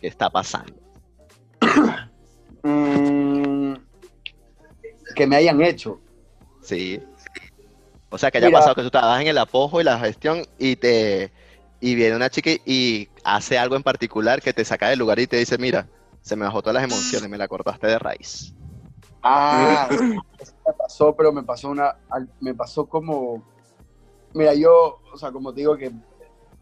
[0.00, 0.74] ¿Qué está pasando?
[2.66, 3.53] Mm,
[5.14, 6.00] que me hayan hecho.
[6.62, 7.00] Sí.
[8.10, 8.58] O sea, que haya Mira.
[8.58, 11.32] pasado que tú estabas en el apojo y la gestión y te
[11.80, 15.26] y viene una chica y hace algo en particular que te saca del lugar y
[15.26, 15.86] te dice, mira,
[16.22, 18.54] se me bajó todas las emociones, me la cortaste de raíz.
[19.22, 19.88] Ah,
[20.38, 21.94] eso me pasó, pero me pasó una,
[22.40, 23.42] me pasó como,
[24.32, 25.92] mira, yo, o sea, como te digo que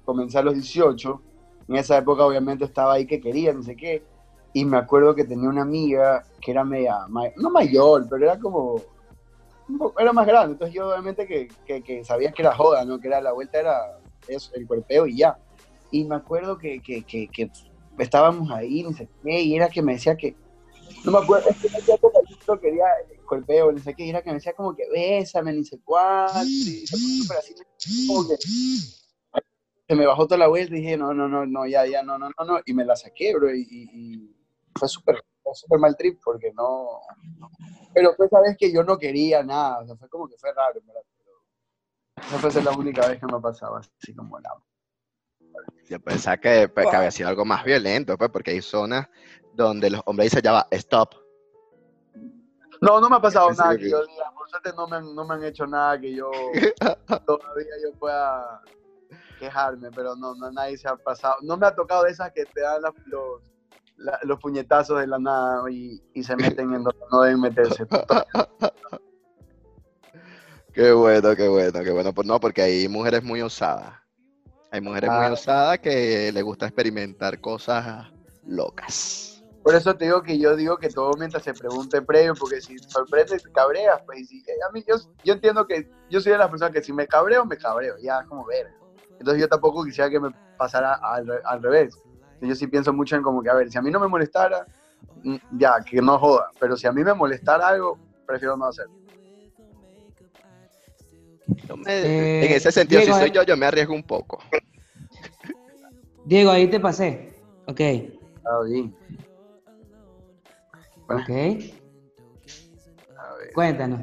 [0.05, 1.23] comencé a los 18,
[1.69, 4.05] en esa época obviamente estaba ahí que quería, no sé qué,
[4.53, 6.97] y me acuerdo que tenía una amiga que era media,
[7.37, 8.83] no mayor, pero era como,
[9.99, 12.99] era más grande, entonces yo obviamente que, que, que sabía que era joda, ¿no?
[13.01, 13.79] Que era la vuelta era
[14.29, 15.39] eso, el cuerpeo y ya.
[15.91, 17.51] Y me acuerdo que, que, que,
[17.99, 20.37] estábamos ahí, no sé qué, y era que me decía que,
[21.05, 22.85] no me acuerdo, es que me decía que quería
[23.27, 26.43] cuerpeo, no sé qué, y era que me decía como que bésame, ni sé cuánto,
[26.45, 27.55] y se puso así,
[28.07, 28.37] como que
[29.89, 32.19] se me bajó toda la vuelta y dije, no, no, no, no, ya, ya, no,
[32.19, 34.42] no, no, no, y me la saqué, bro, y- y
[34.79, 35.23] fue súper,
[35.55, 37.01] súper mal trip, porque no,
[37.95, 40.53] pero fue esa vez que yo no quería nada, o sea, fue como que fue
[40.53, 40.81] raro,
[42.17, 44.51] esa fue la única vez que me pasaba así como la...
[45.89, 49.09] Yo pensaba que, pues, que había sido algo más violento, pues, porque hay zonas
[49.55, 51.15] donde los hombres dicen, ya va, stop.
[52.81, 55.25] No, no me ha pasado nada que- yo diga, por suerte no me, han- no
[55.25, 56.31] me han hecho nada que yo
[57.27, 58.61] todavía yo pueda
[59.39, 62.45] quejarme, pero no, no, nadie se ha pasado, no me ha tocado de esas que
[62.47, 63.43] te dan las- los,
[64.03, 67.85] la- los puñetazos de la nada y, y se meten en donde no deben meterse.
[70.73, 72.15] Qué bueno, qué bueno, qué bueno.
[72.15, 73.93] Pues no, porque hay mujeres muy osadas.
[74.71, 78.11] Hay mujeres muy osadas que les gusta experimentar cosas
[78.47, 79.45] locas.
[79.63, 82.79] Por eso te digo que yo digo que todo mientras se pregunte previo, porque si
[82.79, 86.33] sorprende te cabreas, pues y si, eh, a mí yo, yo entiendo que yo soy
[86.33, 88.67] de las personas que si me cabreo, me cabreo, ya como ver.
[89.19, 91.95] Entonces yo tampoco quisiera que me pasara al, al revés.
[92.43, 94.67] Yo sí pienso mucho en como que, a ver, si a mí no me molestara,
[95.23, 98.93] mm, ya, que no joda, pero si a mí me molestara algo, prefiero no hacerlo.
[101.77, 103.33] Me- Eh, en ese sentido, Diego, si soy eh.
[103.33, 104.39] yo, yo me arriesgo un poco.
[106.25, 107.33] Diego, ahí te pasé.
[107.67, 107.81] Ok,
[108.45, 108.95] Ah, bien.
[111.07, 111.31] Bueno, ok.
[113.19, 114.01] a ver, Cuéntanos.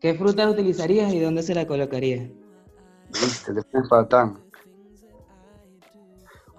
[0.00, 2.30] ¿Qué frutas utilizarías y dónde se la colocarías?
[3.10, 4.42] viste, te pones patán.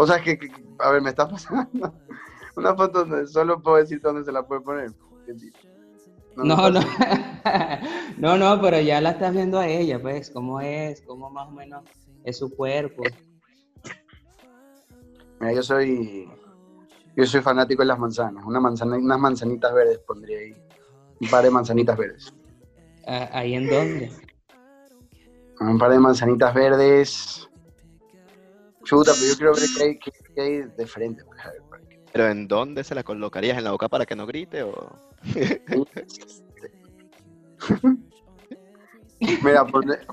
[0.01, 1.93] O sea, que, que- a ver, me está pasando
[2.55, 4.91] una foto donde solo puedo decir dónde se la puede poner.
[6.37, 6.79] No, no.
[8.17, 11.51] No, no, pero ya la estás viendo a ella, pues, cómo es, cómo más o
[11.51, 11.83] menos
[12.23, 13.03] es su cuerpo.
[15.39, 16.29] Mira, yo soy,
[17.15, 18.43] yo soy fanático de las manzanas.
[18.45, 20.53] Una manzana, unas manzanitas verdes pondría ahí.
[21.21, 22.33] Un par de manzanitas verdes.
[23.07, 24.11] Ah, ¿Ahí en dónde?
[25.61, 27.48] Un par de manzanitas verdes.
[28.89, 31.23] Chuta, pero yo quiero ver qué hay, qué- hay de frente.
[31.23, 31.39] pues.
[32.11, 33.55] Pero ¿en dónde se la colocarías?
[33.59, 34.63] ¿En la boca para que no grite?
[34.63, 34.73] O...
[39.43, 39.65] Mira,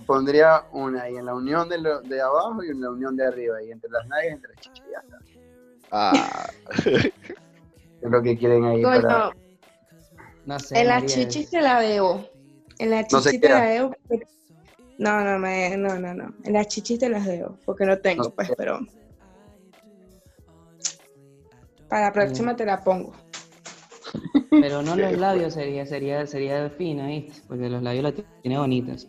[0.07, 3.25] pondría una ahí en la unión de, lo- de abajo y en la unión de
[3.27, 4.87] arriba, y entre las nalgas y entre las chichas.
[4.93, 5.19] ya está.
[5.93, 6.51] Ah,
[8.03, 9.31] Es lo que quieren ahí para...
[10.45, 10.79] No sé.
[10.79, 12.29] en la María, chichis te la debo.
[12.79, 13.59] En la No se chichis te queda.
[13.61, 13.95] la debo.
[14.07, 14.27] porque-
[14.99, 16.35] No, no, me, no, no, no.
[16.45, 18.79] En las chichis te las debo, porque no tengo, No pues, pero.
[21.89, 23.13] Para la próxima te la pongo.
[24.51, 27.43] Pero no los labios sería, sería, sería fina, ¿viste?
[27.47, 28.13] Porque los labios la
[28.43, 29.07] tiene bonitos.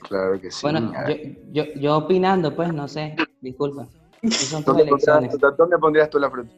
[0.00, 0.60] Claro que sí.
[0.62, 1.14] Bueno, yo,
[1.52, 3.88] yo, yo opinando, pues, no sé, disculpa.
[4.30, 5.38] Son ¿Dónde, pondrías.
[5.56, 6.52] ¿Dónde pondrías tú la fruta?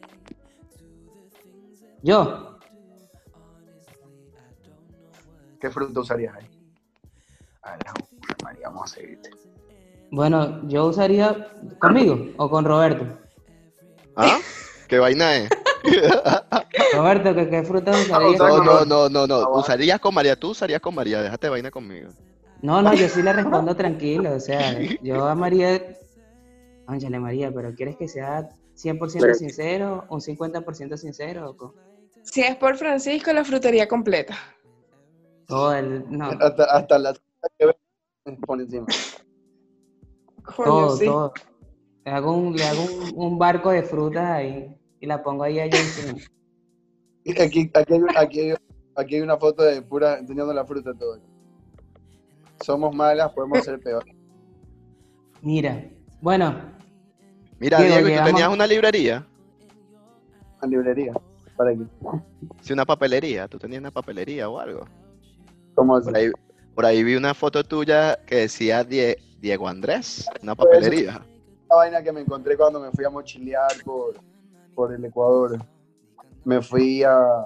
[2.01, 2.53] Yo,
[5.63, 6.52] ¿Qué fruta usarías ahí?
[7.63, 7.77] A
[8.43, 9.29] María, vamos a seguirte.
[10.11, 11.47] bueno, yo usaría
[11.79, 13.17] conmigo o con Roberto.
[14.15, 14.39] ¿Ah?
[14.87, 15.49] ¿Qué vaina es?
[16.93, 18.37] Roberto, ¿qué, qué fruta usarías?
[18.39, 19.35] No, no, no, no, no.
[19.45, 19.59] Bueno.
[19.59, 20.35] ¿Usarías con María?
[20.35, 21.21] Tú usarías con María.
[21.21, 22.09] Déjate vaina conmigo.
[22.61, 24.35] No, no, yo sí le respondo tranquilo.
[24.35, 25.81] O sea, yo a María.
[26.85, 31.55] Ángele María, pero quieres que sea 100% sincero, un 50% sincero.
[31.57, 31.73] o
[32.23, 34.37] Si es por Francisco, la frutería completa.
[35.47, 37.13] Todo el, no, Hasta, hasta la
[38.45, 38.85] por encima.
[40.43, 41.05] Coño, todo, sí.
[41.05, 41.33] todo.
[42.05, 45.59] Le hago, un, le hago un, un barco de frutas ahí y la pongo ahí
[45.59, 46.19] allá encima.
[47.23, 48.55] Y Aquí, aquí, hay, aquí, hay,
[48.95, 51.19] aquí hay una foto de pura enseñando la fruta todo.
[52.61, 54.03] Somos malas, podemos ser peor.
[55.41, 55.89] Mira,
[56.21, 56.73] bueno,
[57.59, 59.25] Mira, Diego, Diego, ¿y tú tenías una librería?
[60.61, 61.13] En librería.
[61.55, 61.83] ¿Para qué?
[62.61, 63.47] Sí, una papelería.
[63.47, 64.85] ¿Tú tenías una papelería o algo?
[65.75, 66.05] ¿Cómo así?
[66.05, 66.31] Por ahí,
[66.75, 71.25] por ahí vi una foto tuya que decía Die- Diego Andrés, una Pues, papelería.
[71.69, 74.15] Una vaina que me encontré cuando me fui a mochilear por,
[74.75, 75.57] por el Ecuador.
[76.45, 77.45] Me fui a.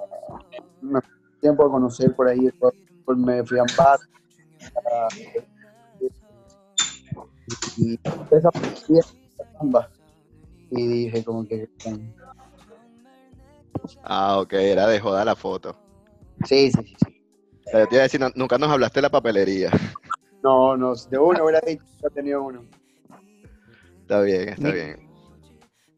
[0.80, 1.10] Me fui
[1.40, 2.46] tiempo a conocer por ahí.
[2.46, 2.74] Ecuador,
[3.16, 3.98] Me fui a Ambar.
[4.92, 5.08] a-
[7.76, 7.98] Y
[8.30, 8.50] esa.
[10.70, 11.68] Y dije, como que.
[14.02, 15.76] Ah, ok, era de joda la foto.
[16.44, 17.17] Sí, sí, sí.
[17.72, 19.70] Yo te iba a decir, no- nunca nos hablaste de la papelería.
[20.42, 22.64] No, no, de uno hubiera dicho que ha tenido uno.
[24.02, 24.96] Está bien, está Mi- bien.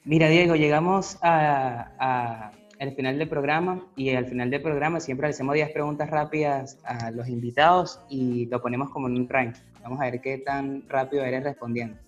[0.05, 5.29] mira Diego, llegamos a, a- al final del programa y al final del programa siempre
[5.29, 9.61] le hacemos 10 preguntas rápidas a los invitados y lo ponemos como en un ranking.
[9.83, 11.99] Vamos a ver qué tan rápido eres respondiendo.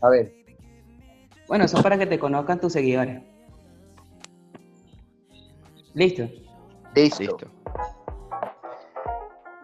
[0.00, 0.32] A ver,
[1.46, 3.20] Bueno, eso es para que te conozcan tus seguidores.
[5.94, 6.28] ¿Listo?
[6.94, 7.22] listo.
[7.22, 7.50] Listo.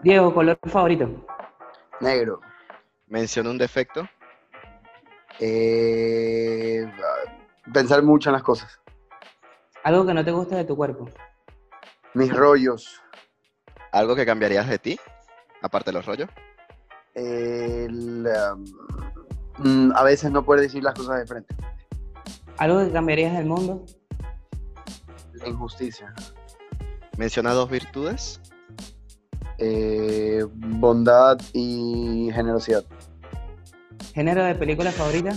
[0.02, 1.08] Diego, color favorito.
[2.00, 2.40] Negro.
[3.08, 4.08] Menciona un defecto.
[5.40, 6.90] Eh,
[7.72, 8.80] pensar mucho en las cosas.
[9.82, 11.08] Algo que no te gusta de tu cuerpo.
[12.14, 13.00] Mis rollos.
[13.92, 15.00] ¿Algo que cambiarías de ti?
[15.62, 16.28] Aparte de los rollos.
[17.14, 18.28] El,
[19.58, 21.54] um, a veces no poder decir las cosas de frente.
[22.58, 23.84] Algo que cambiarías del mundo.
[25.34, 26.14] La injusticia.
[27.16, 28.40] Menciona dos virtudes.
[29.59, 32.85] Eh, bondad y generosidad.
[34.14, 35.32] Género de película favorita.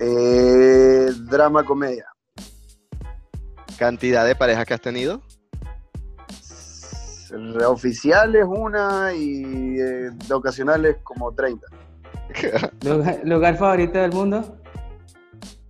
[0.00, 2.06] Eh, drama, comedia.
[3.78, 5.22] Cantidad de parejas que has tenido.
[7.66, 11.66] Oficiales una y eh, de ocasionales como 30.
[12.84, 14.60] Lugar, lugar favorito del mundo.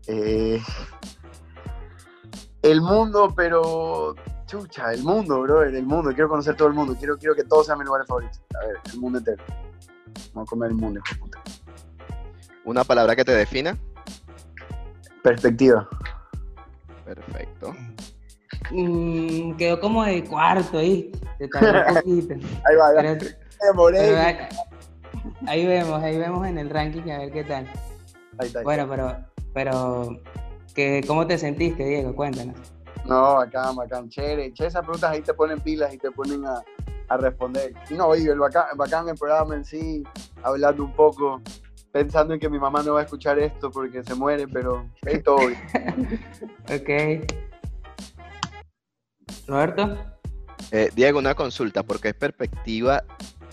[0.07, 0.61] Eh,
[2.63, 4.15] el mundo, pero.
[4.55, 6.11] Chucha, el mundo, brother, el mundo.
[6.13, 6.95] Quiero conocer todo el mundo.
[6.97, 8.41] Quiero, quiero que todos sean mis lugares favoritos.
[8.55, 9.43] A ver, el mundo entero.
[10.33, 11.43] Vamos a comer el mundo, hijo de puta.
[12.65, 13.77] Una palabra que te defina.
[15.25, 15.89] Perspectiva.
[17.05, 17.75] Perfecto.
[18.71, 21.11] Mm, quedó como de cuarto ahí.
[21.37, 22.35] Te un poquito.
[22.65, 22.93] Ahí va.
[22.95, 23.27] Pero-
[23.91, 24.37] pero ahí,
[25.49, 27.67] ahí vemos, ahí vemos en el ranking a ver qué tal.
[28.39, 29.17] Ahí está, ahí Bueno, pero,
[29.53, 30.23] pero,
[30.77, 32.15] ¿qué, ¿cómo te sentiste, Diego?
[32.15, 32.74] Cuéntanos.
[33.05, 34.53] No, bacán, bacán, chévere.
[34.53, 36.63] Che, esas preguntas ahí te ponen pilas y te ponen a,
[37.09, 37.73] a responder.
[37.91, 40.03] Y no, y el bacán, bacán el programa en sí,
[40.43, 41.43] hablando un poco,
[41.93, 45.23] pensando en que mi mamá no va a escuchar esto porque se muere, pero es
[45.23, 45.61] todo bien.
[46.65, 47.31] Ok.
[49.47, 49.99] Roberto.
[50.71, 53.05] Eh, Diego, una consulta, porque es perspectiva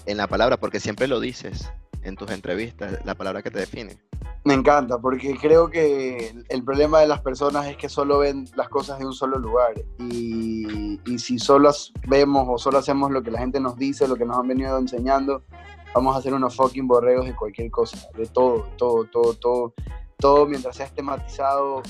[0.06, 1.70] en la palabra, porque siempre lo dices
[2.04, 3.98] en tus entrevistas, la palabra que te define.
[4.44, 8.70] Me encanta, porque creo que el- problema de las personas es que solo ven las
[8.70, 9.74] cosas de un solo lugar.
[10.00, 11.72] Y, y si solo
[12.08, 14.78] vemos o solo hacemos lo que la gente nos dice, lo que nos han venido
[14.80, 15.44] enseñando,
[15.94, 19.74] vamos a ser unos fucking borregos de cualquier cosa, de todo, todo, todo, todo.
[20.18, 21.82] Todo mientras sea tematizado,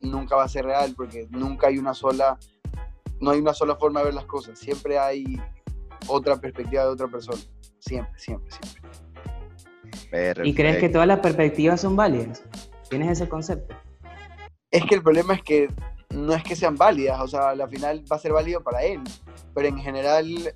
[0.00, 2.38] nunca va a ser real, porque nunca hay una sola,
[3.20, 4.58] no hay una sola forma de ver las cosas.
[4.58, 5.40] Siempre hay
[6.06, 7.38] otra perspectiva de otra persona.
[7.80, 8.82] Siempre, siempre, siempre.
[10.10, 10.44] Perfecto.
[10.44, 12.42] ¿Y crees que todas las perspectivas son válidas?
[12.88, 13.74] ¿Tienes ese concepto?
[14.70, 15.68] Es que el problema es que
[16.10, 19.00] no es que sean válidas, o sea, al final va a ser válido para él,
[19.54, 20.54] pero en general,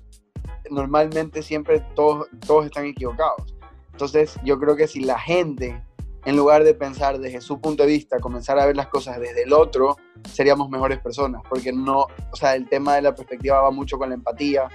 [0.69, 3.55] normalmente siempre todos, todos están equivocados.
[3.91, 5.83] Entonces, yo creo que si la gente,
[6.25, 9.43] en lugar de pensar desde su punto de vista, comenzar a ver las cosas desde
[9.43, 9.97] el otro,
[10.29, 14.09] seríamos mejores personas, porque no, o sea, el tema de la perspectiva va mucho con
[14.09, 14.69] la empatía,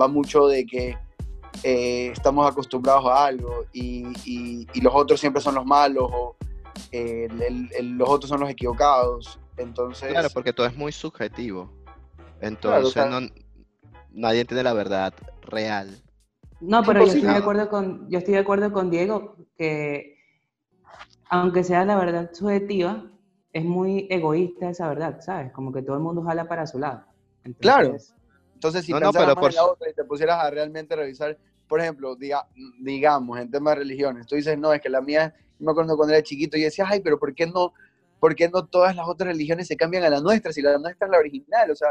[0.00, 0.96] va mucho de que
[1.62, 6.36] eh, estamos acostumbrados a algo y, y- y los otros siempre son los malos o
[6.92, 9.38] eh, el- el- el- los otros son los equivocados.
[9.56, 11.70] Entonces, Claro, porque todo es muy subjetivo.
[12.40, 13.20] Entonces, no,
[14.10, 15.12] nadie tiene la verdad
[15.42, 16.00] real.
[16.60, 20.16] No, pero yo estoy, de acuerdo con, yo estoy de acuerdo con Diego que
[21.30, 23.04] aunque sea la verdad subjetiva,
[23.52, 25.52] es muy egoísta esa verdad, ¿sabes?
[25.52, 27.04] Como que todo el mundo jala para su lado.
[27.44, 27.96] Entonces, Claro.
[28.54, 30.96] entonces si No, no, pero más por en la otra y te pusieras a realmente
[30.96, 31.36] revisar,
[31.68, 32.48] por ejemplo, diga,
[32.80, 35.96] digamos, en temas de religiones, tú dices, no, es que la mía, yo me acuerdo
[35.96, 37.72] cuando era chiquito y decías, ay, pero ¿por qué no,
[38.18, 41.06] ¿por qué no todas las otras religiones se cambian a la nuestra si la nuestra
[41.06, 41.70] es la original?
[41.70, 41.90] O sea,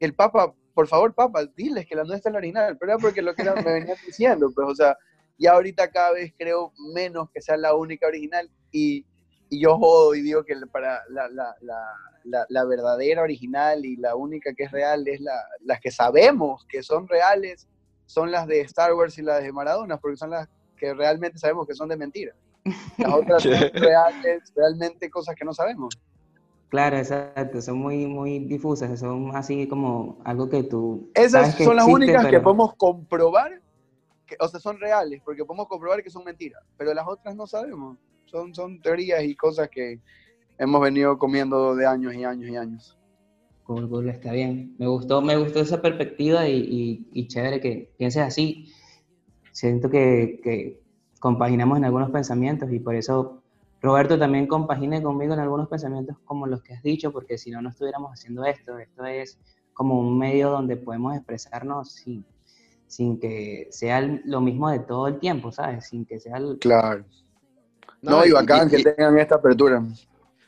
[0.00, 3.22] el Papa, por favor, Papa, diles que la nuestra es la original, pero era porque
[3.22, 4.96] lo que era- me venían diciendo, pues, o sea,
[5.38, 9.04] ya ahorita cada vez creo menos que sea la única original y,
[9.48, 11.54] y yo jodo y digo que para la, la,
[12.24, 16.66] la, la, verdadera original y la única que es real es la, las que sabemos
[16.68, 17.68] que son reales,
[18.08, 20.48] son las de Star Wars y las de Maradona, porque son las
[20.78, 22.32] que realmente sabemos que son de mentira.
[22.96, 25.94] Las otras son reales, realmente cosas que no sabemos.
[26.70, 31.10] Claro, exacto, son muy, muy difusas, son así como algo que tú...
[31.14, 33.60] Esas sabes que son las existe, únicas que pero- podemos comprobar,
[34.26, 37.46] que, o sea, son reales, porque podemos comprobar que son mentiras, pero las otras no
[37.46, 37.98] sabemos.
[38.24, 40.00] Son, son teorías y cosas que
[40.58, 42.97] hemos venido comiendo de años y años y años.
[43.68, 44.74] Cool, cool, está bien.
[44.78, 48.72] Me gustó, me gustó esa perspectiva y, y- y chévere que pienses así.
[49.52, 50.80] Siento que, que
[51.20, 53.42] compaginamos en algunos pensamientos y por eso
[53.82, 57.60] Roberto también compagine conmigo en algunos pensamientos como los que has dicho, porque si no,
[57.60, 58.78] no estuviéramos haciendo esto.
[58.78, 59.38] Esto es
[59.74, 62.24] como un medio donde podemos expresarnos sin,
[62.86, 65.88] sin que sea lo mismo de todo el tiempo, ¿sabes?
[65.88, 66.58] Sin que sea el...
[66.58, 67.04] Claro.
[68.00, 69.84] No, y bacán que tengan esta apertura.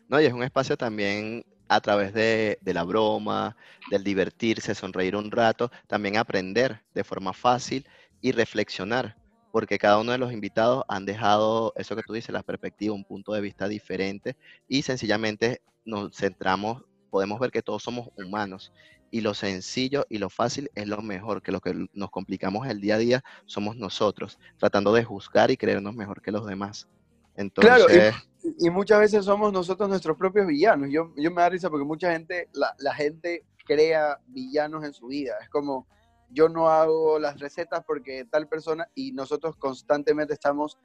[0.08, 3.56] No, y es un espacio también a través de, de la broma,
[3.92, 7.86] del divertirse, sonreír un rato, también aprender de forma fácil
[8.20, 9.16] y reflexionar,
[9.52, 13.04] porque cada uno de los invitados han dejado eso que tú dices, la perspectiva, un
[13.04, 14.36] punto de vista diferente
[14.66, 18.72] y sencillamente nos centramos, podemos ver que todos somos humanos
[19.12, 22.80] y lo sencillo y lo fácil es lo mejor, que lo que nos complicamos el
[22.80, 26.88] día a día somos nosotros, tratando de juzgar y creernos mejor que los demás.
[27.36, 30.88] Entonces, Claro, y, y muchas veces somos nosotros nuestros propios villanos.
[30.90, 35.08] Yo, yo me da risa porque mucha gente, la, la gente crea villanos en su
[35.08, 35.34] vida.
[35.42, 35.86] Es como,
[36.30, 40.78] yo no hago las recetas porque tal persona y nosotros constantemente estamos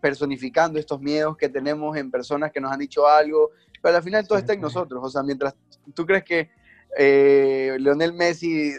[0.00, 3.50] personificando estos miedos que tenemos en personas que nos han dicho algo,
[3.82, 5.00] pero al final todo está en nosotros.
[5.02, 5.54] O sea, mientras
[5.94, 6.50] tú crees que
[6.98, 8.72] eh, Leonel Messi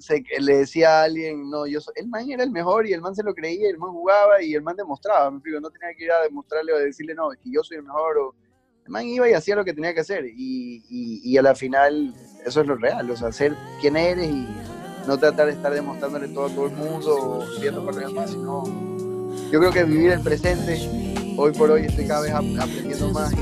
[0.00, 3.00] se, le decía a alguien, no, yo soy, el man era el mejor y el
[3.00, 5.94] man se lo creía, el man jugaba y el man demostraba, me explico, no tenía
[5.96, 8.34] que ir a demostrarle o decirle, no, es que yo soy el mejor, o
[8.86, 11.54] el man iba y hacía lo que tenía que hacer, y, y, y a la
[11.54, 12.14] final
[12.44, 14.48] eso es lo real, o sea, ser quien eres y
[15.06, 18.64] no tratar de estar demostrándole todo a todo el mundo o subiendo por demás, sino
[19.50, 20.78] yo creo que vivir el presente,
[21.36, 23.32] hoy por hoy estoy cada vez ap- aprendiendo más.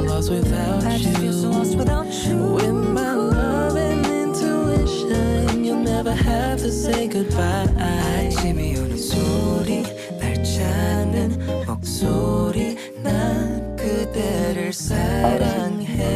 [0.00, 2.54] feel so lost without you.
[2.54, 7.66] With my love and intuition, you'll never have to say goodbye.
[7.76, 9.82] 아침이 오는 소리,
[10.18, 16.06] 날 찾는 목소리, 난 그대를 사랑해.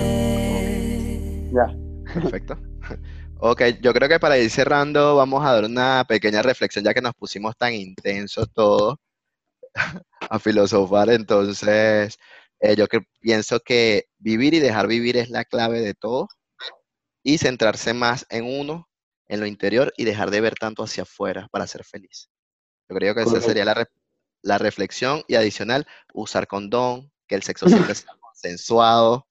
[1.52, 1.66] Ya.
[2.12, 2.56] Perfecto.
[3.42, 7.00] Ok, yo creo que para ir cerrando vamos a dar una pequeña reflexión ya que
[7.00, 8.96] nos pusimos tan intensos todos
[10.28, 11.08] a filosofar.
[11.10, 12.18] Entonces,
[12.59, 16.27] eh, yo que pienso que vivir y dejar vivir es la clave de todo
[17.23, 18.87] y centrarse más en uno,
[19.27, 22.29] en lo interior y dejar de ver tanto hacia afuera para ser feliz.
[22.89, 23.87] Yo creo que esa sería la, re-
[24.43, 29.27] la reflexión y adicional, usar condón, que el sexo siempre sea consensuado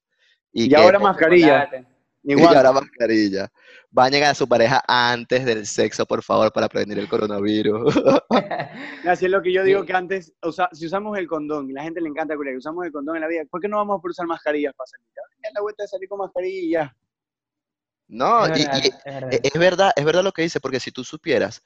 [0.53, 1.69] y, Y que ahora mascarilla.
[2.25, 2.57] Igual.
[2.57, 3.49] ahora mascarilla.
[3.91, 7.95] Bañen a su pareja antes del sexo, por favor, para prevenir el coronavirus.
[9.09, 9.87] Así es lo que yo digo Sí.
[9.87, 12.85] que antes, o sea, si usamos el condón, y la gente le encanta que usamos
[12.87, 15.07] el condón en la vida, ¿por qué no vamos por usar mascarillas para salir?
[15.15, 16.97] Ya, la vuelta de salir con mascarilla y ya.
[18.09, 19.33] No, Es y, verdad, y es verdad.
[19.33, 21.63] e- es verdad, es verdad lo que dice, porque si tú supieras,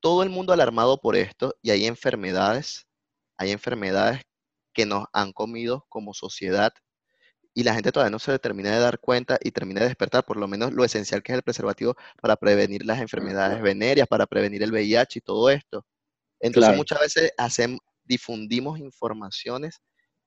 [0.00, 2.86] todo el mundo alarmado por esto y hay enfermedades,
[3.36, 4.22] hay enfermedades
[4.72, 6.72] que nos han comido como sociedad
[7.54, 10.36] y la gente todavía no se termina de dar cuenta y termina de despertar por
[10.36, 14.62] lo menos lo esencial que es el preservativo para prevenir las enfermedades venéreas, para prevenir
[14.64, 15.86] el VIH y todo esto.
[16.40, 16.76] Entonces Claro.
[16.76, 19.80] muchas veces hacemos, difundimos informaciones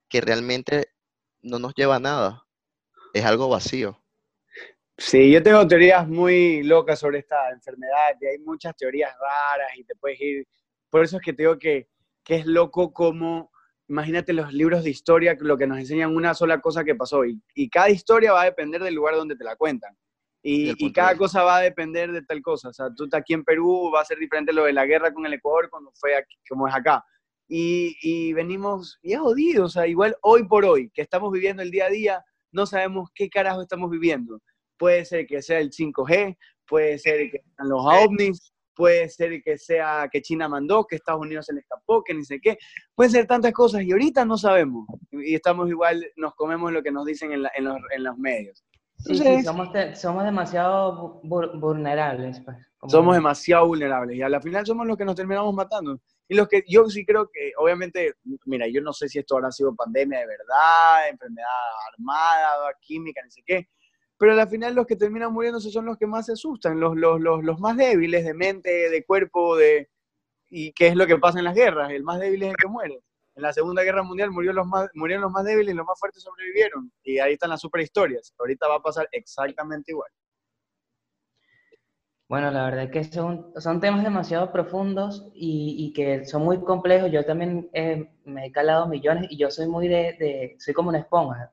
[0.08, 0.88] que realmente
[1.42, 2.44] no nos lleva a nada.
[3.14, 4.02] Es algo vacío.
[4.98, 9.84] Sí, yo tengo teorías muy locas sobre esta enfermedad y hay muchas teorías raras y
[9.84, 10.48] te puedes ir.
[10.90, 11.90] Por eso es que te digo que,
[12.24, 13.52] que es loco como,
[13.88, 17.42] imagínate los libros de historia, lo que nos enseñan una sola cosa que pasó y,
[17.54, 19.96] y cada historia va a depender del lugar donde te la cuentan.
[20.44, 22.70] Y Y, cada cosa va a depender de tal cosa.
[22.70, 25.14] O sea, tú estás aquí en Perú, va a ser diferente lo de la guerra
[25.14, 27.04] con el Ecuador cuando fue aquí, como es acá.
[27.50, 31.64] Y, y venimos, y es jodido, o sea, igual hoy por hoy, que estamos viviendo
[31.64, 34.40] el día a día, no sabemos qué carajo estamos viviendo.
[34.78, 39.58] Puede ser que sea el 5G, puede ser que sean los ovnis, puede ser que
[39.58, 42.58] sea que China mandó, que Estados Unidos se le escapó, que ni sé qué.
[42.96, 44.86] Pueden ser tantas cosas y ahorita no sabemos.
[45.12, 48.18] Y estamos igual, nos comemos lo que nos dicen en, la- en los, en los
[48.18, 48.64] medios.
[49.00, 52.40] Sí, sí, Entonces- somos, somos demasiado vu- vulnerables.
[52.42, 56.00] pues, como- Somos demasiado vulnerables y a la final somos los que nos terminamos matando.
[56.30, 59.50] Y los que yo sí creo que, obviamente, mira, yo no sé si esto habrá
[59.52, 61.48] sido pandemia de verdad, enfermedad
[61.94, 63.70] armada, química, ni sé qué,
[64.18, 67.20] pero al final los que terminan muriéndose son los que más se asustan, los, los,
[67.22, 69.90] los, los más débiles de mente, de cuerpo, de...
[70.50, 71.92] ¿Y qué es lo que pasa en las guerras?
[71.92, 73.00] El más débil es el que muere.
[73.36, 76.00] En la Segunda Guerra Mundial murió los más, murieron los más débiles y los más
[76.00, 76.92] fuertes sobrevivieron.
[77.04, 78.34] Y ahí están las super historias.
[78.40, 80.12] Ahorita va a pasar exactamente igual.
[82.30, 86.60] Bueno, la verdad es que son, son temas demasiado profundos y, y que son muy
[86.62, 87.10] complejos.
[87.12, 90.90] Yo también eh, me he calado millones y yo soy muy de, de- soy como
[90.90, 91.52] una esponja.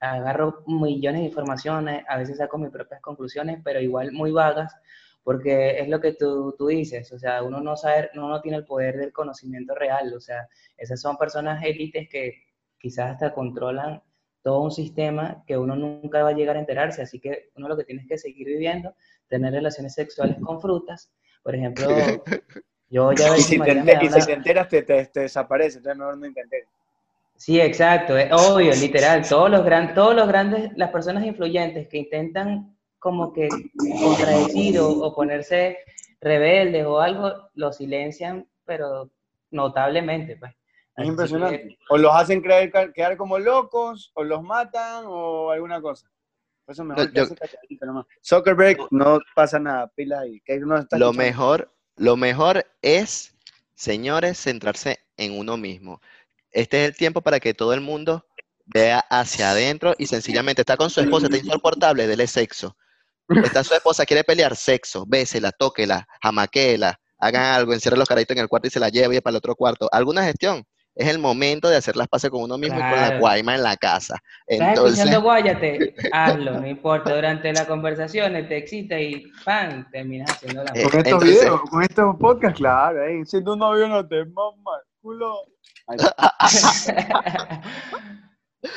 [0.00, 4.74] Agarro millones de informaciones, a veces saco mis propias conclusiones, pero igual muy vagas,
[5.22, 8.58] porque es lo que tú, tú dices, o sea, uno no sabe, uno no tiene
[8.58, 12.44] el poder del conocimiento real, o sea, esas son personas élites que
[12.78, 14.02] quizás hasta controlan
[14.42, 17.76] todo un sistema que uno nunca va a llegar a enterarse, así que uno lo
[17.76, 18.94] que tiene es que seguir viviendo,
[19.26, 21.12] tener relaciones sexuales con frutas,
[21.42, 21.88] por ejemplo,
[22.88, 23.72] yo ya Y si, te,
[24.02, 26.60] y si te enteras, te, te, te desaparece, entonces mejor no intentar.
[27.38, 29.26] Sí, exacto, es obvio, literal.
[29.26, 33.48] Todos los, gran, todos los grandes, las personas influyentes que intentan como que
[34.02, 35.78] contradecir o, o ponerse
[36.20, 39.10] rebeldes o algo, lo silencian, pero
[39.52, 40.50] notablemente, pues.
[40.52, 41.68] Es Así impresionante.
[41.68, 46.10] que, O los hacen creer, quedar como locos, o los matan, o alguna cosa.
[46.64, 48.04] Por eso mejor Yo- yo-.
[48.20, 50.40] Zuckerberg, no pasa nada, pila ahí.
[50.40, 51.12] Que no está Lo escuchando.
[51.30, 53.32] mejor, lo mejor es,
[53.76, 56.00] señores, centrarse en uno mismo.
[56.52, 58.24] Este es el tiempo para que todo el mundo
[58.66, 62.76] vea hacia adentro y sencillamente está con su esposa, está insoportable, dele sexo.
[63.44, 68.42] Está su esposa, quiere pelear, sexo, bésela, tóquela, jamaquela, hagan algo, encierre los caritos en
[68.42, 69.88] el cuarto y se la lleve para el otro cuarto.
[69.92, 70.64] Alguna gestión.
[70.94, 73.62] Es el momento de hacer las pases con uno mismo y con la guayma en
[73.62, 74.16] la casa.
[74.48, 75.94] ¿Estás Entonces, escuchando Guayate?
[76.12, 77.14] Hazlo, no importa.
[77.14, 79.88] Durante la conversación te excita y ¡pam!
[79.92, 83.04] terminas haciendo la Eh, Con estos Entonces- videos, con estos podcasts, claro.
[83.04, 83.24] ahí.
[83.26, 85.36] Si tu novio no te mama, culo.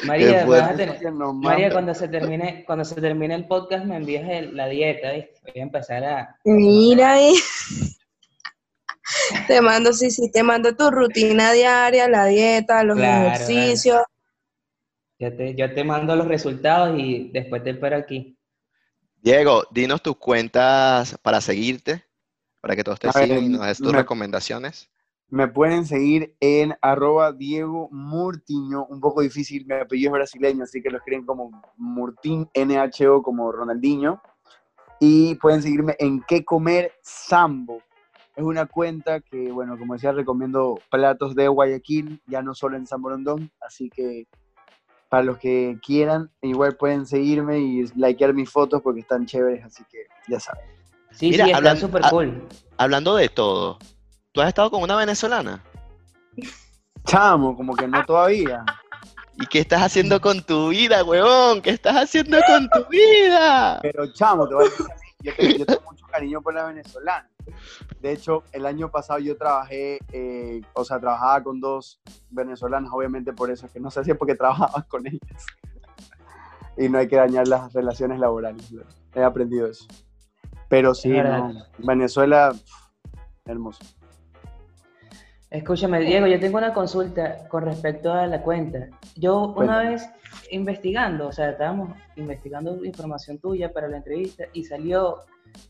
[0.05, 4.29] María, vas a tener- María, cuando se termine, cuando se termine el podcast me envías
[4.29, 5.39] el- la dieta, ¿viste?
[5.43, 6.35] Voy a empezar a...
[6.45, 7.33] Mira ahí.
[9.47, 14.03] Te mando, sí, sí, te mando tu rutina diaria, la dieta, los Claro, ejercicios.
[15.19, 18.37] Yo te, yo te mando los resultados y después te espero aquí.
[19.15, 22.03] Diego, dinos tus cuentas para seguirte,
[22.59, 24.89] para que todos te sigan y nos des tus me- recomendaciones.
[25.31, 30.81] Me pueden seguir en arroba Diego Murtiño, un poco difícil, mi apellido es brasileño, así
[30.81, 34.21] que lo escriben como Murtín, NHO, como Ronaldinho.
[34.99, 37.81] Y pueden seguirme en qué comer Sambo.
[38.35, 42.85] Es una cuenta que, bueno, como decía, recomiendo platos de Guayaquil, ya no solo en
[42.85, 44.27] San Borondón, así que
[45.07, 49.83] para los que quieran, igual pueden seguirme y likear mis fotos porque están chéveres, así
[49.89, 50.65] que ya saben.
[51.11, 52.47] Sí, Mira, sí, está súper cool.
[52.77, 53.77] Hablando de todo,
[54.31, 55.63] ¿tú has estado con una venezolana?
[57.05, 58.63] Chamo, como que no todavía.
[59.39, 61.61] ¿Y qué estás haciendo con tu vida, huevón?
[61.61, 63.79] ¿Qué estás haciendo con tu vida?
[63.81, 66.53] Pero chamo, te voy a decir a mí, yo, te- yo tengo mucho cariño por
[66.53, 67.29] la venezolana.
[67.99, 71.99] De hecho, el año pasado yo trabajé, eh, o sea, trabajaba con dos
[72.29, 75.45] venezolanas, obviamente por eso es que no sé si es porque trabajaba con ellas.
[76.77, 78.71] y no hay que dañar las relaciones laborales.
[79.15, 79.85] He aprendido eso.
[80.69, 81.67] Pero sí, Es no, verdad.
[81.79, 82.53] Venezuela,
[83.45, 83.79] hermoso.
[85.51, 88.87] Escúchame, Diego, yo tengo una consulta con respecto a la cuenta.
[89.17, 89.89] Yo una Cuéntame.
[89.89, 90.09] vez
[90.49, 95.17] investigando, o sea, estábamos investigando información tuya para la entrevista y salió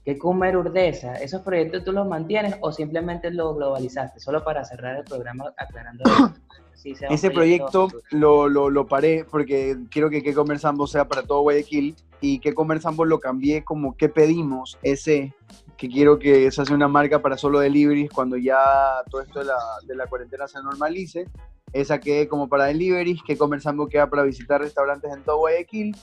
[0.05, 4.19] que Comer Urdesa, ¿esos proyectos tú los mantienes o simplemente los globalizaste?
[4.19, 6.03] Solo para cerrar el programa aclarando
[6.75, 11.23] sea Ese proyecto lo, lo, lo paré porque quiero que Qué Comer Sambo sea para
[11.23, 15.33] todo Guayaquil y Qué Comer Sambo lo cambié como que pedimos ese
[15.81, 19.45] que quiero que se hace una marca para solo deliveries cuando ya todo esto de
[19.45, 21.25] la, de la cuarentena se normalice.
[21.73, 25.97] Esa quede como para deliveries, que Comer Sambo queda para visitar restaurantes en todo Guayaquil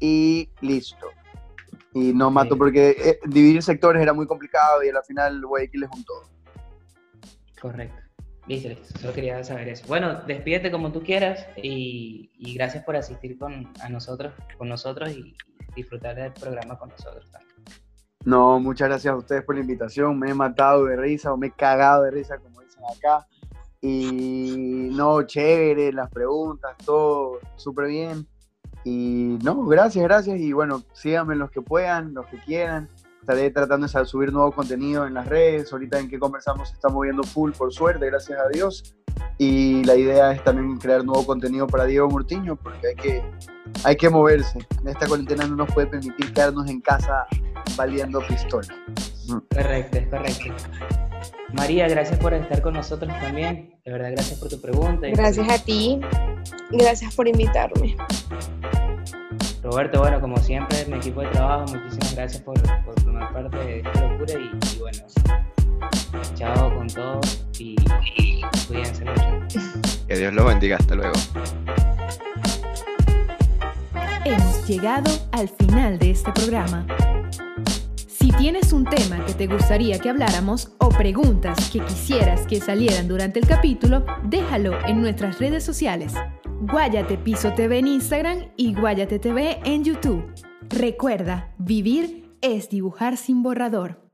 [0.00, 1.08] y listo.
[1.92, 5.90] Y no mato porque eh, dividir sectores era muy complicado y al final Guayaquil es
[5.94, 6.22] un todo.
[7.60, 8.00] Correcto.
[8.46, 8.98] Listo, listo.
[8.98, 9.84] Solo quería saber eso.
[9.88, 15.10] Bueno, despídete como tú quieras y, y gracias por asistir con, a nosotros, con nosotros
[15.10, 15.36] y
[15.76, 17.47] disfrutar del programa con nosotros también.
[18.28, 20.18] No, muchas gracias a ustedes por la invitación.
[20.18, 23.26] Me he matado de risa o me he cagado de risa, como dicen acá.
[23.80, 28.26] Y no, chévere, las preguntas, todo súper bien.
[28.84, 30.38] Y no, gracias, gracias.
[30.40, 32.90] Y bueno, síganme los que puedan, los que quieran.
[33.28, 35.70] Estaré tratando de subir nuevo contenido en las redes.
[35.70, 38.96] Ahorita en que conversamos se está moviendo full, por suerte, gracias a Dios.
[39.36, 43.22] Y la idea es también crear nuevo contenido para Diego Murtiño, porque hay que,
[43.84, 44.58] hay que moverse.
[44.80, 47.26] En esta cuarentena no nos puede permitir quedarnos en casa
[47.76, 48.74] valiendo pistola.
[49.54, 50.54] Correcto, es correcto.
[51.52, 53.78] María, gracias por estar con nosotros también.
[53.84, 55.06] De verdad, gracias por tu pregunta.
[55.08, 56.00] Gracias a ti.
[56.70, 57.94] Gracias por invitarme.
[59.70, 63.76] Roberto, bueno, como siempre, mi equipo de trabajo, muchísimas gracias por, por formar parte de
[63.80, 64.98] esta locura y, y bueno,
[66.34, 67.20] chao con todo
[67.58, 67.76] y,
[68.16, 69.60] y cuídense mucho.
[70.06, 70.78] Que Dios los bendiga.
[70.78, 71.12] Hasta luego.
[74.24, 76.86] Hemos llegado al final de este programa.
[78.06, 83.06] Si tienes un tema que te gustaría que habláramos o preguntas que quisieras que salieran
[83.06, 86.14] durante el capítulo, déjalo en nuestras redes sociales.
[86.60, 90.34] Guayate Piso TV en Instagram y Guayate TV en YouTube.
[90.68, 94.07] Recuerda, vivir es dibujar sin borrador.